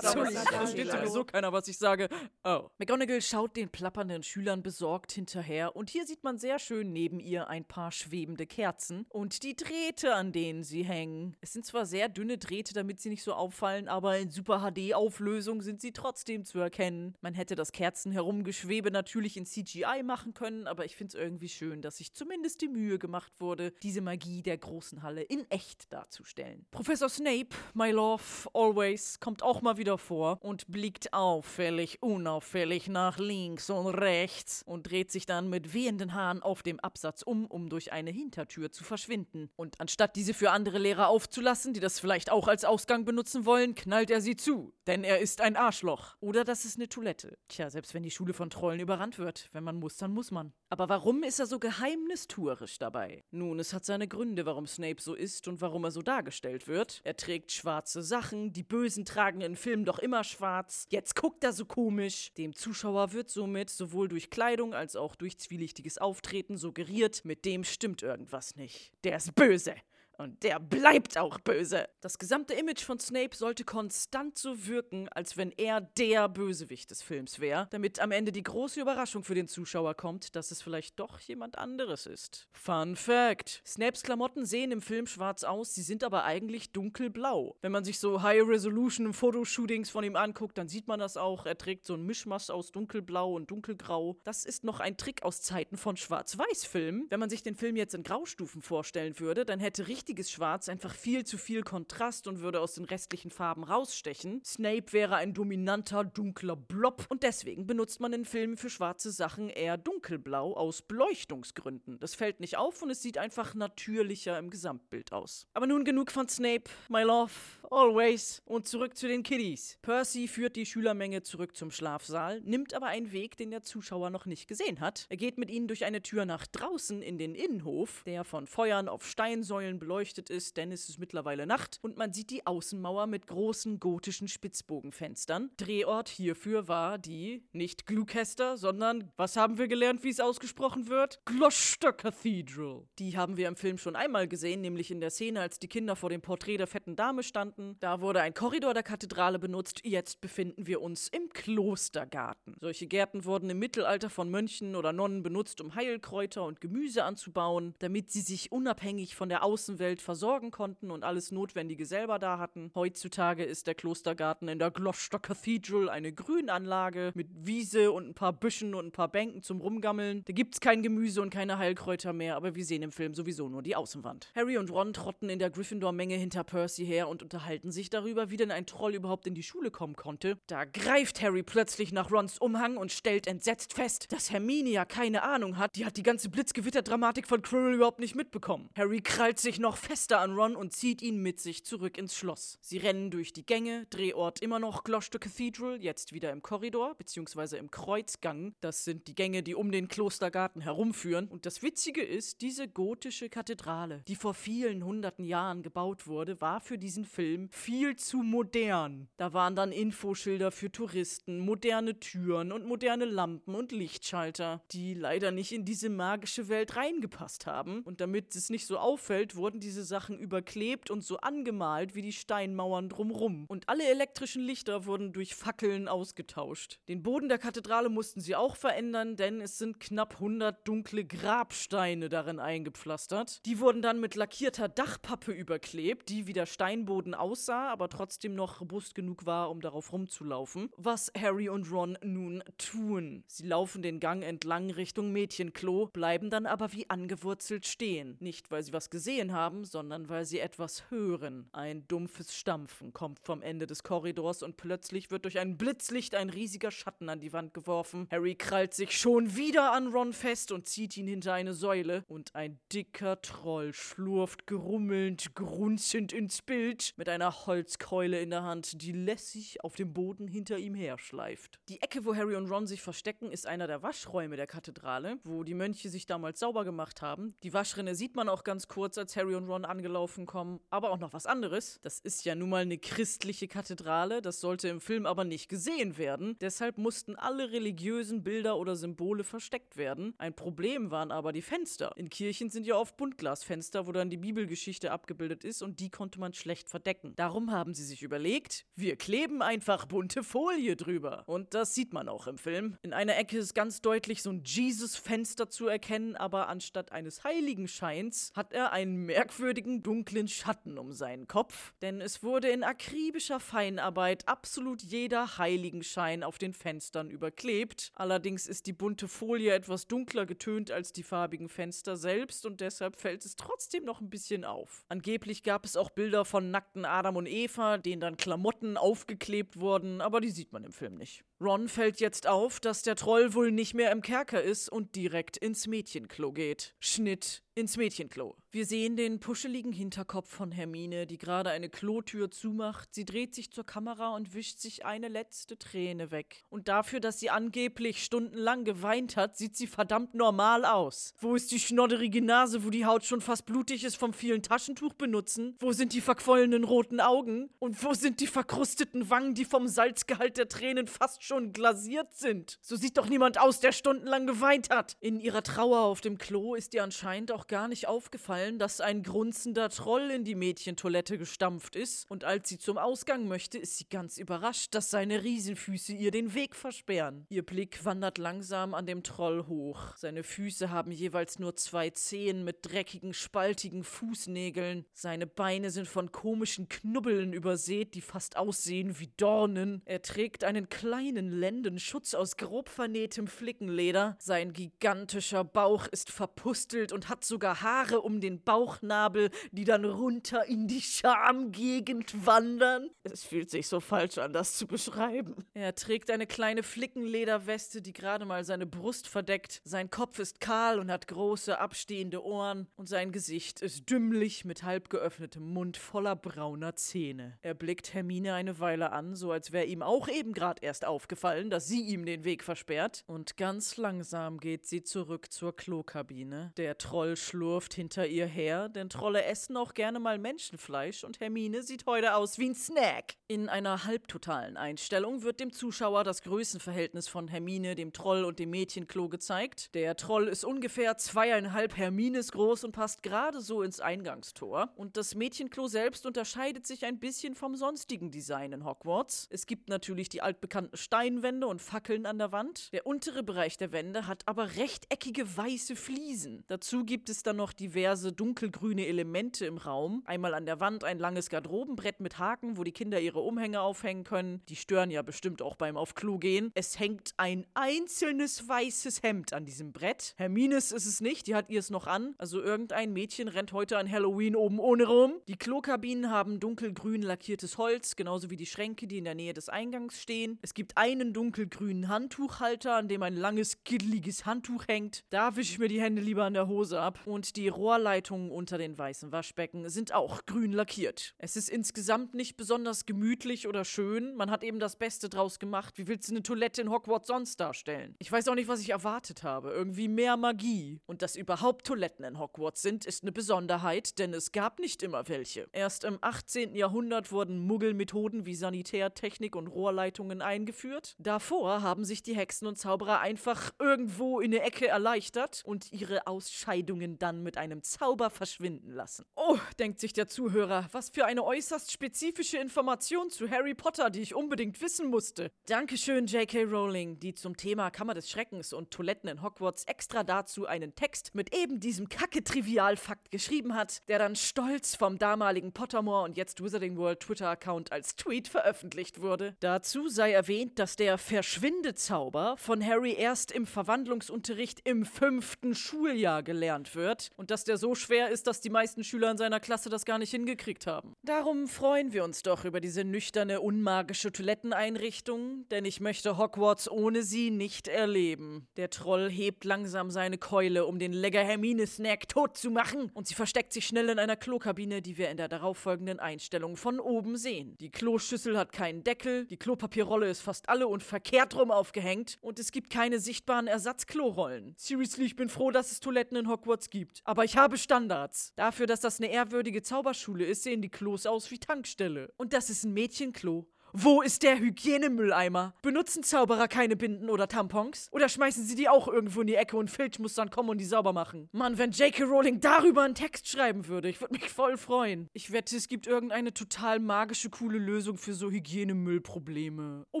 versteht 0.46 0.92
sowieso 0.92 1.24
keiner, 1.24 1.52
was 1.52 1.66
ich 1.66 1.76
sage. 1.76 2.08
Oh. 2.44 2.68
McGonagall 2.78 3.20
schaut 3.20 3.56
den 3.56 3.70
plappernden 3.70 4.22
Schülern 4.22 4.62
besorgt 4.62 5.10
hinterher 5.10 5.74
und 5.74 5.90
hier 5.90 6.06
sieht 6.06 6.22
man 6.22 6.38
sehr 6.38 6.60
schön 6.60 6.92
neben 6.92 7.18
ihr 7.18 7.48
ein 7.48 7.64
paar 7.64 7.90
schwebende 7.90 8.46
Kerzen 8.46 9.04
und 9.08 9.42
die 9.42 9.56
Drähte, 9.56 10.14
an 10.14 10.30
denen 10.30 10.62
sie 10.62 10.84
hängen. 10.84 11.36
Es 11.40 11.54
sind 11.54 11.66
zwar 11.66 11.86
sehr 11.86 12.08
dünne 12.08 12.38
Drähte, 12.38 12.72
damit 12.72 13.00
sie 13.00 13.08
nicht 13.08 13.24
so 13.24 13.32
auffallen, 13.32 13.88
aber 13.88 14.16
in 14.16 14.30
Super 14.30 14.60
HD-Auflösung 14.70 15.60
sind 15.60 15.80
sie 15.80 15.92
trotzdem 15.92 16.44
zu 16.44 16.60
erkennen. 16.60 17.16
Man 17.20 17.34
hätte 17.34 17.47
das 17.54 17.72
Kerzenherumgeschwebe 17.72 18.90
natürlich 18.90 19.36
in 19.36 19.46
CGI 19.46 20.02
machen 20.04 20.34
können, 20.34 20.66
aber 20.66 20.84
ich 20.84 20.96
finde 20.96 21.16
es 21.16 21.22
irgendwie 21.22 21.48
schön, 21.48 21.82
dass 21.82 21.98
sich 21.98 22.12
zumindest 22.12 22.60
die 22.60 22.68
Mühe 22.68 22.98
gemacht 22.98 23.32
wurde, 23.38 23.72
diese 23.82 24.00
Magie 24.00 24.42
der 24.42 24.58
großen 24.58 25.02
Halle 25.02 25.22
in 25.22 25.50
echt 25.50 25.92
darzustellen. 25.92 26.66
Professor 26.70 27.08
Snape, 27.08 27.56
my 27.74 27.90
love, 27.90 28.22
always, 28.54 29.20
kommt 29.20 29.42
auch 29.42 29.62
mal 29.62 29.76
wieder 29.76 29.98
vor 29.98 30.38
und 30.42 30.66
blickt 30.68 31.12
auffällig, 31.12 32.02
unauffällig 32.02 32.88
nach 32.88 33.18
links 33.18 33.70
und 33.70 33.86
rechts 33.86 34.62
und 34.62 34.90
dreht 34.90 35.10
sich 35.10 35.26
dann 35.26 35.48
mit 35.48 35.72
wehenden 35.72 36.14
Haaren 36.14 36.42
auf 36.42 36.62
dem 36.62 36.80
Absatz 36.80 37.22
um, 37.22 37.46
um 37.46 37.68
durch 37.68 37.92
eine 37.92 38.10
Hintertür 38.10 38.70
zu 38.70 38.84
verschwinden. 38.84 39.50
Und 39.56 39.80
anstatt 39.80 40.16
diese 40.16 40.34
für 40.34 40.50
andere 40.50 40.78
Lehrer 40.78 41.08
aufzulassen, 41.08 41.72
die 41.72 41.80
das 41.80 42.00
vielleicht 42.00 42.30
auch 42.30 42.48
als 42.48 42.64
Ausgang 42.64 43.04
benutzen 43.04 43.44
wollen, 43.44 43.74
knallt 43.74 44.10
er 44.10 44.20
sie 44.20 44.36
zu. 44.36 44.72
Denn 44.86 45.04
er 45.04 45.18
ist 45.18 45.40
ein 45.40 45.56
Arschloch. 45.56 46.16
Oder 46.20 46.44
das 46.44 46.64
ist 46.64 46.76
eine 46.76 46.88
Toilette. 46.88 47.37
Tja, 47.48 47.70
selbst 47.70 47.94
wenn 47.94 48.02
die 48.02 48.10
Schule 48.10 48.34
von 48.34 48.50
Trollen 48.50 48.80
überrannt 48.80 49.18
wird. 49.18 49.48
Wenn 49.52 49.64
man 49.64 49.76
muss, 49.76 49.96
dann 49.96 50.12
muss 50.12 50.30
man. 50.30 50.52
Aber 50.68 50.88
warum 50.88 51.22
ist 51.22 51.38
er 51.38 51.46
so 51.46 51.58
geheimnistuerisch 51.58 52.78
dabei? 52.78 53.24
Nun, 53.30 53.58
es 53.58 53.72
hat 53.72 53.84
seine 53.84 54.06
Gründe, 54.06 54.44
warum 54.44 54.66
Snape 54.66 55.00
so 55.00 55.14
ist 55.14 55.48
und 55.48 55.60
warum 55.62 55.84
er 55.84 55.90
so 55.90 56.02
dargestellt 56.02 56.68
wird. 56.68 57.00
Er 57.04 57.16
trägt 57.16 57.52
schwarze 57.52 58.02
Sachen, 58.02 58.52
die 58.52 58.62
Bösen 58.62 59.06
tragen 59.06 59.40
in 59.40 59.56
Filmen 59.56 59.86
doch 59.86 59.98
immer 59.98 60.24
schwarz. 60.24 60.86
Jetzt 60.90 61.16
guckt 61.16 61.42
er 61.42 61.54
so 61.54 61.64
komisch. 61.64 62.34
Dem 62.34 62.54
Zuschauer 62.54 63.12
wird 63.12 63.30
somit 63.30 63.70
sowohl 63.70 64.08
durch 64.08 64.28
Kleidung 64.28 64.74
als 64.74 64.94
auch 64.94 65.14
durch 65.14 65.38
zwielichtiges 65.38 65.96
Auftreten 65.96 66.58
suggeriert, 66.58 67.24
mit 67.24 67.46
dem 67.46 67.64
stimmt 67.64 68.02
irgendwas 68.02 68.56
nicht. 68.56 68.92
Der 69.04 69.16
ist 69.16 69.34
böse. 69.34 69.74
Und 70.18 70.42
der 70.42 70.58
bleibt 70.58 71.16
auch 71.16 71.38
böse. 71.38 71.88
Das 72.00 72.18
gesamte 72.18 72.52
Image 72.54 72.82
von 72.82 72.98
Snape 72.98 73.36
sollte 73.36 73.62
konstant 73.62 74.36
so 74.36 74.66
wirken, 74.66 75.08
als 75.10 75.36
wenn 75.36 75.52
er 75.52 75.80
der 75.80 76.28
Bösewicht 76.28 76.90
des 76.90 77.02
Films 77.02 77.38
wäre, 77.38 77.68
damit 77.70 78.00
am 78.00 78.10
Ende 78.10 78.32
die 78.32 78.42
große 78.42 78.80
Überraschung 78.80 79.22
für 79.22 79.36
den 79.36 79.46
Zuschauer 79.46 79.94
kommt, 79.94 80.34
dass 80.34 80.50
es 80.50 80.60
vielleicht 80.60 80.98
doch 80.98 81.20
jemand 81.20 81.56
anderes 81.56 82.06
ist. 82.06 82.48
Fun 82.50 82.96
Fact: 82.96 83.62
Snapes 83.64 84.02
Klamotten 84.02 84.44
sehen 84.44 84.72
im 84.72 84.82
Film 84.82 85.06
schwarz 85.06 85.44
aus, 85.44 85.74
sie 85.74 85.82
sind 85.82 86.02
aber 86.02 86.24
eigentlich 86.24 86.72
dunkelblau. 86.72 87.56
Wenn 87.60 87.70
man 87.70 87.84
sich 87.84 88.00
so 88.00 88.20
High-Resolution 88.20 89.12
Fotoshootings 89.12 89.88
von 89.88 90.02
ihm 90.02 90.16
anguckt, 90.16 90.58
dann 90.58 90.68
sieht 90.68 90.88
man 90.88 90.98
das 90.98 91.16
auch. 91.16 91.46
Er 91.46 91.56
trägt 91.56 91.86
so 91.86 91.94
ein 91.94 92.02
Mischmasch 92.02 92.50
aus 92.50 92.72
dunkelblau 92.72 93.34
und 93.34 93.52
dunkelgrau. 93.52 94.18
Das 94.24 94.44
ist 94.44 94.64
noch 94.64 94.80
ein 94.80 94.96
Trick 94.96 95.22
aus 95.22 95.42
Zeiten 95.42 95.76
von 95.76 95.96
Schwarz-Weiß-Filmen. 95.96 97.06
Wenn 97.08 97.20
man 97.20 97.30
sich 97.30 97.44
den 97.44 97.54
Film 97.54 97.76
jetzt 97.76 97.94
in 97.94 98.02
Graustufen 98.02 98.62
vorstellen 98.62 99.20
würde, 99.20 99.44
dann 99.44 99.60
hätte 99.60 99.86
richtig 99.86 100.07
richtiges 100.08 100.30
Schwarz 100.30 100.70
einfach 100.70 100.94
viel 100.94 101.26
zu 101.26 101.36
viel 101.36 101.62
Kontrast 101.62 102.28
und 102.28 102.40
würde 102.40 102.62
aus 102.62 102.76
den 102.76 102.86
restlichen 102.86 103.30
Farben 103.30 103.62
rausstechen. 103.62 104.42
Snape 104.42 104.94
wäre 104.94 105.16
ein 105.16 105.34
dominanter, 105.34 106.02
dunkler 106.02 106.56
Blob 106.56 107.04
und 107.10 107.22
deswegen 107.22 107.66
benutzt 107.66 108.00
man 108.00 108.14
in 108.14 108.24
Filmen 108.24 108.56
für 108.56 108.70
schwarze 108.70 109.10
Sachen 109.10 109.50
eher 109.50 109.76
dunkelblau 109.76 110.54
aus 110.54 110.80
Beleuchtungsgründen. 110.80 111.98
Das 112.00 112.14
fällt 112.14 112.40
nicht 112.40 112.56
auf 112.56 112.80
und 112.80 112.88
es 112.88 113.02
sieht 113.02 113.18
einfach 113.18 113.54
natürlicher 113.54 114.38
im 114.38 114.48
Gesamtbild 114.48 115.12
aus. 115.12 115.46
Aber 115.52 115.66
nun 115.66 115.84
genug 115.84 116.10
von 116.10 116.26
Snape, 116.26 116.70
my 116.88 117.02
love, 117.02 117.32
Always. 117.70 118.40
Und 118.46 118.66
zurück 118.66 118.96
zu 118.96 119.08
den 119.08 119.22
Kiddies. 119.22 119.78
Percy 119.82 120.26
führt 120.26 120.56
die 120.56 120.64
Schülermenge 120.64 121.22
zurück 121.22 121.54
zum 121.54 121.70
Schlafsaal, 121.70 122.40
nimmt 122.40 122.72
aber 122.72 122.86
einen 122.86 123.12
Weg, 123.12 123.36
den 123.36 123.50
der 123.50 123.62
Zuschauer 123.62 124.08
noch 124.08 124.24
nicht 124.24 124.48
gesehen 124.48 124.80
hat. 124.80 125.04
Er 125.10 125.18
geht 125.18 125.36
mit 125.36 125.50
ihnen 125.50 125.68
durch 125.68 125.84
eine 125.84 126.00
Tür 126.00 126.24
nach 126.24 126.46
draußen 126.46 127.02
in 127.02 127.18
den 127.18 127.34
Innenhof, 127.34 128.04
der 128.06 128.24
von 128.24 128.46
Feuern 128.46 128.88
auf 128.88 129.06
Steinsäulen 129.06 129.78
beleuchtet 129.78 129.97
ist, 130.30 130.56
denn 130.56 130.72
es 130.72 130.88
ist 130.88 130.98
mittlerweile 130.98 131.46
Nacht 131.46 131.78
und 131.82 131.96
man 131.96 132.12
sieht 132.12 132.30
die 132.30 132.46
Außenmauer 132.46 133.06
mit 133.06 133.26
großen 133.26 133.80
gotischen 133.80 134.28
Spitzbogenfenstern. 134.28 135.50
Drehort 135.56 136.08
hierfür 136.08 136.68
war 136.68 136.98
die, 136.98 137.44
nicht 137.52 137.86
Glucester, 137.86 138.56
sondern, 138.56 139.10
was 139.16 139.36
haben 139.36 139.58
wir 139.58 139.68
gelernt, 139.68 140.04
wie 140.04 140.10
es 140.10 140.20
ausgesprochen 140.20 140.88
wird? 140.88 141.20
Gloucester 141.24 141.92
Cathedral. 141.92 142.86
Die 142.98 143.16
haben 143.16 143.36
wir 143.36 143.48
im 143.48 143.56
Film 143.56 143.78
schon 143.78 143.96
einmal 143.96 144.28
gesehen, 144.28 144.60
nämlich 144.60 144.90
in 144.90 145.00
der 145.00 145.10
Szene, 145.10 145.40
als 145.40 145.58
die 145.58 145.68
Kinder 145.68 145.96
vor 145.96 146.10
dem 146.10 146.20
Porträt 146.20 146.58
der 146.58 146.66
fetten 146.66 146.96
Dame 146.96 147.22
standen. 147.22 147.76
Da 147.80 148.00
wurde 148.00 148.20
ein 148.20 148.34
Korridor 148.34 148.74
der 148.74 148.82
Kathedrale 148.82 149.38
benutzt. 149.38 149.80
Jetzt 149.84 150.20
befinden 150.20 150.66
wir 150.66 150.80
uns 150.80 151.08
im 151.08 151.28
Klostergarten. 151.30 152.54
Solche 152.60 152.86
Gärten 152.86 153.24
wurden 153.24 153.50
im 153.50 153.58
Mittelalter 153.58 154.10
von 154.10 154.30
Mönchen 154.30 154.76
oder 154.76 154.92
Nonnen 154.92 155.22
benutzt, 155.22 155.60
um 155.60 155.74
Heilkräuter 155.74 156.44
und 156.44 156.60
Gemüse 156.60 157.04
anzubauen, 157.04 157.74
damit 157.78 158.10
sie 158.10 158.20
sich 158.20 158.52
unabhängig 158.52 159.14
von 159.14 159.28
der 159.28 159.42
Außenwelt 159.42 159.87
versorgen 159.96 160.50
konnten 160.50 160.90
und 160.90 161.04
alles 161.04 161.32
Notwendige 161.32 161.86
selber 161.86 162.18
da 162.18 162.38
hatten. 162.38 162.70
Heutzutage 162.74 163.44
ist 163.44 163.66
der 163.66 163.74
Klostergarten 163.74 164.48
in 164.48 164.58
der 164.58 164.70
Gloucester 164.70 165.18
Cathedral 165.18 165.88
eine 165.88 166.12
Grünanlage 166.12 167.12
mit 167.14 167.28
Wiese 167.46 167.90
und 167.92 168.08
ein 168.08 168.14
paar 168.14 168.32
Büschen 168.32 168.74
und 168.74 168.86
ein 168.86 168.92
paar 168.92 169.08
Bänken 169.08 169.42
zum 169.42 169.60
Rumgammeln. 169.60 170.22
Da 170.26 170.32
gibt's 170.32 170.60
kein 170.60 170.82
Gemüse 170.82 171.22
und 171.22 171.30
keine 171.30 171.58
Heilkräuter 171.58 172.12
mehr, 172.12 172.36
aber 172.36 172.54
wir 172.54 172.64
sehen 172.64 172.82
im 172.82 172.92
Film 172.92 173.14
sowieso 173.14 173.48
nur 173.48 173.62
die 173.62 173.76
Außenwand. 173.76 174.30
Harry 174.34 174.58
und 174.58 174.70
Ron 174.70 174.92
trotten 174.92 175.28
in 175.28 175.38
der 175.38 175.50
Gryffindor-Menge 175.50 176.16
hinter 176.16 176.44
Percy 176.44 176.84
her 176.84 177.08
und 177.08 177.22
unterhalten 177.22 177.70
sich 177.70 177.90
darüber, 177.90 178.30
wie 178.30 178.36
denn 178.36 178.50
ein 178.50 178.66
Troll 178.66 178.94
überhaupt 178.94 179.26
in 179.26 179.34
die 179.34 179.42
Schule 179.42 179.70
kommen 179.70 179.96
konnte. 179.96 180.38
Da 180.46 180.64
greift 180.64 181.22
Harry 181.22 181.42
plötzlich 181.42 181.92
nach 181.92 182.10
Rons 182.10 182.38
Umhang 182.38 182.76
und 182.76 182.92
stellt 182.92 183.26
entsetzt 183.26 183.72
fest, 183.74 184.12
dass 184.12 184.30
Hermine 184.30 184.70
ja 184.70 184.84
keine 184.84 185.22
Ahnung 185.22 185.58
hat. 185.58 185.76
Die 185.76 185.84
hat 185.84 185.96
die 185.96 186.02
ganze 186.02 186.28
Blitzgewitter-Dramatik 186.28 187.26
von 187.26 187.42
Quirrell 187.42 187.74
überhaupt 187.74 188.00
nicht 188.00 188.14
mitbekommen. 188.14 188.70
Harry 188.76 189.00
krallt 189.00 189.38
sich 189.38 189.58
noch 189.58 189.67
fester 189.76 190.20
an 190.20 190.34
Ron 190.34 190.56
und 190.56 190.72
zieht 190.72 191.02
ihn 191.02 191.22
mit 191.22 191.40
sich 191.40 191.64
zurück 191.64 191.98
ins 191.98 192.16
Schloss. 192.16 192.58
Sie 192.60 192.78
rennen 192.78 193.10
durch 193.10 193.32
die 193.32 193.44
Gänge, 193.44 193.86
Drehort 193.90 194.40
immer 194.40 194.58
noch 194.58 194.84
Gloucester 194.84 195.18
Cathedral, 195.18 195.82
jetzt 195.82 196.12
wieder 196.12 196.32
im 196.32 196.42
Korridor, 196.42 196.94
beziehungsweise 196.94 197.56
im 197.56 197.70
Kreuzgang. 197.70 198.54
Das 198.60 198.84
sind 198.84 199.08
die 199.08 199.14
Gänge, 199.14 199.42
die 199.42 199.54
um 199.54 199.70
den 199.72 199.88
Klostergarten 199.88 200.62
herumführen. 200.62 201.28
Und 201.28 201.46
das 201.46 201.62
Witzige 201.62 202.02
ist, 202.02 202.40
diese 202.40 202.68
gotische 202.68 203.28
Kathedrale, 203.28 204.02
die 204.08 204.16
vor 204.16 204.34
vielen 204.34 204.84
hunderten 204.84 205.24
Jahren 205.24 205.62
gebaut 205.62 206.06
wurde, 206.06 206.40
war 206.40 206.60
für 206.60 206.78
diesen 206.78 207.04
Film 207.04 207.48
viel 207.50 207.96
zu 207.96 208.18
modern. 208.18 209.08
Da 209.16 209.32
waren 209.32 209.56
dann 209.56 209.72
Infoschilder 209.72 210.50
für 210.50 210.70
Touristen, 210.70 211.38
moderne 211.40 211.98
Türen 212.00 212.52
und 212.52 212.64
moderne 212.64 213.04
Lampen 213.04 213.54
und 213.54 213.72
Lichtschalter, 213.72 214.62
die 214.72 214.94
leider 214.94 215.30
nicht 215.30 215.52
in 215.52 215.64
diese 215.64 215.88
magische 215.88 216.48
Welt 216.48 216.76
reingepasst 216.76 217.46
haben. 217.46 217.82
Und 217.82 218.00
damit 218.00 218.34
es 218.34 218.50
nicht 218.50 218.66
so 218.66 218.78
auffällt, 218.78 219.36
wurden 219.36 219.57
diese 219.60 219.84
Sachen 219.84 220.18
überklebt 220.18 220.90
und 220.90 221.02
so 221.02 221.18
angemalt 221.18 221.94
wie 221.94 222.02
die 222.02 222.12
Steinmauern 222.12 222.88
drumrum. 222.88 223.46
Und 223.48 223.68
alle 223.68 223.88
elektrischen 223.88 224.42
Lichter 224.42 224.86
wurden 224.86 225.12
durch 225.12 225.34
Fackeln 225.34 225.88
ausgetauscht. 225.88 226.78
Den 226.88 227.02
Boden 227.02 227.28
der 227.28 227.38
Kathedrale 227.38 227.88
mussten 227.88 228.20
sie 228.20 228.36
auch 228.36 228.56
verändern, 228.56 229.16
denn 229.16 229.40
es 229.40 229.58
sind 229.58 229.80
knapp 229.80 230.14
100 230.14 230.66
dunkle 230.66 231.04
Grabsteine 231.04 232.08
darin 232.08 232.38
eingepflastert. 232.38 233.44
Die 233.46 233.60
wurden 233.60 233.82
dann 233.82 234.00
mit 234.00 234.14
lackierter 234.14 234.68
Dachpappe 234.68 235.32
überklebt, 235.32 236.08
die 236.08 236.26
wie 236.26 236.32
der 236.32 236.46
Steinboden 236.46 237.14
aussah, 237.14 237.68
aber 237.68 237.88
trotzdem 237.88 238.34
noch 238.34 238.60
robust 238.60 238.94
genug 238.94 239.26
war, 239.26 239.50
um 239.50 239.60
darauf 239.60 239.92
rumzulaufen. 239.92 240.70
Was 240.76 241.10
Harry 241.18 241.48
und 241.48 241.70
Ron 241.70 241.98
nun 242.02 242.42
tun. 242.58 243.24
Sie 243.26 243.46
laufen 243.46 243.82
den 243.82 244.00
Gang 244.00 244.22
entlang 244.22 244.70
Richtung 244.70 245.12
Mädchenklo, 245.12 245.86
bleiben 245.86 246.30
dann 246.30 246.46
aber 246.46 246.72
wie 246.72 246.88
angewurzelt 246.90 247.66
stehen. 247.66 248.16
Nicht, 248.20 248.50
weil 248.50 248.62
sie 248.62 248.72
was 248.72 248.90
gesehen 248.90 249.32
haben, 249.32 249.47
sondern 249.64 250.08
weil 250.08 250.24
sie 250.24 250.40
etwas 250.40 250.90
hören. 250.90 251.48
Ein 251.52 251.86
dumpfes 251.88 252.34
Stampfen 252.34 252.92
kommt 252.92 253.18
vom 253.20 253.42
Ende 253.42 253.66
des 253.66 253.82
Korridors 253.82 254.42
und 254.42 254.56
plötzlich 254.56 255.10
wird 255.10 255.24
durch 255.24 255.38
ein 255.38 255.56
Blitzlicht 255.56 256.14
ein 256.14 256.30
riesiger 256.30 256.70
Schatten 256.70 257.08
an 257.08 257.20
die 257.20 257.32
Wand 257.32 257.54
geworfen. 257.54 258.06
Harry 258.10 258.34
krallt 258.34 258.74
sich 258.74 258.96
schon 258.96 259.36
wieder 259.36 259.72
an 259.72 259.88
Ron 259.88 260.12
fest 260.12 260.52
und 260.52 260.66
zieht 260.66 260.96
ihn 260.96 261.06
hinter 261.06 261.32
eine 261.32 261.54
Säule. 261.54 262.04
Und 262.08 262.34
ein 262.34 262.58
dicker 262.72 263.20
Troll 263.22 263.72
schlurft 263.72 264.46
grummelnd, 264.46 265.34
grunzend 265.34 266.12
ins 266.12 266.42
Bild 266.42 266.94
mit 266.96 267.08
einer 267.08 267.46
Holzkeule 267.46 268.20
in 268.20 268.30
der 268.30 268.42
Hand, 268.42 268.82
die 268.82 268.92
lässig 268.92 269.64
auf 269.64 269.74
dem 269.74 269.92
Boden 269.92 270.28
hinter 270.28 270.58
ihm 270.58 270.74
herschleift. 270.74 271.58
Die 271.68 271.80
Ecke, 271.80 272.04
wo 272.04 272.14
Harry 272.14 272.36
und 272.36 272.50
Ron 272.50 272.66
sich 272.66 272.82
verstecken, 272.82 273.30
ist 273.30 273.46
einer 273.46 273.66
der 273.66 273.82
Waschräume 273.82 274.36
der 274.36 274.46
Kathedrale, 274.46 275.18
wo 275.24 275.44
die 275.44 275.54
Mönche 275.54 275.88
sich 275.88 276.06
damals 276.06 276.40
sauber 276.40 276.64
gemacht 276.64 277.02
haben. 277.02 277.34
Die 277.42 277.52
Waschrinne 277.52 277.94
sieht 277.94 278.16
man 278.16 278.28
auch 278.28 278.44
ganz 278.44 278.68
kurz, 278.68 278.98
als 278.98 279.16
Harry 279.16 279.34
und 279.38 279.48
Ron 279.48 279.64
angelaufen 279.64 280.26
kommen. 280.26 280.60
Aber 280.70 280.90
auch 280.90 280.98
noch 280.98 281.12
was 281.12 281.26
anderes. 281.26 281.78
Das 281.82 282.00
ist 282.00 282.24
ja 282.24 282.34
nun 282.34 282.50
mal 282.50 282.62
eine 282.62 282.78
christliche 282.78 283.48
Kathedrale. 283.48 284.20
Das 284.20 284.40
sollte 284.40 284.68
im 284.68 284.80
Film 284.80 285.06
aber 285.06 285.24
nicht 285.24 285.48
gesehen 285.48 285.96
werden. 285.96 286.36
Deshalb 286.40 286.76
mussten 286.76 287.16
alle 287.16 287.50
religiösen 287.50 288.22
Bilder 288.22 288.58
oder 288.58 288.76
Symbole 288.76 289.24
versteckt 289.24 289.76
werden. 289.76 290.14
Ein 290.18 290.34
Problem 290.34 290.90
waren 290.90 291.10
aber 291.10 291.32
die 291.32 291.42
Fenster. 291.42 291.92
In 291.96 292.10
Kirchen 292.10 292.50
sind 292.50 292.66
ja 292.66 292.76
oft 292.76 292.96
Buntglasfenster, 292.96 293.86
wo 293.86 293.92
dann 293.92 294.10
die 294.10 294.16
Bibelgeschichte 294.16 294.90
abgebildet 294.90 295.44
ist 295.44 295.62
und 295.62 295.80
die 295.80 295.90
konnte 295.90 296.20
man 296.20 296.34
schlecht 296.34 296.68
verdecken. 296.68 297.14
Darum 297.16 297.50
haben 297.50 297.74
sie 297.74 297.84
sich 297.84 298.02
überlegt, 298.02 298.66
wir 298.74 298.96
kleben 298.96 299.42
einfach 299.42 299.86
bunte 299.86 300.22
Folie 300.22 300.76
drüber. 300.76 301.24
Und 301.26 301.54
das 301.54 301.74
sieht 301.74 301.92
man 301.92 302.08
auch 302.08 302.26
im 302.26 302.38
Film. 302.38 302.76
In 302.82 302.92
einer 302.92 303.16
Ecke 303.16 303.38
ist 303.38 303.54
ganz 303.54 303.80
deutlich 303.80 304.22
so 304.22 304.30
ein 304.30 304.42
Jesus-Fenster 304.44 305.48
zu 305.48 305.66
erkennen, 305.66 306.16
aber 306.16 306.48
anstatt 306.48 306.92
eines 306.92 307.24
Heiligenscheins 307.24 308.32
hat 308.34 308.52
er 308.52 308.72
einen 308.72 308.96
merkwürdigen 309.28 309.82
dunklen 309.82 310.26
Schatten 310.26 310.78
um 310.78 310.92
seinen 310.92 311.28
Kopf. 311.28 311.74
Denn 311.82 312.00
es 312.00 312.22
wurde 312.22 312.48
in 312.48 312.64
akribischer 312.64 313.40
Feinarbeit 313.40 314.26
absolut 314.26 314.82
jeder 314.82 315.36
Heiligenschein 315.36 316.22
auf 316.22 316.38
den 316.38 316.54
Fenstern 316.54 317.10
überklebt. 317.10 317.92
Allerdings 317.94 318.46
ist 318.46 318.66
die 318.66 318.72
bunte 318.72 319.06
Folie 319.06 319.52
etwas 319.52 319.86
dunkler 319.86 320.24
getönt 320.24 320.70
als 320.70 320.92
die 320.92 321.02
farbigen 321.02 321.50
Fenster 321.50 321.98
selbst 321.98 322.46
und 322.46 322.60
deshalb 322.60 322.96
fällt 322.96 323.24
es 323.26 323.36
trotzdem 323.36 323.84
noch 323.84 324.00
ein 324.00 324.08
bisschen 324.08 324.44
auf. 324.46 324.86
Angeblich 324.88 325.42
gab 325.42 325.66
es 325.66 325.76
auch 325.76 325.90
Bilder 325.90 326.24
von 326.24 326.50
nackten 326.50 326.86
Adam 326.86 327.16
und 327.16 327.26
Eva, 327.26 327.76
denen 327.76 328.00
dann 328.00 328.16
Klamotten 328.16 328.78
aufgeklebt 328.78 329.60
wurden, 329.60 330.00
aber 330.00 330.22
die 330.22 330.30
sieht 330.30 330.52
man 330.52 330.64
im 330.64 330.72
Film 330.72 330.96
nicht. 330.96 331.24
Ron 331.40 331.68
fällt 331.68 332.00
jetzt 332.00 332.26
auf, 332.26 332.58
dass 332.58 332.82
der 332.82 332.96
Troll 332.96 333.32
wohl 333.34 333.52
nicht 333.52 333.74
mehr 333.74 333.92
im 333.92 334.02
Kerker 334.02 334.42
ist 334.42 334.68
und 334.68 334.96
direkt 334.96 335.36
ins 335.36 335.68
Mädchenklo 335.68 336.32
geht. 336.32 336.74
Schnitt 336.80 337.42
ins 337.58 337.76
Mädchenklo. 337.76 338.36
Wir 338.50 338.64
sehen 338.64 338.96
den 338.96 339.18
puscheligen 339.18 339.72
Hinterkopf 339.72 340.30
von 340.30 340.52
Hermine, 340.52 341.06
die 341.06 341.18
gerade 341.18 341.50
eine 341.50 341.68
Klotür 341.68 342.30
zumacht. 342.30 342.94
Sie 342.94 343.04
dreht 343.04 343.34
sich 343.34 343.50
zur 343.50 343.66
Kamera 343.66 344.14
und 344.14 344.32
wischt 344.32 344.60
sich 344.60 344.86
eine 344.86 345.08
letzte 345.08 345.58
Träne 345.58 346.12
weg. 346.12 346.44
Und 346.48 346.68
dafür, 346.68 347.00
dass 347.00 347.18
sie 347.18 347.30
angeblich 347.30 348.04
stundenlang 348.04 348.64
geweint 348.64 349.16
hat, 349.16 349.36
sieht 349.36 349.56
sie 349.56 349.66
verdammt 349.66 350.14
normal 350.14 350.64
aus. 350.64 351.14
Wo 351.18 351.34
ist 351.34 351.50
die 351.50 351.58
schnodderige 351.58 352.22
Nase, 352.22 352.64
wo 352.64 352.70
die 352.70 352.86
Haut 352.86 353.04
schon 353.04 353.20
fast 353.20 353.44
blutig 353.44 353.82
ist 353.82 353.96
vom 353.96 354.12
vielen 354.12 354.42
Taschentuch 354.42 354.94
benutzen? 354.94 355.56
Wo 355.58 355.72
sind 355.72 355.92
die 355.92 356.00
verquollenen 356.00 356.62
roten 356.62 357.00
Augen? 357.00 357.50
Und 357.58 357.82
wo 357.84 357.92
sind 357.92 358.20
die 358.20 358.28
verkrusteten 358.28 359.10
Wangen, 359.10 359.34
die 359.34 359.44
vom 359.44 359.66
Salzgehalt 359.66 360.36
der 360.36 360.48
Tränen 360.48 360.86
fast 360.86 361.24
schon 361.24 361.52
glasiert 361.52 362.14
sind? 362.14 362.58
So 362.62 362.76
sieht 362.76 362.96
doch 362.96 363.08
niemand 363.08 363.38
aus, 363.38 363.58
der 363.58 363.72
stundenlang 363.72 364.28
geweint 364.28 364.70
hat. 364.70 364.96
In 365.00 365.18
ihrer 365.18 365.42
Trauer 365.42 365.80
auf 365.80 366.00
dem 366.00 366.18
Klo 366.18 366.54
ist 366.54 366.72
ihr 366.72 366.84
anscheinend 366.84 367.32
auch 367.32 367.47
gar 367.48 367.68
nicht 367.68 367.88
aufgefallen, 367.88 368.58
dass 368.58 368.80
ein 368.80 369.02
grunzender 369.02 369.70
Troll 369.70 370.10
in 370.10 370.24
die 370.24 370.34
Mädchentoilette 370.34 371.18
gestampft 371.18 371.74
ist. 371.74 372.08
Und 372.10 372.24
als 372.24 372.48
sie 372.48 372.58
zum 372.58 372.78
Ausgang 372.78 373.26
möchte, 373.26 373.58
ist 373.58 373.78
sie 373.78 373.88
ganz 373.88 374.18
überrascht, 374.18 374.74
dass 374.74 374.90
seine 374.90 375.24
Riesenfüße 375.24 375.92
ihr 375.94 376.10
den 376.10 376.34
Weg 376.34 376.54
versperren. 376.54 377.26
Ihr 377.30 377.44
Blick 377.44 377.84
wandert 377.84 378.18
langsam 378.18 378.74
an 378.74 378.86
dem 378.86 379.02
Troll 379.02 379.46
hoch. 379.46 379.96
Seine 379.96 380.22
Füße 380.22 380.70
haben 380.70 380.92
jeweils 380.92 381.38
nur 381.38 381.56
zwei 381.56 381.90
Zehen 381.90 382.44
mit 382.44 382.58
dreckigen, 382.62 383.14
spaltigen 383.14 383.82
Fußnägeln. 383.82 384.84
Seine 384.92 385.26
Beine 385.26 385.70
sind 385.70 385.88
von 385.88 386.12
komischen 386.12 386.68
Knubbeln 386.68 387.32
übersät, 387.32 387.94
die 387.94 388.02
fast 388.02 388.36
aussehen 388.36 388.98
wie 389.00 389.10
Dornen. 389.16 389.82
Er 389.86 390.02
trägt 390.02 390.44
einen 390.44 390.68
kleinen 390.68 391.30
Lendenschutz 391.30 392.14
aus 392.14 392.36
grob 392.36 392.68
vernähtem 392.68 393.26
Flickenleder. 393.26 394.16
Sein 394.18 394.52
gigantischer 394.52 395.44
Bauch 395.44 395.86
ist 395.86 396.10
verpustelt 396.10 396.92
und 396.92 397.08
hat 397.08 397.24
so 397.24 397.37
sogar 397.38 397.62
Haare 397.62 398.00
um 398.00 398.20
den 398.20 398.42
Bauchnabel, 398.42 399.30
die 399.52 399.62
dann 399.62 399.84
runter 399.84 400.44
in 400.46 400.66
die 400.66 400.80
Schamgegend 400.80 402.26
wandern. 402.26 402.90
Es 403.04 403.22
fühlt 403.22 403.48
sich 403.48 403.68
so 403.68 403.78
falsch 403.78 404.18
an, 404.18 404.32
das 404.32 404.56
zu 404.56 404.66
beschreiben. 404.66 405.46
Er 405.54 405.72
trägt 405.76 406.10
eine 406.10 406.26
kleine 406.26 406.64
Flickenlederweste, 406.64 407.80
die 407.80 407.92
gerade 407.92 408.24
mal 408.24 408.44
seine 408.44 408.66
Brust 408.66 409.06
verdeckt. 409.06 409.60
Sein 409.62 409.88
Kopf 409.88 410.18
ist 410.18 410.40
kahl 410.40 410.80
und 410.80 410.90
hat 410.90 411.06
große, 411.06 411.60
abstehende 411.60 412.24
Ohren 412.24 412.66
und 412.74 412.88
sein 412.88 413.12
Gesicht 413.12 413.62
ist 413.62 413.88
dümmlich 413.88 414.44
mit 414.44 414.64
halb 414.64 414.90
geöffnetem 414.90 415.44
Mund 415.44 415.76
voller 415.76 416.16
brauner 416.16 416.74
Zähne. 416.74 417.38
Er 417.42 417.54
blickt 417.54 417.94
Hermine 417.94 418.34
eine 418.34 418.58
Weile 418.58 418.90
an, 418.90 419.14
so 419.14 419.30
als 419.30 419.52
wäre 419.52 419.66
ihm 419.66 419.82
auch 419.82 420.08
eben 420.08 420.32
gerade 420.32 420.60
erst 420.62 420.84
aufgefallen, 420.84 421.50
dass 421.50 421.68
sie 421.68 421.82
ihm 421.82 422.04
den 422.04 422.24
Weg 422.24 422.42
versperrt. 422.42 423.04
Und 423.06 423.36
ganz 423.36 423.76
langsam 423.76 424.40
geht 424.40 424.66
sie 424.66 424.82
zurück 424.82 425.30
zur 425.30 425.54
Klokabine. 425.54 426.52
Der 426.56 426.78
Troll 426.78 427.16
schlurft 427.20 427.74
hinter 427.74 428.06
ihr 428.06 428.26
her, 428.26 428.68
denn 428.68 428.88
Trolle 428.88 429.24
essen 429.24 429.56
auch 429.56 429.74
gerne 429.74 430.00
mal 430.00 430.18
Menschenfleisch 430.18 431.04
und 431.04 431.20
Hermine 431.20 431.62
sieht 431.62 431.86
heute 431.86 432.14
aus 432.14 432.38
wie 432.38 432.48
ein 432.48 432.54
Snack. 432.54 433.16
In 433.26 433.48
einer 433.48 433.84
halbtotalen 433.84 434.56
Einstellung 434.56 435.22
wird 435.22 435.40
dem 435.40 435.52
Zuschauer 435.52 436.04
das 436.04 436.22
Größenverhältnis 436.22 437.08
von 437.08 437.28
Hermine, 437.28 437.74
dem 437.74 437.92
Troll 437.92 438.24
und 438.24 438.38
dem 438.38 438.50
Mädchenklo 438.50 439.08
gezeigt. 439.08 439.74
Der 439.74 439.96
Troll 439.96 440.28
ist 440.28 440.44
ungefähr 440.44 440.96
zweieinhalb 440.96 441.76
Hermines 441.76 442.32
groß 442.32 442.64
und 442.64 442.72
passt 442.72 443.02
gerade 443.02 443.40
so 443.40 443.62
ins 443.62 443.80
Eingangstor. 443.80 444.70
Und 444.76 444.96
das 444.96 445.14
Mädchenklo 445.14 445.68
selbst 445.68 446.06
unterscheidet 446.06 446.66
sich 446.66 446.84
ein 446.84 446.98
bisschen 446.98 447.34
vom 447.34 447.54
sonstigen 447.54 448.10
Design 448.10 448.52
in 448.52 448.64
Hogwarts. 448.64 449.26
Es 449.30 449.46
gibt 449.46 449.68
natürlich 449.68 450.08
die 450.08 450.22
altbekannten 450.22 450.76
Steinwände 450.76 451.46
und 451.46 451.60
Fackeln 451.60 452.06
an 452.06 452.18
der 452.18 452.32
Wand. 452.32 452.72
Der 452.72 452.86
untere 452.86 453.22
Bereich 453.22 453.56
der 453.56 453.72
Wände 453.72 454.06
hat 454.06 454.22
aber 454.26 454.56
rechteckige 454.56 455.36
weiße 455.36 455.76
Fliesen. 455.76 456.44
Dazu 456.46 456.84
gibt 456.84 457.07
es 457.08 457.22
dann 457.22 457.36
noch 457.36 457.52
diverse 457.52 458.12
dunkelgrüne 458.12 458.86
Elemente 458.86 459.46
im 459.46 459.58
Raum. 459.58 460.02
Einmal 460.06 460.34
an 460.34 460.46
der 460.46 460.60
Wand 460.60 460.84
ein 460.84 460.98
langes 460.98 461.30
Garderobenbrett 461.30 462.00
mit 462.00 462.18
Haken, 462.18 462.56
wo 462.56 462.64
die 462.64 462.72
Kinder 462.72 463.00
ihre 463.00 463.20
Umhänge 463.20 463.60
aufhängen 463.60 464.04
können. 464.04 464.42
Die 464.48 464.56
stören 464.56 464.90
ja 464.90 465.02
bestimmt 465.02 465.42
auch 465.42 465.56
beim 465.56 465.76
auf 465.76 465.94
Klo 465.94 466.18
gehen. 466.18 466.50
Es 466.54 466.78
hängt 466.78 467.12
ein 467.16 467.46
einzelnes 467.54 468.48
weißes 468.48 469.02
Hemd 469.02 469.32
an 469.32 469.44
diesem 469.44 469.72
Brett. 469.72 470.14
Hermines 470.16 470.72
ist 470.72 470.86
es 470.86 471.00
nicht, 471.00 471.26
die 471.26 471.34
hat 471.34 471.50
ihr 471.50 471.60
es 471.60 471.70
noch 471.70 471.86
an. 471.86 472.14
Also 472.18 472.40
irgendein 472.42 472.92
Mädchen 472.92 473.28
rennt 473.28 473.52
heute 473.52 473.78
an 473.78 473.90
Halloween 473.90 474.36
oben 474.36 474.58
ohne 474.58 474.86
rum. 474.86 475.14
Die 475.28 475.36
Klokabinen 475.36 476.10
haben 476.10 476.40
dunkelgrün 476.40 477.02
lackiertes 477.02 477.58
Holz, 477.58 477.96
genauso 477.96 478.30
wie 478.30 478.36
die 478.36 478.46
Schränke, 478.46 478.86
die 478.86 478.98
in 478.98 479.04
der 479.04 479.14
Nähe 479.14 479.34
des 479.34 479.48
Eingangs 479.48 480.00
stehen. 480.00 480.38
Es 480.42 480.54
gibt 480.54 480.76
einen 480.76 481.12
dunkelgrünen 481.12 481.88
Handtuchhalter, 481.88 482.74
an 482.76 482.88
dem 482.88 483.02
ein 483.02 483.16
langes, 483.16 483.64
giddeliges 483.64 484.26
Handtuch 484.26 484.68
hängt. 484.68 485.04
Da 485.10 485.36
wische 485.36 485.52
ich 485.52 485.58
mir 485.58 485.68
die 485.68 485.80
Hände 485.80 486.02
lieber 486.02 486.24
an 486.24 486.34
der 486.34 486.48
Hose 486.48 486.80
ab. 486.80 486.97
Und 487.04 487.36
die 487.36 487.48
Rohrleitungen 487.48 488.30
unter 488.30 488.58
den 488.58 488.76
weißen 488.76 489.12
Waschbecken 489.12 489.68
sind 489.68 489.92
auch 489.92 490.26
grün 490.26 490.52
lackiert. 490.52 491.14
Es 491.18 491.36
ist 491.36 491.48
insgesamt 491.48 492.14
nicht 492.14 492.36
besonders 492.36 492.86
gemütlich 492.86 493.48
oder 493.48 493.64
schön. 493.64 494.14
Man 494.14 494.30
hat 494.30 494.44
eben 494.44 494.58
das 494.58 494.76
Beste 494.76 495.08
draus 495.08 495.38
gemacht. 495.38 495.78
Wie 495.78 495.86
willst 495.86 496.08
du 496.08 496.14
eine 496.14 496.22
Toilette 496.22 496.62
in 496.62 496.70
Hogwarts 496.70 497.08
sonst 497.08 497.40
darstellen? 497.40 497.94
Ich 497.98 498.10
weiß 498.10 498.28
auch 498.28 498.34
nicht, 498.34 498.48
was 498.48 498.60
ich 498.60 498.70
erwartet 498.70 499.22
habe. 499.22 499.50
Irgendwie 499.50 499.88
mehr 499.88 500.16
Magie. 500.16 500.80
Und 500.86 501.02
dass 501.02 501.16
überhaupt 501.16 501.66
Toiletten 501.66 502.04
in 502.04 502.18
Hogwarts 502.18 502.62
sind, 502.62 502.84
ist 502.84 503.02
eine 503.02 503.12
Besonderheit, 503.12 503.98
denn 503.98 504.14
es 504.14 504.32
gab 504.32 504.58
nicht 504.58 504.82
immer 504.82 505.08
welche. 505.08 505.48
Erst 505.52 505.84
im 505.84 505.98
18. 506.00 506.54
Jahrhundert 506.54 507.12
wurden 507.12 507.38
Muggelmethoden 507.38 508.26
wie 508.26 508.34
Sanitärtechnik 508.34 509.36
und 509.36 509.48
Rohrleitungen 509.48 510.22
eingeführt. 510.22 510.96
Davor 510.98 511.62
haben 511.62 511.84
sich 511.84 512.02
die 512.02 512.16
Hexen 512.16 512.46
und 512.48 512.56
Zauberer 512.56 513.00
einfach 513.00 513.52
irgendwo 513.58 514.20
in 514.20 514.34
eine 514.34 514.42
Ecke 514.42 514.68
erleichtert 514.68 515.42
und 515.44 515.72
ihre 515.72 516.06
Ausscheidungen 516.06 516.87
dann 516.96 517.22
mit 517.22 517.36
einem 517.36 517.62
Zauber 517.62 518.08
verschwinden 518.08 518.70
lassen. 518.70 519.04
Oh, 519.16 519.36
denkt 519.58 519.80
sich 519.80 519.92
der 519.92 520.08
Zuhörer, 520.08 520.68
was 520.72 520.88
für 520.88 521.04
eine 521.04 521.22
äußerst 521.22 521.70
spezifische 521.70 522.38
Information 522.38 523.10
zu 523.10 523.28
Harry 523.28 523.54
Potter, 523.54 523.90
die 523.90 524.00
ich 524.00 524.14
unbedingt 524.14 524.62
wissen 524.62 524.88
musste. 524.88 525.30
Dankeschön, 525.46 526.06
J.K. 526.06 526.44
Rowling, 526.44 526.98
die 526.98 527.12
zum 527.12 527.36
Thema 527.36 527.70
Kammer 527.70 527.92
des 527.92 528.08
Schreckens 528.08 528.54
und 528.54 528.70
Toiletten 528.70 529.10
in 529.10 529.22
Hogwarts 529.22 529.64
extra 529.64 530.04
dazu 530.04 530.46
einen 530.46 530.74
Text 530.74 531.14
mit 531.14 531.34
eben 531.34 531.60
diesem 531.60 531.90
Kacke-Trivialfakt 531.90 533.10
geschrieben 533.10 533.54
hat, 533.54 533.86
der 533.88 533.98
dann 533.98 534.16
stolz 534.16 534.74
vom 534.74 534.98
damaligen 534.98 535.52
Pottermore 535.52 536.04
und 536.04 536.16
jetzt 536.16 536.42
Wizarding 536.42 536.78
World 536.78 537.00
Twitter-Account 537.00 537.72
als 537.72 537.96
Tweet 537.96 538.28
veröffentlicht 538.28 539.02
wurde. 539.02 539.36
Dazu 539.40 539.88
sei 539.88 540.12
erwähnt, 540.12 540.58
dass 540.58 540.76
der 540.76 540.96
Verschwindezauber 540.96 542.36
von 542.38 542.64
Harry 542.64 542.94
erst 542.94 543.32
im 543.32 543.46
Verwandlungsunterricht 543.46 544.66
im 544.66 544.86
fünften 544.86 545.54
Schuljahr 545.54 546.22
gelernt 546.22 546.74
wird 546.74 546.77
und 547.16 547.30
dass 547.30 547.44
der 547.44 547.58
so 547.58 547.74
schwer 547.74 548.10
ist, 548.10 548.26
dass 548.26 548.40
die 548.40 548.50
meisten 548.50 548.84
Schüler 548.84 549.10
in 549.10 549.18
seiner 549.18 549.40
Klasse 549.40 549.68
das 549.68 549.84
gar 549.84 549.98
nicht 549.98 550.10
hingekriegt 550.10 550.66
haben. 550.66 550.94
Darum 551.02 551.48
freuen 551.48 551.92
wir 551.92 552.04
uns 552.04 552.22
doch 552.22 552.44
über 552.44 552.60
diese 552.60 552.84
nüchterne, 552.84 553.40
unmagische 553.40 554.12
Toiletteneinrichtung, 554.12 555.46
denn 555.50 555.64
ich 555.64 555.80
möchte 555.80 556.18
Hogwarts 556.18 556.70
ohne 556.70 557.02
sie 557.02 557.30
nicht 557.30 557.68
erleben. 557.68 558.46
Der 558.56 558.70
Troll 558.70 559.10
hebt 559.10 559.44
langsam 559.44 559.90
seine 559.90 560.18
Keule, 560.18 560.66
um 560.66 560.78
den 560.78 560.92
Lecker 560.92 561.22
Hermine-Snack 561.22 562.08
tot 562.08 562.36
zu 562.36 562.50
machen, 562.50 562.90
und 562.94 563.08
sie 563.08 563.14
versteckt 563.14 563.52
sich 563.52 563.66
schnell 563.66 563.88
in 563.88 563.98
einer 563.98 564.16
Klokabine, 564.16 564.82
die 564.82 564.98
wir 564.98 565.10
in 565.10 565.16
der 565.16 565.28
darauffolgenden 565.28 566.00
Einstellung 566.00 566.56
von 566.56 566.80
oben 566.80 567.16
sehen. 567.16 567.56
Die 567.60 567.70
Kloschüssel 567.70 568.38
hat 568.38 568.52
keinen 568.52 568.84
Deckel, 568.84 569.26
die 569.26 569.36
Klopapierrolle 569.36 570.08
ist 570.08 570.20
fast 570.20 570.48
alle 570.48 570.68
und 570.68 570.82
verkehrt 570.82 571.36
rum 571.36 571.50
aufgehängt 571.50 572.18
und 572.20 572.38
es 572.38 572.52
gibt 572.52 572.70
keine 572.70 572.98
sichtbaren 573.00 573.46
Ersatzklorollen. 573.46 574.54
Seriously, 574.56 575.04
ich 575.04 575.16
bin 575.16 575.28
froh, 575.28 575.50
dass 575.50 575.72
es 575.72 575.80
Toiletten 575.80 576.16
in 576.16 576.28
Hogwarts 576.28 576.67
gibt. 576.70 577.00
Aber 577.04 577.24
ich 577.24 577.36
habe 577.36 577.58
Standards. 577.58 578.32
Dafür, 578.36 578.66
dass 578.66 578.80
das 578.80 579.00
eine 579.00 579.10
ehrwürdige 579.10 579.62
Zauberschule 579.62 580.24
ist, 580.24 580.42
sehen 580.42 580.62
die 580.62 580.68
Klos 580.70 581.06
aus 581.06 581.30
wie 581.30 581.38
Tankstelle. 581.38 582.12
Und 582.16 582.32
das 582.32 582.50
ist 582.50 582.64
ein 582.64 582.72
Mädchenklo. 582.72 583.46
Wo 583.72 584.00
ist 584.00 584.22
der 584.22 584.38
Hygienemülleimer? 584.38 585.54
Benutzen 585.60 586.02
Zauberer 586.02 586.48
keine 586.48 586.74
Binden 586.74 587.10
oder 587.10 587.28
Tampons? 587.28 587.88
Oder 587.92 588.08
schmeißen 588.08 588.44
sie 588.44 588.54
die 588.54 588.68
auch 588.68 588.88
irgendwo 588.88 589.20
in 589.20 589.26
die 589.26 589.34
Ecke 589.34 589.56
und 589.56 589.70
Filch 589.70 589.98
muss 589.98 590.14
dann 590.14 590.30
kommen 590.30 590.48
und 590.48 590.58
die 590.58 590.64
sauber 590.64 590.94
machen? 590.94 591.28
Mann, 591.32 591.58
wenn 591.58 591.72
J.K. 591.72 592.04
Rowling 592.04 592.40
darüber 592.40 592.84
einen 592.84 592.94
Text 592.94 593.28
schreiben 593.28 593.68
würde, 593.68 593.90
ich 593.90 594.00
würde 594.00 594.14
mich 594.14 594.30
voll 594.30 594.56
freuen. 594.56 595.08
Ich 595.12 595.32
wette, 595.32 595.54
es 595.54 595.68
gibt 595.68 595.86
irgendeine 595.86 596.32
total 596.32 596.80
magische, 596.80 597.28
coole 597.28 597.58
Lösung 597.58 597.98
für 597.98 598.14
so 598.14 598.30
Hygienemüllprobleme. 598.30 599.84
Oh, 599.92 600.00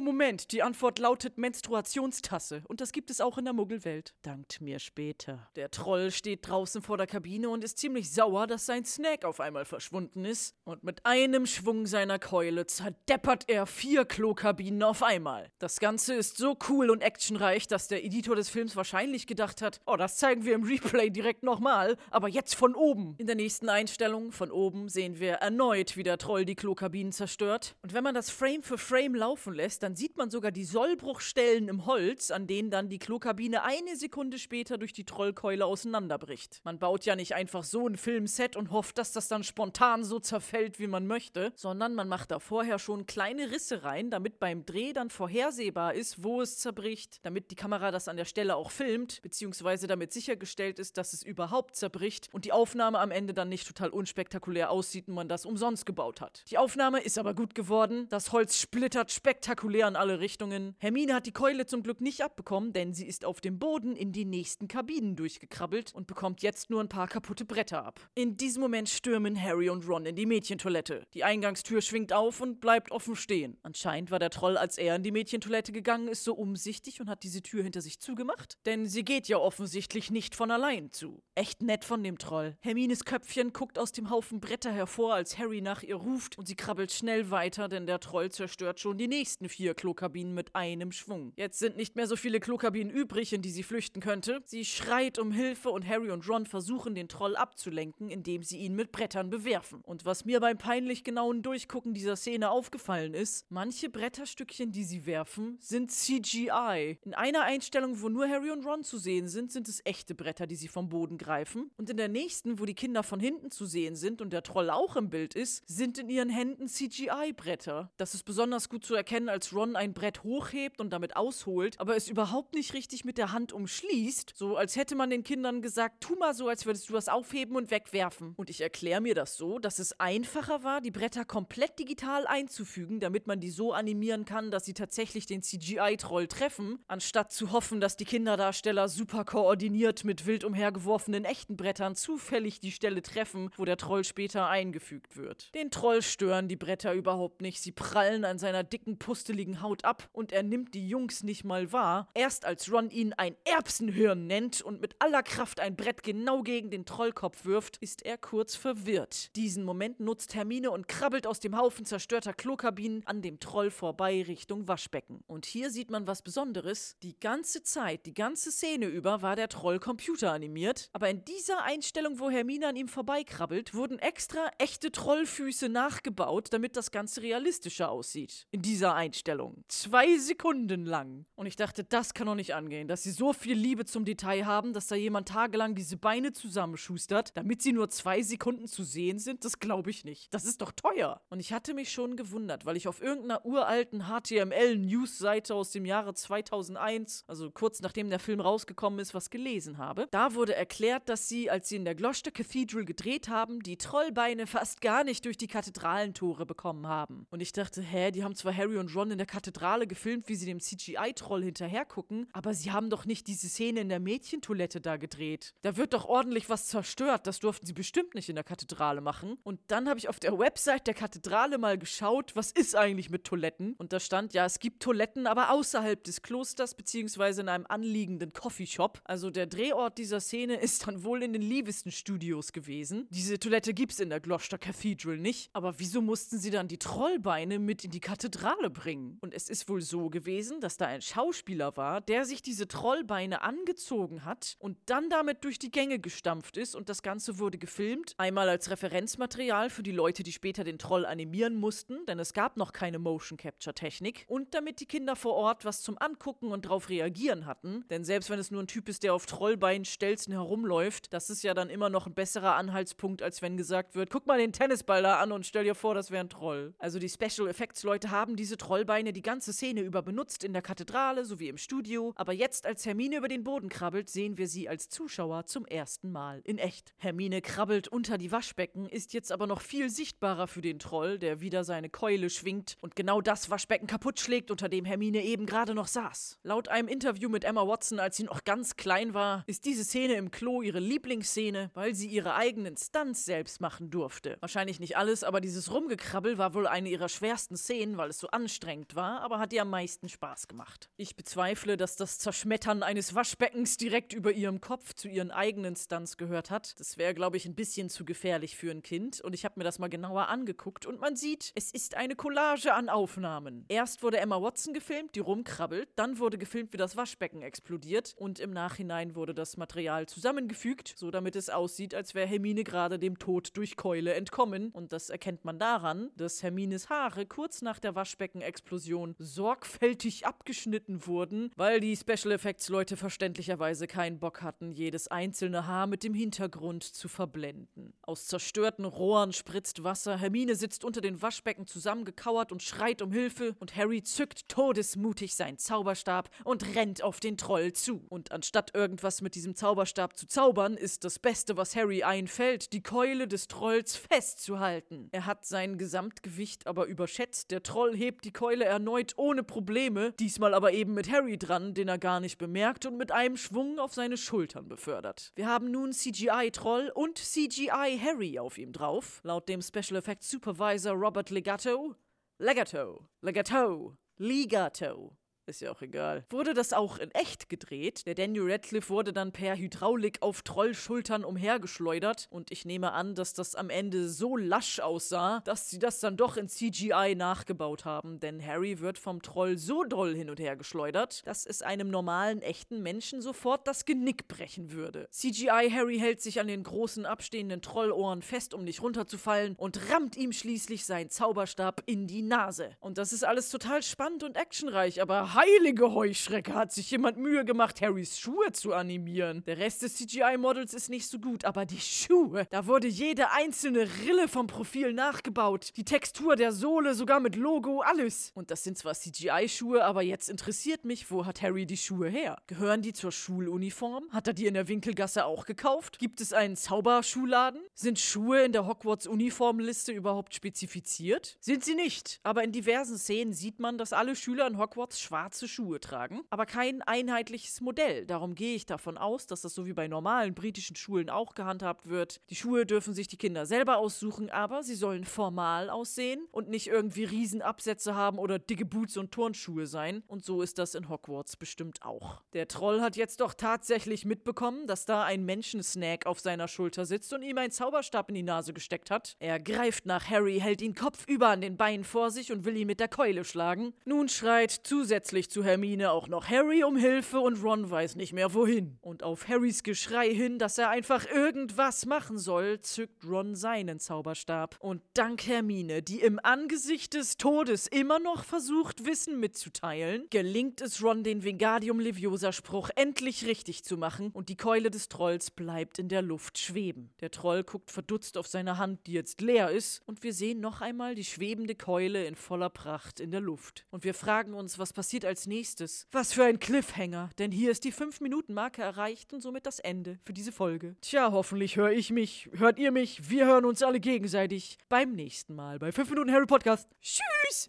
Moment, 0.00 0.52
die 0.52 0.62
Antwort 0.62 0.98
lautet 0.98 1.36
Menstruationstasse. 1.36 2.62
Und 2.68 2.80
das 2.80 2.92
gibt 2.92 3.10
es 3.10 3.20
auch 3.20 3.36
in 3.36 3.44
der 3.44 3.54
Muggelwelt. 3.54 4.14
Dankt 4.22 4.60
mir 4.62 4.78
später. 4.78 5.50
Der 5.56 5.70
Troll 5.70 6.10
steht 6.10 6.48
draußen 6.48 6.80
vor 6.80 6.96
der 6.96 7.06
Kabine 7.06 7.50
und 7.50 7.62
ist 7.64 7.78
ziemlich 7.78 8.10
sauer, 8.10 8.46
dass 8.46 8.64
sein 8.64 8.84
Snack 8.84 9.24
auf 9.24 9.40
einmal 9.40 9.66
verschwunden 9.66 10.24
ist. 10.24 10.54
Und 10.64 10.84
mit 10.84 11.04
einem 11.04 11.44
Schwung 11.44 11.86
seiner 11.86 12.18
Keule 12.18 12.66
zerdeppert 12.66 13.44
er 13.48 13.57
vier 13.66 14.04
Klokabinen 14.04 14.82
auf 14.82 15.02
einmal. 15.02 15.50
Das 15.58 15.80
Ganze 15.80 16.14
ist 16.14 16.36
so 16.36 16.56
cool 16.68 16.90
und 16.90 17.02
actionreich, 17.02 17.66
dass 17.66 17.88
der 17.88 18.04
Editor 18.04 18.36
des 18.36 18.48
Films 18.48 18.76
wahrscheinlich 18.76 19.26
gedacht 19.26 19.62
hat, 19.62 19.80
oh, 19.86 19.96
das 19.96 20.16
zeigen 20.16 20.44
wir 20.44 20.54
im 20.54 20.64
Replay 20.64 21.10
direkt 21.10 21.42
nochmal, 21.42 21.96
aber 22.10 22.28
jetzt 22.28 22.54
von 22.54 22.74
oben. 22.74 23.14
In 23.18 23.26
der 23.26 23.36
nächsten 23.36 23.68
Einstellung 23.68 24.32
von 24.32 24.50
oben 24.50 24.88
sehen 24.88 25.18
wir 25.18 25.34
erneut, 25.34 25.96
wie 25.96 26.02
der 26.02 26.18
Troll 26.18 26.44
die 26.44 26.54
Klokabinen 26.54 27.12
zerstört. 27.12 27.76
Und 27.82 27.94
wenn 27.94 28.04
man 28.04 28.14
das 28.14 28.30
Frame 28.30 28.62
für 28.62 28.78
Frame 28.78 29.14
laufen 29.14 29.54
lässt, 29.54 29.82
dann 29.82 29.96
sieht 29.96 30.16
man 30.16 30.30
sogar 30.30 30.50
die 30.50 30.64
Sollbruchstellen 30.64 31.68
im 31.68 31.86
Holz, 31.86 32.30
an 32.30 32.46
denen 32.46 32.70
dann 32.70 32.88
die 32.88 32.98
Klokabine 32.98 33.62
eine 33.62 33.96
Sekunde 33.96 34.38
später 34.38 34.78
durch 34.78 34.92
die 34.92 35.04
Trollkeule 35.04 35.66
auseinanderbricht. 35.66 36.60
Man 36.64 36.78
baut 36.78 37.04
ja 37.04 37.16
nicht 37.16 37.34
einfach 37.34 37.64
so 37.64 37.86
ein 37.86 37.96
Filmset 37.96 38.56
und 38.56 38.70
hofft, 38.70 38.98
dass 38.98 39.12
das 39.12 39.28
dann 39.28 39.44
spontan 39.44 40.04
so 40.04 40.18
zerfällt, 40.18 40.78
wie 40.78 40.86
man 40.86 41.06
möchte, 41.06 41.52
sondern 41.54 41.94
man 41.94 42.08
macht 42.08 42.30
da 42.30 42.38
vorher 42.38 42.78
schon 42.78 43.06
kleine 43.06 43.47
Risse 43.50 43.84
rein, 43.84 44.10
damit 44.10 44.38
beim 44.38 44.64
Dreh 44.64 44.92
dann 44.92 45.10
vorhersehbar 45.10 45.94
ist, 45.94 46.22
wo 46.22 46.42
es 46.42 46.58
zerbricht, 46.58 47.18
damit 47.22 47.50
die 47.50 47.54
Kamera 47.54 47.90
das 47.90 48.08
an 48.08 48.16
der 48.16 48.24
Stelle 48.24 48.56
auch 48.56 48.70
filmt, 48.70 49.22
beziehungsweise 49.22 49.86
damit 49.86 50.12
sichergestellt 50.12 50.78
ist, 50.78 50.96
dass 50.96 51.12
es 51.12 51.22
überhaupt 51.22 51.76
zerbricht 51.76 52.28
und 52.32 52.44
die 52.44 52.52
Aufnahme 52.52 52.98
am 52.98 53.10
Ende 53.10 53.34
dann 53.34 53.48
nicht 53.48 53.66
total 53.66 53.90
unspektakulär 53.90 54.70
aussieht 54.70 55.08
und 55.08 55.14
man 55.14 55.28
das 55.28 55.46
umsonst 55.46 55.86
gebaut 55.86 56.20
hat. 56.20 56.44
Die 56.50 56.58
Aufnahme 56.58 57.00
ist 57.00 57.18
aber 57.18 57.34
gut 57.34 57.54
geworden, 57.54 58.06
das 58.10 58.32
Holz 58.32 58.58
splittert 58.58 59.10
spektakulär 59.10 59.88
in 59.88 59.96
alle 59.96 60.20
Richtungen. 60.20 60.74
Hermine 60.78 61.14
hat 61.14 61.26
die 61.26 61.32
Keule 61.32 61.66
zum 61.66 61.82
Glück 61.82 62.00
nicht 62.00 62.22
abbekommen, 62.22 62.72
denn 62.72 62.94
sie 62.94 63.06
ist 63.06 63.24
auf 63.24 63.40
dem 63.40 63.58
Boden 63.58 63.96
in 63.96 64.12
die 64.12 64.24
nächsten 64.24 64.68
Kabinen 64.68 65.16
durchgekrabbelt 65.16 65.94
und 65.94 66.06
bekommt 66.06 66.42
jetzt 66.42 66.70
nur 66.70 66.82
ein 66.82 66.88
paar 66.88 67.08
kaputte 67.08 67.44
Bretter 67.44 67.84
ab. 67.84 68.00
In 68.14 68.36
diesem 68.36 68.60
Moment 68.60 68.88
stürmen 68.88 69.40
Harry 69.40 69.70
und 69.70 69.88
Ron 69.88 70.06
in 70.06 70.16
die 70.16 70.26
Mädchentoilette. 70.26 71.06
Die 71.14 71.24
Eingangstür 71.24 71.80
schwingt 71.80 72.12
auf 72.12 72.40
und 72.40 72.60
bleibt 72.60 72.90
offen 72.90 73.16
stehen 73.16 73.37
sehen. 73.38 73.56
Anscheinend 73.62 74.10
war 74.10 74.18
der 74.18 74.30
Troll, 74.30 74.56
als 74.56 74.78
er 74.78 74.96
in 74.96 75.02
die 75.02 75.12
Mädchentoilette 75.12 75.70
gegangen 75.70 76.08
ist, 76.08 76.24
so 76.24 76.34
umsichtig 76.34 77.00
und 77.00 77.08
hat 77.08 77.22
diese 77.22 77.42
Tür 77.42 77.62
hinter 77.62 77.80
sich 77.80 78.00
zugemacht. 78.00 78.58
Denn 78.66 78.86
sie 78.86 79.04
geht 79.04 79.28
ja 79.28 79.38
offensichtlich 79.38 80.10
nicht 80.10 80.34
von 80.34 80.50
allein 80.50 80.90
zu. 80.90 81.22
Echt 81.34 81.62
nett 81.62 81.84
von 81.84 82.02
dem 82.02 82.18
Troll. 82.18 82.56
Hermines 82.60 83.04
Köpfchen 83.04 83.52
guckt 83.52 83.78
aus 83.78 83.92
dem 83.92 84.10
Haufen 84.10 84.40
Bretter 84.40 84.72
hervor, 84.72 85.14
als 85.14 85.38
Harry 85.38 85.60
nach 85.60 85.82
ihr 85.82 85.96
ruft 85.96 86.36
und 86.36 86.46
sie 86.48 86.56
krabbelt 86.56 86.90
schnell 86.90 87.30
weiter, 87.30 87.68
denn 87.68 87.86
der 87.86 88.00
Troll 88.00 88.30
zerstört 88.30 88.80
schon 88.80 88.98
die 88.98 89.08
nächsten 89.08 89.48
vier 89.48 89.74
Klokabinen 89.74 90.34
mit 90.34 90.54
einem 90.56 90.90
Schwung. 90.90 91.32
Jetzt 91.36 91.60
sind 91.60 91.76
nicht 91.76 91.94
mehr 91.94 92.08
so 92.08 92.16
viele 92.16 92.40
Klokabinen 92.40 92.92
übrig, 92.92 93.32
in 93.32 93.42
die 93.42 93.50
sie 93.50 93.62
flüchten 93.62 94.00
könnte. 94.00 94.42
Sie 94.46 94.64
schreit 94.64 95.18
um 95.18 95.30
Hilfe 95.30 95.70
und 95.70 95.86
Harry 95.86 96.10
und 96.10 96.28
Ron 96.28 96.46
versuchen, 96.46 96.96
den 96.96 97.08
Troll 97.08 97.36
abzulenken, 97.36 98.10
indem 98.10 98.42
sie 98.42 98.58
ihn 98.58 98.74
mit 98.74 98.90
Brettern 98.90 99.30
bewerfen. 99.30 99.80
Und 99.82 100.04
was 100.04 100.24
mir 100.24 100.40
beim 100.40 100.58
peinlich 100.58 101.04
genauen 101.04 101.42
Durchgucken 101.42 101.94
dieser 101.94 102.16
Szene 102.16 102.50
aufgefallen 102.50 103.14
ist, 103.14 103.27
manche 103.48 103.88
Bretterstückchen, 103.88 104.72
die 104.72 104.84
sie 104.84 105.06
werfen, 105.06 105.56
sind 105.60 105.90
CGI. 105.90 106.98
In 107.04 107.14
einer 107.14 107.42
Einstellung, 107.42 108.00
wo 108.00 108.08
nur 108.08 108.28
Harry 108.28 108.50
und 108.50 108.64
Ron 108.64 108.82
zu 108.82 108.98
sehen 108.98 109.28
sind, 109.28 109.52
sind 109.52 109.68
es 109.68 109.80
echte 109.84 110.14
Bretter, 110.14 110.46
die 110.46 110.56
sie 110.56 110.68
vom 110.68 110.88
Boden 110.88 111.18
greifen. 111.18 111.70
Und 111.76 111.90
in 111.90 111.96
der 111.96 112.08
nächsten, 112.08 112.58
wo 112.58 112.64
die 112.64 112.74
Kinder 112.74 113.02
von 113.02 113.20
hinten 113.20 113.50
zu 113.50 113.66
sehen 113.66 113.96
sind 113.96 114.20
und 114.20 114.32
der 114.32 114.42
Troll 114.42 114.70
auch 114.70 114.96
im 114.96 115.10
Bild 115.10 115.34
ist, 115.34 115.62
sind 115.68 115.98
in 115.98 116.08
ihren 116.08 116.30
Händen 116.30 116.68
CGI-Bretter. 116.68 117.90
Das 117.96 118.14
ist 118.14 118.24
besonders 118.24 118.68
gut 118.68 118.84
zu 118.84 118.94
erkennen, 118.94 119.28
als 119.28 119.54
Ron 119.54 119.76
ein 119.76 119.92
Brett 119.92 120.22
hochhebt 120.22 120.80
und 120.80 120.90
damit 120.90 121.16
ausholt, 121.16 121.78
aber 121.80 121.96
es 121.96 122.08
überhaupt 122.08 122.54
nicht 122.54 122.74
richtig 122.74 123.04
mit 123.04 123.18
der 123.18 123.32
Hand 123.32 123.52
umschließt, 123.52 124.34
so 124.36 124.56
als 124.56 124.76
hätte 124.76 124.94
man 124.94 125.10
den 125.10 125.24
Kindern 125.24 125.62
gesagt, 125.62 126.02
tu 126.02 126.16
mal 126.16 126.34
so, 126.34 126.48
als 126.48 126.66
würdest 126.66 126.88
du 126.88 126.94
was 126.94 127.08
aufheben 127.08 127.56
und 127.56 127.70
wegwerfen. 127.70 128.34
Und 128.36 128.50
ich 128.50 128.60
erkläre 128.60 129.00
mir 129.00 129.14
das 129.14 129.36
so, 129.36 129.58
dass 129.58 129.78
es 129.78 129.98
einfacher 130.00 130.62
war, 130.62 130.80
die 130.80 130.90
Bretter 130.90 131.24
komplett 131.24 131.78
digital 131.78 132.26
einzufügen, 132.26 133.00
damit 133.00 133.17
man 133.26 133.40
die 133.40 133.50
so 133.50 133.72
animieren 133.72 134.24
kann, 134.24 134.50
dass 134.50 134.64
sie 134.64 134.74
tatsächlich 134.74 135.26
den 135.26 135.42
CGI-Troll 135.42 136.28
treffen, 136.28 136.78
anstatt 136.86 137.32
zu 137.32 137.52
hoffen, 137.52 137.80
dass 137.80 137.96
die 137.96 138.04
Kinderdarsteller 138.04 138.88
super 138.88 139.24
koordiniert 139.24 140.04
mit 140.04 140.26
wild 140.26 140.44
umhergeworfenen 140.44 141.24
echten 141.24 141.56
Brettern 141.56 141.96
zufällig 141.96 142.60
die 142.60 142.72
Stelle 142.72 143.02
treffen, 143.02 143.50
wo 143.56 143.64
der 143.64 143.76
Troll 143.76 144.04
später 144.04 144.48
eingefügt 144.48 145.16
wird. 145.16 145.54
Den 145.54 145.70
Troll 145.70 146.02
stören 146.02 146.48
die 146.48 146.56
Bretter 146.56 146.94
überhaupt 146.94 147.42
nicht, 147.42 147.60
sie 147.62 147.72
prallen 147.72 148.24
an 148.24 148.38
seiner 148.38 148.64
dicken, 148.64 148.98
pusteligen 148.98 149.62
Haut 149.62 149.84
ab 149.84 150.08
und 150.12 150.32
er 150.32 150.42
nimmt 150.42 150.74
die 150.74 150.88
Jungs 150.88 151.22
nicht 151.22 151.44
mal 151.44 151.72
wahr. 151.72 152.08
Erst 152.14 152.44
als 152.44 152.70
Ron 152.72 152.90
ihn 152.90 153.12
ein 153.14 153.36
Erbsenhirn 153.44 154.26
nennt 154.26 154.60
und 154.60 154.80
mit 154.80 154.96
aller 154.98 155.22
Kraft 155.22 155.60
ein 155.60 155.76
Brett 155.76 156.02
genau 156.02 156.42
gegen 156.42 156.70
den 156.70 156.84
Trollkopf 156.84 157.44
wirft, 157.44 157.76
ist 157.78 158.04
er 158.04 158.18
kurz 158.18 158.54
verwirrt. 158.54 159.34
Diesen 159.36 159.64
Moment 159.64 160.00
nutzt 160.00 160.34
Hermine 160.34 160.70
und 160.70 160.88
krabbelt 160.88 161.26
aus 161.26 161.40
dem 161.40 161.56
Haufen 161.56 161.84
zerstörter 161.84 162.32
Klokabinen 162.32 163.06
an 163.08 163.22
dem 163.22 163.40
Troll 163.40 163.70
vorbei 163.70 164.22
Richtung 164.22 164.68
Waschbecken. 164.68 165.22
Und 165.26 165.46
hier 165.46 165.70
sieht 165.70 165.90
man 165.90 166.06
was 166.06 166.22
Besonderes. 166.22 166.96
Die 167.02 167.18
ganze 167.18 167.62
Zeit, 167.62 168.06
die 168.06 168.14
ganze 168.14 168.52
Szene 168.52 168.86
über 168.86 169.22
war 169.22 169.36
der 169.36 169.48
Troll 169.48 169.78
computeranimiert, 169.78 170.90
aber 170.92 171.08
in 171.08 171.24
dieser 171.24 171.62
Einstellung, 171.62 172.18
wo 172.18 172.30
Hermine 172.30 172.68
an 172.68 172.76
ihm 172.76 172.88
vorbeikrabbelt, 172.88 173.74
wurden 173.74 173.98
extra 173.98 174.50
echte 174.58 174.92
Trollfüße 174.92 175.68
nachgebaut, 175.68 176.48
damit 176.52 176.76
das 176.76 176.90
Ganze 176.90 177.22
realistischer 177.22 177.90
aussieht. 177.90 178.46
In 178.50 178.62
dieser 178.62 178.94
Einstellung. 178.94 179.64
Zwei 179.68 180.18
Sekunden 180.18 180.84
lang. 180.84 181.26
Und 181.34 181.46
ich 181.46 181.56
dachte, 181.56 181.84
das 181.84 182.14
kann 182.14 182.26
doch 182.26 182.34
nicht 182.34 182.54
angehen, 182.54 182.88
dass 182.88 183.02
sie 183.02 183.10
so 183.10 183.32
viel 183.32 183.56
Liebe 183.56 183.84
zum 183.84 184.04
Detail 184.04 184.46
haben, 184.46 184.72
dass 184.72 184.88
da 184.88 184.94
jemand 184.94 185.28
tagelang 185.28 185.74
diese 185.74 185.96
Beine 185.96 186.32
zusammenschustert, 186.32 187.36
damit 187.36 187.62
sie 187.62 187.72
nur 187.72 187.90
zwei 187.90 188.22
Sekunden 188.22 188.66
zu 188.66 188.84
sehen 188.84 189.18
sind. 189.18 189.44
Das 189.44 189.58
glaube 189.58 189.90
ich 189.90 190.04
nicht. 190.04 190.32
Das 190.34 190.44
ist 190.44 190.60
doch 190.60 190.72
teuer. 190.72 191.22
Und 191.30 191.40
ich 191.40 191.52
hatte 191.52 191.74
mich 191.74 191.90
schon 191.90 192.16
gewundert, 192.16 192.66
weil 192.66 192.76
ich 192.76 192.88
auf 192.88 192.97
irgendeiner 193.00 193.44
uralten 193.44 194.04
HTML-News-Seite 194.08 195.54
aus 195.54 195.70
dem 195.70 195.84
Jahre 195.84 196.14
2001, 196.14 197.24
also 197.26 197.50
kurz 197.50 197.80
nachdem 197.80 198.10
der 198.10 198.18
Film 198.18 198.40
rausgekommen 198.40 198.98
ist, 198.98 199.14
was 199.14 199.30
gelesen 199.30 199.78
habe. 199.78 200.06
Da 200.10 200.34
wurde 200.34 200.54
erklärt, 200.54 201.08
dass 201.08 201.28
sie, 201.28 201.50
als 201.50 201.68
sie 201.68 201.76
in 201.76 201.84
der 201.84 201.94
Gloucester 201.94 202.30
Cathedral 202.30 202.84
gedreht 202.84 203.28
haben, 203.28 203.60
die 203.60 203.76
Trollbeine 203.76 204.46
fast 204.46 204.80
gar 204.80 205.04
nicht 205.04 205.24
durch 205.24 205.36
die 205.36 205.48
Kathedralentore 205.48 206.46
bekommen 206.46 206.86
haben. 206.86 207.26
Und 207.30 207.40
ich 207.40 207.52
dachte, 207.52 207.82
hä, 207.82 208.10
die 208.10 208.24
haben 208.24 208.34
zwar 208.34 208.56
Harry 208.56 208.78
und 208.78 208.94
Ron 208.94 209.10
in 209.10 209.18
der 209.18 209.26
Kathedrale 209.26 209.86
gefilmt, 209.86 210.28
wie 210.28 210.36
sie 210.36 210.46
dem 210.46 210.60
CGI-Troll 210.60 211.44
hinterhergucken, 211.44 212.28
aber 212.32 212.54
sie 212.54 212.72
haben 212.72 212.90
doch 212.90 213.04
nicht 213.04 213.26
diese 213.26 213.48
Szene 213.48 213.80
in 213.80 213.88
der 213.88 214.00
Mädchentoilette 214.00 214.80
da 214.80 214.96
gedreht. 214.96 215.54
Da 215.62 215.76
wird 215.76 215.92
doch 215.92 216.06
ordentlich 216.06 216.48
was 216.48 216.66
zerstört. 216.66 217.26
Das 217.26 217.40
durften 217.40 217.66
sie 217.66 217.72
bestimmt 217.72 218.14
nicht 218.14 218.28
in 218.28 218.34
der 218.34 218.44
Kathedrale 218.44 219.00
machen. 219.00 219.38
Und 219.44 219.60
dann 219.68 219.88
habe 219.88 219.98
ich 219.98 220.08
auf 220.08 220.20
der 220.20 220.38
Website 220.38 220.86
der 220.86 220.94
Kathedrale 220.94 221.58
mal 221.58 221.78
geschaut, 221.78 222.34
was 222.36 222.50
ist 222.50 222.74
eigentlich 222.88 223.10
mit 223.10 223.24
Toiletten? 223.24 223.74
Und 223.74 223.92
da 223.92 224.00
stand, 224.00 224.32
ja, 224.34 224.46
es 224.46 224.58
gibt 224.58 224.82
Toiletten, 224.82 225.26
aber 225.26 225.50
außerhalb 225.50 226.02
des 226.02 226.22
Klosters 226.22 226.74
beziehungsweise 226.74 227.42
in 227.42 227.48
einem 227.48 227.66
anliegenden 227.68 228.32
Coffeeshop. 228.32 229.00
Also 229.04 229.30
der 229.30 229.46
Drehort 229.46 229.98
dieser 229.98 230.20
Szene 230.20 230.54
ist 230.60 230.86
dann 230.86 231.04
wohl 231.04 231.22
in 231.22 231.32
den 231.32 231.42
Leaviston 231.42 231.92
Studios 231.92 232.52
gewesen. 232.52 233.06
Diese 233.10 233.38
Toilette 233.38 233.74
gibt 233.74 233.92
es 233.92 234.00
in 234.00 234.10
der 234.10 234.20
Gloucester 234.20 234.58
Cathedral 234.58 235.18
nicht. 235.18 235.50
Aber 235.52 235.78
wieso 235.78 236.00
mussten 236.00 236.38
sie 236.38 236.50
dann 236.50 236.68
die 236.68 236.78
Trollbeine 236.78 237.58
mit 237.58 237.84
in 237.84 237.90
die 237.90 238.00
Kathedrale 238.00 238.70
bringen? 238.70 239.18
Und 239.20 239.34
es 239.34 239.48
ist 239.48 239.68
wohl 239.68 239.82
so 239.82 240.08
gewesen, 240.08 240.60
dass 240.60 240.76
da 240.76 240.86
ein 240.86 241.02
Schauspieler 241.02 241.76
war, 241.76 242.00
der 242.00 242.24
sich 242.24 242.42
diese 242.42 242.68
Trollbeine 242.68 243.42
angezogen 243.42 244.24
hat 244.24 244.56
und 244.58 244.78
dann 244.86 245.10
damit 245.10 245.44
durch 245.44 245.58
die 245.58 245.70
Gänge 245.70 245.98
gestampft 245.98 246.56
ist 246.56 246.74
und 246.74 246.88
das 246.88 247.02
Ganze 247.02 247.38
wurde 247.38 247.58
gefilmt. 247.58 248.14
Einmal 248.16 248.48
als 248.48 248.70
Referenzmaterial 248.70 249.70
für 249.70 249.82
die 249.82 249.92
Leute, 249.92 250.22
die 250.22 250.32
später 250.32 250.64
den 250.64 250.78
Troll 250.78 251.04
animieren 251.04 251.56
mussten, 251.56 252.06
denn 252.06 252.18
es 252.18 252.32
gab 252.32 252.56
noch 252.56 252.72
keine 252.78 253.00
Motion 253.00 253.36
Capture 253.36 253.74
Technik 253.74 254.24
und 254.28 254.54
damit 254.54 254.78
die 254.78 254.86
Kinder 254.86 255.16
vor 255.16 255.34
Ort 255.34 255.64
was 255.64 255.82
zum 255.82 255.98
Angucken 255.98 256.52
und 256.52 256.62
drauf 256.62 256.88
reagieren 256.88 257.44
hatten, 257.44 257.84
denn 257.90 258.04
selbst 258.04 258.30
wenn 258.30 258.38
es 258.38 258.52
nur 258.52 258.62
ein 258.62 258.68
Typ 258.68 258.88
ist, 258.88 259.02
der 259.02 259.14
auf 259.14 259.26
Trollbeinen 259.26 259.84
stelzen 259.84 260.32
herumläuft, 260.32 261.12
das 261.12 261.28
ist 261.28 261.42
ja 261.42 261.54
dann 261.54 261.70
immer 261.70 261.90
noch 261.90 262.06
ein 262.06 262.14
besserer 262.14 262.54
Anhaltspunkt, 262.54 263.20
als 263.20 263.42
wenn 263.42 263.56
gesagt 263.56 263.96
wird, 263.96 264.10
guck 264.10 264.28
mal 264.28 264.38
den 264.38 264.52
Tennisball 264.52 265.02
da 265.02 265.18
an 265.18 265.32
und 265.32 265.44
stell 265.44 265.64
dir 265.64 265.74
vor, 265.74 265.96
das 265.96 266.12
wäre 266.12 266.22
ein 266.22 266.30
Troll. 266.30 266.72
Also 266.78 267.00
die 267.00 267.08
Special 267.08 267.48
Effects 267.48 267.82
Leute 267.82 268.12
haben 268.12 268.36
diese 268.36 268.56
Trollbeine 268.56 269.12
die 269.12 269.22
ganze 269.22 269.52
Szene 269.52 269.80
über 269.80 270.02
benutzt 270.02 270.44
in 270.44 270.52
der 270.52 270.62
Kathedrale 270.62 271.24
sowie 271.24 271.48
im 271.48 271.58
Studio, 271.58 272.12
aber 272.14 272.32
jetzt 272.32 272.64
als 272.64 272.86
Hermine 272.86 273.16
über 273.16 273.26
den 273.26 273.42
Boden 273.42 273.70
krabbelt, 273.70 274.08
sehen 274.08 274.38
wir 274.38 274.46
sie 274.46 274.68
als 274.68 274.88
Zuschauer 274.88 275.46
zum 275.46 275.66
ersten 275.66 276.12
Mal 276.12 276.42
in 276.44 276.58
echt. 276.58 276.94
Hermine 276.98 277.42
krabbelt 277.42 277.88
unter 277.88 278.18
die 278.18 278.30
Waschbecken, 278.30 278.88
ist 278.88 279.12
jetzt 279.14 279.32
aber 279.32 279.48
noch 279.48 279.62
viel 279.62 279.90
sichtbarer 279.90 280.46
für 280.46 280.60
den 280.60 280.78
Troll, 280.78 281.18
der 281.18 281.40
wieder 281.40 281.64
seine 281.64 281.90
Keule 281.90 282.30
schwingt 282.30 282.57
und 282.80 282.96
genau 282.96 283.20
das 283.20 283.50
Waschbecken 283.50 283.86
kaputt 283.86 284.20
schlägt, 284.20 284.50
unter 284.50 284.68
dem 284.68 284.84
Hermine 284.84 285.22
eben 285.22 285.46
gerade 285.46 285.74
noch 285.74 285.86
saß. 285.86 286.38
Laut 286.42 286.68
einem 286.68 286.88
Interview 286.88 287.28
mit 287.28 287.44
Emma 287.44 287.66
Watson, 287.66 287.98
als 288.00 288.16
sie 288.16 288.24
noch 288.24 288.44
ganz 288.44 288.76
klein 288.76 289.14
war, 289.14 289.44
ist 289.46 289.64
diese 289.64 289.84
Szene 289.84 290.14
im 290.14 290.30
Klo 290.30 290.62
ihre 290.62 290.80
Lieblingsszene, 290.80 291.70
weil 291.74 291.94
sie 291.94 292.08
ihre 292.08 292.34
eigenen 292.34 292.76
Stunts 292.76 293.24
selbst 293.24 293.60
machen 293.60 293.90
durfte. 293.90 294.36
Wahrscheinlich 294.40 294.80
nicht 294.80 294.96
alles, 294.96 295.24
aber 295.24 295.40
dieses 295.40 295.72
Rumgekrabbel 295.72 296.38
war 296.38 296.54
wohl 296.54 296.66
eine 296.66 296.88
ihrer 296.88 297.08
schwersten 297.08 297.56
Szenen, 297.56 297.96
weil 297.96 298.10
es 298.10 298.18
so 298.18 298.28
anstrengend 298.28 298.94
war, 298.94 299.20
aber 299.20 299.38
hat 299.38 299.52
ihr 299.52 299.62
am 299.62 299.70
meisten 299.70 300.08
Spaß 300.08 300.48
gemacht. 300.48 300.90
Ich 300.96 301.16
bezweifle, 301.16 301.76
dass 301.76 301.96
das 301.96 302.18
Zerschmettern 302.18 302.82
eines 302.82 303.14
Waschbeckens 303.14 303.76
direkt 303.76 304.12
über 304.12 304.32
ihrem 304.32 304.60
Kopf 304.60 304.94
zu 304.94 305.08
ihren 305.08 305.30
eigenen 305.30 305.76
Stunts 305.76 306.16
gehört 306.16 306.50
hat. 306.50 306.78
Das 306.80 306.96
wäre, 306.96 307.14
glaube 307.14 307.36
ich, 307.36 307.46
ein 307.46 307.54
bisschen 307.54 307.90
zu 307.90 308.04
gefährlich 308.04 308.56
für 308.56 308.70
ein 308.70 308.82
Kind 308.82 309.20
und 309.20 309.34
ich 309.34 309.44
habe 309.44 309.54
mir 309.58 309.64
das 309.64 309.78
mal 309.78 309.88
genauer 309.88 310.28
angeguckt 310.28 310.86
und 310.86 311.00
man 311.00 311.16
sieht, 311.16 311.52
es 311.54 311.70
ist 311.70 311.94
eine 311.94 312.16
Collage 312.16 312.47
an 312.48 312.88
Aufnahmen. 312.88 313.66
Erst 313.68 314.02
wurde 314.02 314.18
Emma 314.18 314.40
Watson 314.40 314.72
gefilmt, 314.72 315.14
die 315.14 315.20
rumkrabbelt, 315.20 315.90
dann 315.96 316.18
wurde 316.18 316.38
gefilmt, 316.38 316.72
wie 316.72 316.78
das 316.78 316.96
Waschbecken 316.96 317.42
explodiert 317.42 318.14
und 318.16 318.40
im 318.40 318.52
Nachhinein 318.52 319.14
wurde 319.14 319.34
das 319.34 319.58
Material 319.58 320.06
zusammengefügt, 320.06 320.94
so 320.96 321.10
damit 321.10 321.36
es 321.36 321.50
aussieht, 321.50 321.94
als 321.94 322.14
wäre 322.14 322.26
Hermine 322.26 322.64
gerade 322.64 322.98
dem 322.98 323.18
Tod 323.18 323.54
durch 323.54 323.76
Keule 323.76 324.14
entkommen 324.14 324.70
und 324.70 324.92
das 324.92 325.10
erkennt 325.10 325.44
man 325.44 325.58
daran, 325.58 326.10
dass 326.16 326.42
Hermines 326.42 326.88
Haare 326.88 327.26
kurz 327.26 327.60
nach 327.60 327.78
der 327.78 327.94
Waschbecken-Explosion 327.94 329.14
sorgfältig 329.18 330.26
abgeschnitten 330.26 331.06
wurden, 331.06 331.50
weil 331.54 331.80
die 331.80 331.96
Special 331.96 332.32
Effects 332.32 332.70
Leute 332.70 332.96
verständlicherweise 332.96 333.86
keinen 333.86 334.18
Bock 334.18 334.40
hatten, 334.40 334.72
jedes 334.72 335.08
einzelne 335.08 335.66
Haar 335.66 335.86
mit 335.86 336.02
dem 336.02 336.14
Hintergrund 336.14 336.82
zu 336.82 337.08
verblenden. 337.08 337.92
Aus 338.00 338.26
zerstörten 338.26 338.86
Rohren 338.86 339.34
spritzt 339.34 339.84
Wasser, 339.84 340.16
Hermine 340.16 340.54
sitzt 340.54 340.82
unter 340.82 341.02
den 341.02 341.20
Waschbecken 341.20 341.66
zusammengekauert 341.66 342.37
und 342.52 342.62
schreit 342.62 343.02
um 343.02 343.12
Hilfe 343.12 343.54
und 343.58 343.76
Harry 343.76 344.02
zückt 344.02 344.48
todesmutig 344.48 345.34
seinen 345.34 345.58
Zauberstab 345.58 346.30
und 346.44 346.74
rennt 346.74 347.02
auf 347.02 347.20
den 347.20 347.36
Troll 347.36 347.72
zu. 347.72 348.06
Und 348.08 348.32
anstatt 348.32 348.74
irgendwas 348.74 349.20
mit 349.20 349.34
diesem 349.34 349.54
Zauberstab 349.54 350.16
zu 350.16 350.26
zaubern, 350.26 350.76
ist 350.76 351.04
das 351.04 351.18
Beste, 351.18 351.56
was 351.56 351.74
Harry 351.76 352.02
einfällt, 352.02 352.72
die 352.72 352.82
Keule 352.82 353.26
des 353.26 353.48
Trolls 353.48 353.96
festzuhalten. 353.96 355.08
Er 355.12 355.26
hat 355.26 355.44
sein 355.44 355.78
Gesamtgewicht 355.78 356.66
aber 356.66 356.86
überschätzt, 356.86 357.50
der 357.50 357.62
Troll 357.62 357.96
hebt 357.96 358.24
die 358.24 358.32
Keule 358.32 358.64
erneut 358.64 359.14
ohne 359.16 359.42
Probleme, 359.42 360.12
diesmal 360.12 360.54
aber 360.54 360.72
eben 360.72 360.94
mit 360.94 361.10
Harry 361.10 361.38
dran, 361.38 361.74
den 361.74 361.88
er 361.88 361.98
gar 361.98 362.20
nicht 362.20 362.38
bemerkt 362.38 362.86
und 362.86 362.96
mit 362.96 363.12
einem 363.12 363.36
Schwung 363.36 363.78
auf 363.78 363.94
seine 363.94 364.16
Schultern 364.16 364.68
befördert. 364.68 365.32
Wir 365.34 365.48
haben 365.48 365.70
nun 365.70 365.92
CGI-Troll 365.92 366.92
und 366.94 367.18
CGI-Harry 367.18 368.38
auf 368.38 368.58
ihm 368.58 368.72
drauf. 368.72 369.20
Laut 369.24 369.48
dem 369.48 369.62
Special 369.62 369.96
Effects 369.96 370.30
Supervisor 370.30 370.92
Robert 370.92 371.30
Legato 371.30 371.94
Legato, 372.40 373.08
Legato, 373.20 373.96
Ligato. 374.20 375.16
Ist 375.48 375.62
ja 375.62 375.72
auch 375.72 375.80
egal. 375.80 376.26
Wurde 376.28 376.52
das 376.52 376.74
auch 376.74 376.98
in 376.98 377.10
echt 377.12 377.48
gedreht? 377.48 378.04
Der 378.04 378.14
Daniel 378.14 378.52
Radcliffe 378.52 378.90
wurde 378.90 379.14
dann 379.14 379.32
per 379.32 379.56
Hydraulik 379.56 380.20
auf 380.20 380.42
Trollschultern 380.42 381.24
umhergeschleudert 381.24 382.28
und 382.30 382.52
ich 382.52 382.66
nehme 382.66 382.92
an, 382.92 383.14
dass 383.14 383.32
das 383.32 383.54
am 383.54 383.70
Ende 383.70 384.10
so 384.10 384.36
lasch 384.36 384.78
aussah, 384.80 385.40
dass 385.46 385.70
sie 385.70 385.78
das 385.78 386.00
dann 386.00 386.18
doch 386.18 386.36
in 386.36 386.48
CGI 386.48 387.14
nachgebaut 387.16 387.86
haben, 387.86 388.20
denn 388.20 388.44
Harry 388.44 388.80
wird 388.80 388.98
vom 388.98 389.22
Troll 389.22 389.56
so 389.56 389.84
doll 389.84 390.14
hin 390.14 390.28
und 390.28 390.38
her 390.38 390.54
geschleudert, 390.54 391.26
dass 391.26 391.46
es 391.46 391.62
einem 391.62 391.88
normalen, 391.88 392.42
echten 392.42 392.82
Menschen 392.82 393.22
sofort 393.22 393.66
das 393.66 393.86
Genick 393.86 394.28
brechen 394.28 394.72
würde. 394.72 395.08
CGI 395.10 395.70
Harry 395.72 395.98
hält 395.98 396.20
sich 396.20 396.40
an 396.40 396.48
den 396.48 396.62
großen 396.62 397.06
abstehenden 397.06 397.62
Trollohren 397.62 398.20
fest, 398.20 398.52
um 398.52 398.64
nicht 398.64 398.82
runterzufallen 398.82 399.54
und 399.56 399.90
rammt 399.90 400.14
ihm 400.18 400.32
schließlich 400.32 400.84
seinen 400.84 401.08
Zauberstab 401.08 401.82
in 401.86 402.06
die 402.06 402.20
Nase. 402.20 402.76
Und 402.80 402.98
das 402.98 403.14
ist 403.14 403.24
alles 403.24 403.48
total 403.48 403.82
spannend 403.82 404.24
und 404.24 404.36
actionreich, 404.36 405.00
aber 405.00 405.37
heilige 405.38 405.94
Heuschrecke 405.94 406.52
hat 406.54 406.72
sich 406.72 406.90
jemand 406.90 407.16
Mühe 407.16 407.44
gemacht, 407.44 407.80
Harrys 407.80 408.18
Schuhe 408.18 408.50
zu 408.50 408.74
animieren. 408.74 409.44
Der 409.46 409.58
Rest 409.58 409.82
des 409.82 409.94
CGI-Models 409.94 410.74
ist 410.74 410.88
nicht 410.88 411.06
so 411.06 411.20
gut, 411.20 411.44
aber 411.44 411.64
die 411.64 411.80
Schuhe, 411.80 412.48
da 412.50 412.66
wurde 412.66 412.88
jede 412.88 413.30
einzelne 413.30 413.88
Rille 414.04 414.26
vom 414.26 414.48
Profil 414.48 414.92
nachgebaut. 414.92 415.70
Die 415.76 415.84
Textur 415.84 416.34
der 416.34 416.50
Sohle, 416.50 416.94
sogar 416.94 417.20
mit 417.20 417.36
Logo, 417.36 417.82
alles. 417.82 418.32
Und 418.34 418.50
das 418.50 418.64
sind 418.64 418.78
zwar 418.78 418.94
CGI-Schuhe, 418.94 419.84
aber 419.84 420.02
jetzt 420.02 420.28
interessiert 420.28 420.84
mich, 420.84 421.08
wo 421.10 421.24
hat 421.24 421.40
Harry 421.40 421.66
die 421.66 421.76
Schuhe 421.76 422.08
her? 422.08 422.38
Gehören 422.48 422.82
die 422.82 422.92
zur 422.92 423.12
Schuluniform? 423.12 424.08
Hat 424.10 424.26
er 424.26 424.32
die 424.32 424.46
in 424.46 424.54
der 424.54 424.66
Winkelgasse 424.66 425.24
auch 425.24 425.46
gekauft? 425.46 426.00
Gibt 426.00 426.20
es 426.20 426.32
einen 426.32 426.56
Zauberschuhladen? 426.56 427.60
Sind 427.74 428.00
Schuhe 428.00 428.42
in 428.42 428.50
der 428.50 428.66
Hogwarts-Uniformliste 428.66 429.92
überhaupt 429.92 430.34
spezifiziert? 430.34 431.36
Sind 431.38 431.64
sie 431.64 431.76
nicht, 431.76 432.18
aber 432.24 432.42
in 432.42 432.50
diversen 432.50 432.98
Szenen 432.98 433.34
sieht 433.34 433.60
man, 433.60 433.78
dass 433.78 433.92
alle 433.92 434.16
Schüler 434.16 434.48
in 434.48 434.58
Hogwarts 434.58 435.00
schwarz 435.00 435.27
schwarze 435.28 435.46
Schuhe 435.46 435.78
tragen, 435.78 436.22
aber 436.30 436.46
kein 436.46 436.80
einheitliches 436.80 437.60
Modell. 437.60 438.06
Darum 438.06 438.34
gehe 438.34 438.54
ich 438.54 438.64
davon 438.64 438.96
aus, 438.96 439.26
dass 439.26 439.42
das 439.42 439.54
so 439.54 439.66
wie 439.66 439.74
bei 439.74 439.86
normalen 439.86 440.32
britischen 440.32 440.74
Schulen 440.74 441.10
auch 441.10 441.34
gehandhabt 441.34 441.86
wird. 441.86 442.22
Die 442.30 442.34
Schuhe 442.34 442.64
dürfen 442.64 442.94
sich 442.94 443.08
die 443.08 443.18
Kinder 443.18 443.44
selber 443.44 443.76
aussuchen, 443.76 444.30
aber 444.30 444.62
sie 444.62 444.74
sollen 444.74 445.04
formal 445.04 445.68
aussehen 445.68 446.26
und 446.30 446.48
nicht 446.48 446.68
irgendwie 446.68 447.04
Riesenabsätze 447.04 447.94
haben 447.94 448.18
oder 448.18 448.38
dicke 448.38 448.64
Boots 448.64 448.96
und 448.96 449.12
Turnschuhe 449.12 449.66
sein. 449.66 450.02
Und 450.06 450.24
so 450.24 450.40
ist 450.40 450.56
das 450.56 450.74
in 450.74 450.88
Hogwarts 450.88 451.36
bestimmt 451.36 451.82
auch. 451.82 452.22
Der 452.32 452.48
Troll 452.48 452.80
hat 452.80 452.96
jetzt 452.96 453.20
doch 453.20 453.34
tatsächlich 453.34 454.06
mitbekommen, 454.06 454.66
dass 454.66 454.86
da 454.86 455.04
ein 455.04 455.26
Menschensnack 455.26 456.06
auf 456.06 456.20
seiner 456.20 456.48
Schulter 456.48 456.86
sitzt 456.86 457.12
und 457.12 457.22
ihm 457.22 457.36
einen 457.36 457.52
Zauberstab 457.52 458.08
in 458.08 458.14
die 458.14 458.22
Nase 458.22 458.54
gesteckt 458.54 458.90
hat. 458.90 459.14
Er 459.18 459.38
greift 459.38 459.84
nach 459.84 460.08
Harry, 460.08 460.40
hält 460.40 460.62
ihn 460.62 460.74
kopfüber 460.74 461.28
an 461.28 461.42
den 461.42 461.58
Beinen 461.58 461.84
vor 461.84 462.10
sich 462.10 462.32
und 462.32 462.46
will 462.46 462.56
ihn 462.56 462.66
mit 462.66 462.80
der 462.80 462.88
Keule 462.88 463.24
schlagen. 463.24 463.74
Nun 463.84 464.08
schreit 464.08 464.52
zusätzlich 464.62 465.17
plötzlich 465.18 465.30
zu 465.30 465.42
Hermine 465.42 465.90
auch 465.90 466.06
noch 466.06 466.28
Harry 466.28 466.62
um 466.62 466.76
Hilfe 466.76 467.18
und 467.18 467.42
Ron 467.42 467.68
weiß 467.68 467.96
nicht 467.96 468.12
mehr 468.12 468.34
wohin. 468.34 468.78
Und 468.80 469.02
auf 469.02 469.26
Harrys 469.26 469.64
Geschrei 469.64 470.14
hin, 470.14 470.38
dass 470.38 470.58
er 470.58 470.70
einfach 470.70 471.10
irgendwas 471.10 471.86
machen 471.86 472.18
soll, 472.18 472.60
zückt 472.60 473.04
Ron 473.04 473.34
seinen 473.34 473.80
Zauberstab. 473.80 474.56
Und 474.60 474.80
dank 474.94 475.26
Hermine, 475.26 475.82
die 475.82 476.00
im 476.00 476.20
Angesicht 476.22 476.94
des 476.94 477.16
Todes 477.16 477.66
immer 477.66 477.98
noch 477.98 478.22
versucht, 478.22 478.84
Wissen 478.84 479.18
mitzuteilen, 479.18 480.06
gelingt 480.10 480.60
es 480.60 480.82
Ron, 480.84 481.02
den 481.02 481.24
Vingadium 481.24 481.80
Leviosa-Spruch 481.80 482.70
endlich 482.76 483.26
richtig 483.26 483.64
zu 483.64 483.76
machen 483.76 484.10
und 484.12 484.28
die 484.28 484.36
Keule 484.36 484.70
des 484.70 484.88
Trolls 484.88 485.32
bleibt 485.32 485.80
in 485.80 485.88
der 485.88 486.02
Luft 486.02 486.38
schweben. 486.38 486.90
Der 487.00 487.10
Troll 487.10 487.42
guckt 487.42 487.72
verdutzt 487.72 488.16
auf 488.18 488.28
seine 488.28 488.56
Hand, 488.56 488.86
die 488.86 488.92
jetzt 488.92 489.20
leer 489.20 489.50
ist, 489.50 489.82
und 489.86 490.04
wir 490.04 490.12
sehen 490.12 490.38
noch 490.38 490.60
einmal 490.60 490.94
die 490.94 491.04
schwebende 491.04 491.56
Keule 491.56 492.04
in 492.04 492.14
voller 492.14 492.50
Pracht 492.50 493.00
in 493.00 493.10
der 493.10 493.20
Luft. 493.20 493.66
Und 493.70 493.82
wir 493.82 493.94
fragen 493.94 494.34
uns, 494.34 494.60
was 494.60 494.72
passiert 494.72 495.07
als 495.08 495.26
nächstes? 495.26 495.88
Was 495.90 496.12
für 496.12 496.24
ein 496.24 496.38
Cliffhanger, 496.38 497.10
denn 497.18 497.32
hier 497.32 497.50
ist 497.50 497.64
die 497.64 497.72
5-Minuten-Marke 497.72 498.62
erreicht 498.62 499.12
und 499.12 499.22
somit 499.22 499.46
das 499.46 499.58
Ende 499.58 499.98
für 500.04 500.12
diese 500.12 500.30
Folge. 500.30 500.76
Tja, 500.82 501.10
hoffentlich 501.10 501.56
höre 501.56 501.72
ich 501.72 501.90
mich, 501.90 502.30
hört 502.34 502.58
ihr 502.58 502.70
mich, 502.70 503.10
wir 503.10 503.26
hören 503.26 503.44
uns 503.44 503.62
alle 503.62 503.80
gegenseitig 503.80 504.58
beim 504.68 504.92
nächsten 504.92 505.34
Mal 505.34 505.58
bei 505.58 505.72
5 505.72 505.90
Minuten 505.90 506.12
Harry 506.12 506.26
Podcast. 506.26 506.68
Tschüss! 506.80 507.46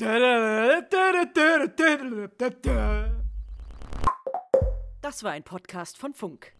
Das 5.02 5.24
war 5.24 5.32
ein 5.32 5.44
Podcast 5.44 5.98
von 5.98 6.14
Funk. 6.14 6.54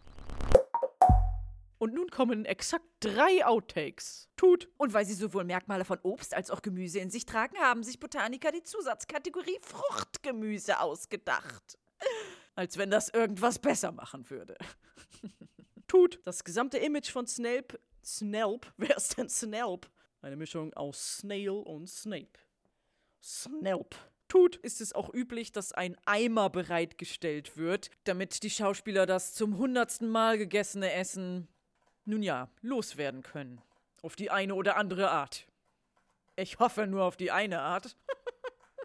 Und 1.80 1.94
nun 1.94 2.10
kommen 2.10 2.44
exakt 2.44 2.84
drei 3.00 3.42
Outtakes. 3.46 4.28
Tut. 4.36 4.68
Und 4.76 4.92
weil 4.92 5.06
sie 5.06 5.14
sowohl 5.14 5.44
Merkmale 5.44 5.86
von 5.86 5.98
Obst 6.02 6.34
als 6.34 6.50
auch 6.50 6.60
Gemüse 6.60 6.98
in 6.98 7.08
sich 7.08 7.24
tragen, 7.24 7.56
haben 7.56 7.82
sich 7.82 7.98
Botaniker 7.98 8.52
die 8.52 8.62
Zusatzkategorie 8.62 9.58
Fruchtgemüse 9.62 10.78
ausgedacht. 10.78 11.78
Als 12.54 12.76
wenn 12.76 12.90
das 12.90 13.08
irgendwas 13.08 13.58
besser 13.58 13.92
machen 13.92 14.28
würde. 14.28 14.58
Tut. 15.88 16.20
Das 16.24 16.44
gesamte 16.44 16.76
Image 16.76 17.10
von 17.10 17.26
Snape. 17.26 17.80
Snelp? 18.04 18.70
Wer 18.76 18.98
ist 18.98 19.16
denn 19.16 19.30
Snelp? 19.30 19.88
Eine 20.20 20.36
Mischung 20.36 20.74
aus 20.74 21.16
Snail 21.16 21.48
und 21.48 21.88
Snape. 21.88 22.38
Snelp 23.22 23.96
tut, 24.28 24.56
ist 24.56 24.80
es 24.80 24.92
auch 24.92 25.12
üblich, 25.12 25.50
dass 25.50 25.72
ein 25.72 25.96
Eimer 26.04 26.50
bereitgestellt 26.50 27.56
wird, 27.56 27.90
damit 28.04 28.42
die 28.42 28.50
Schauspieler 28.50 29.04
das 29.04 29.34
zum 29.34 29.56
hundertsten 29.56 30.08
Mal 30.08 30.38
gegessene 30.38 30.92
Essen, 30.92 31.48
nun 32.04 32.22
ja, 32.22 32.48
loswerden 32.62 33.22
können. 33.22 33.60
Auf 34.02 34.16
die 34.16 34.30
eine 34.30 34.54
oder 34.54 34.76
andere 34.76 35.10
Art. 35.10 35.46
Ich 36.36 36.58
hoffe 36.58 36.86
nur 36.86 37.04
auf 37.04 37.16
die 37.16 37.30
eine 37.30 37.60
Art. 37.60 37.96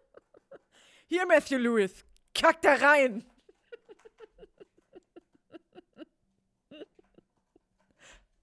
Hier, 1.07 1.25
Matthew 1.25 1.57
Lewis, 1.57 2.05
kack 2.33 2.61
da 2.61 2.73
rein! 2.73 3.25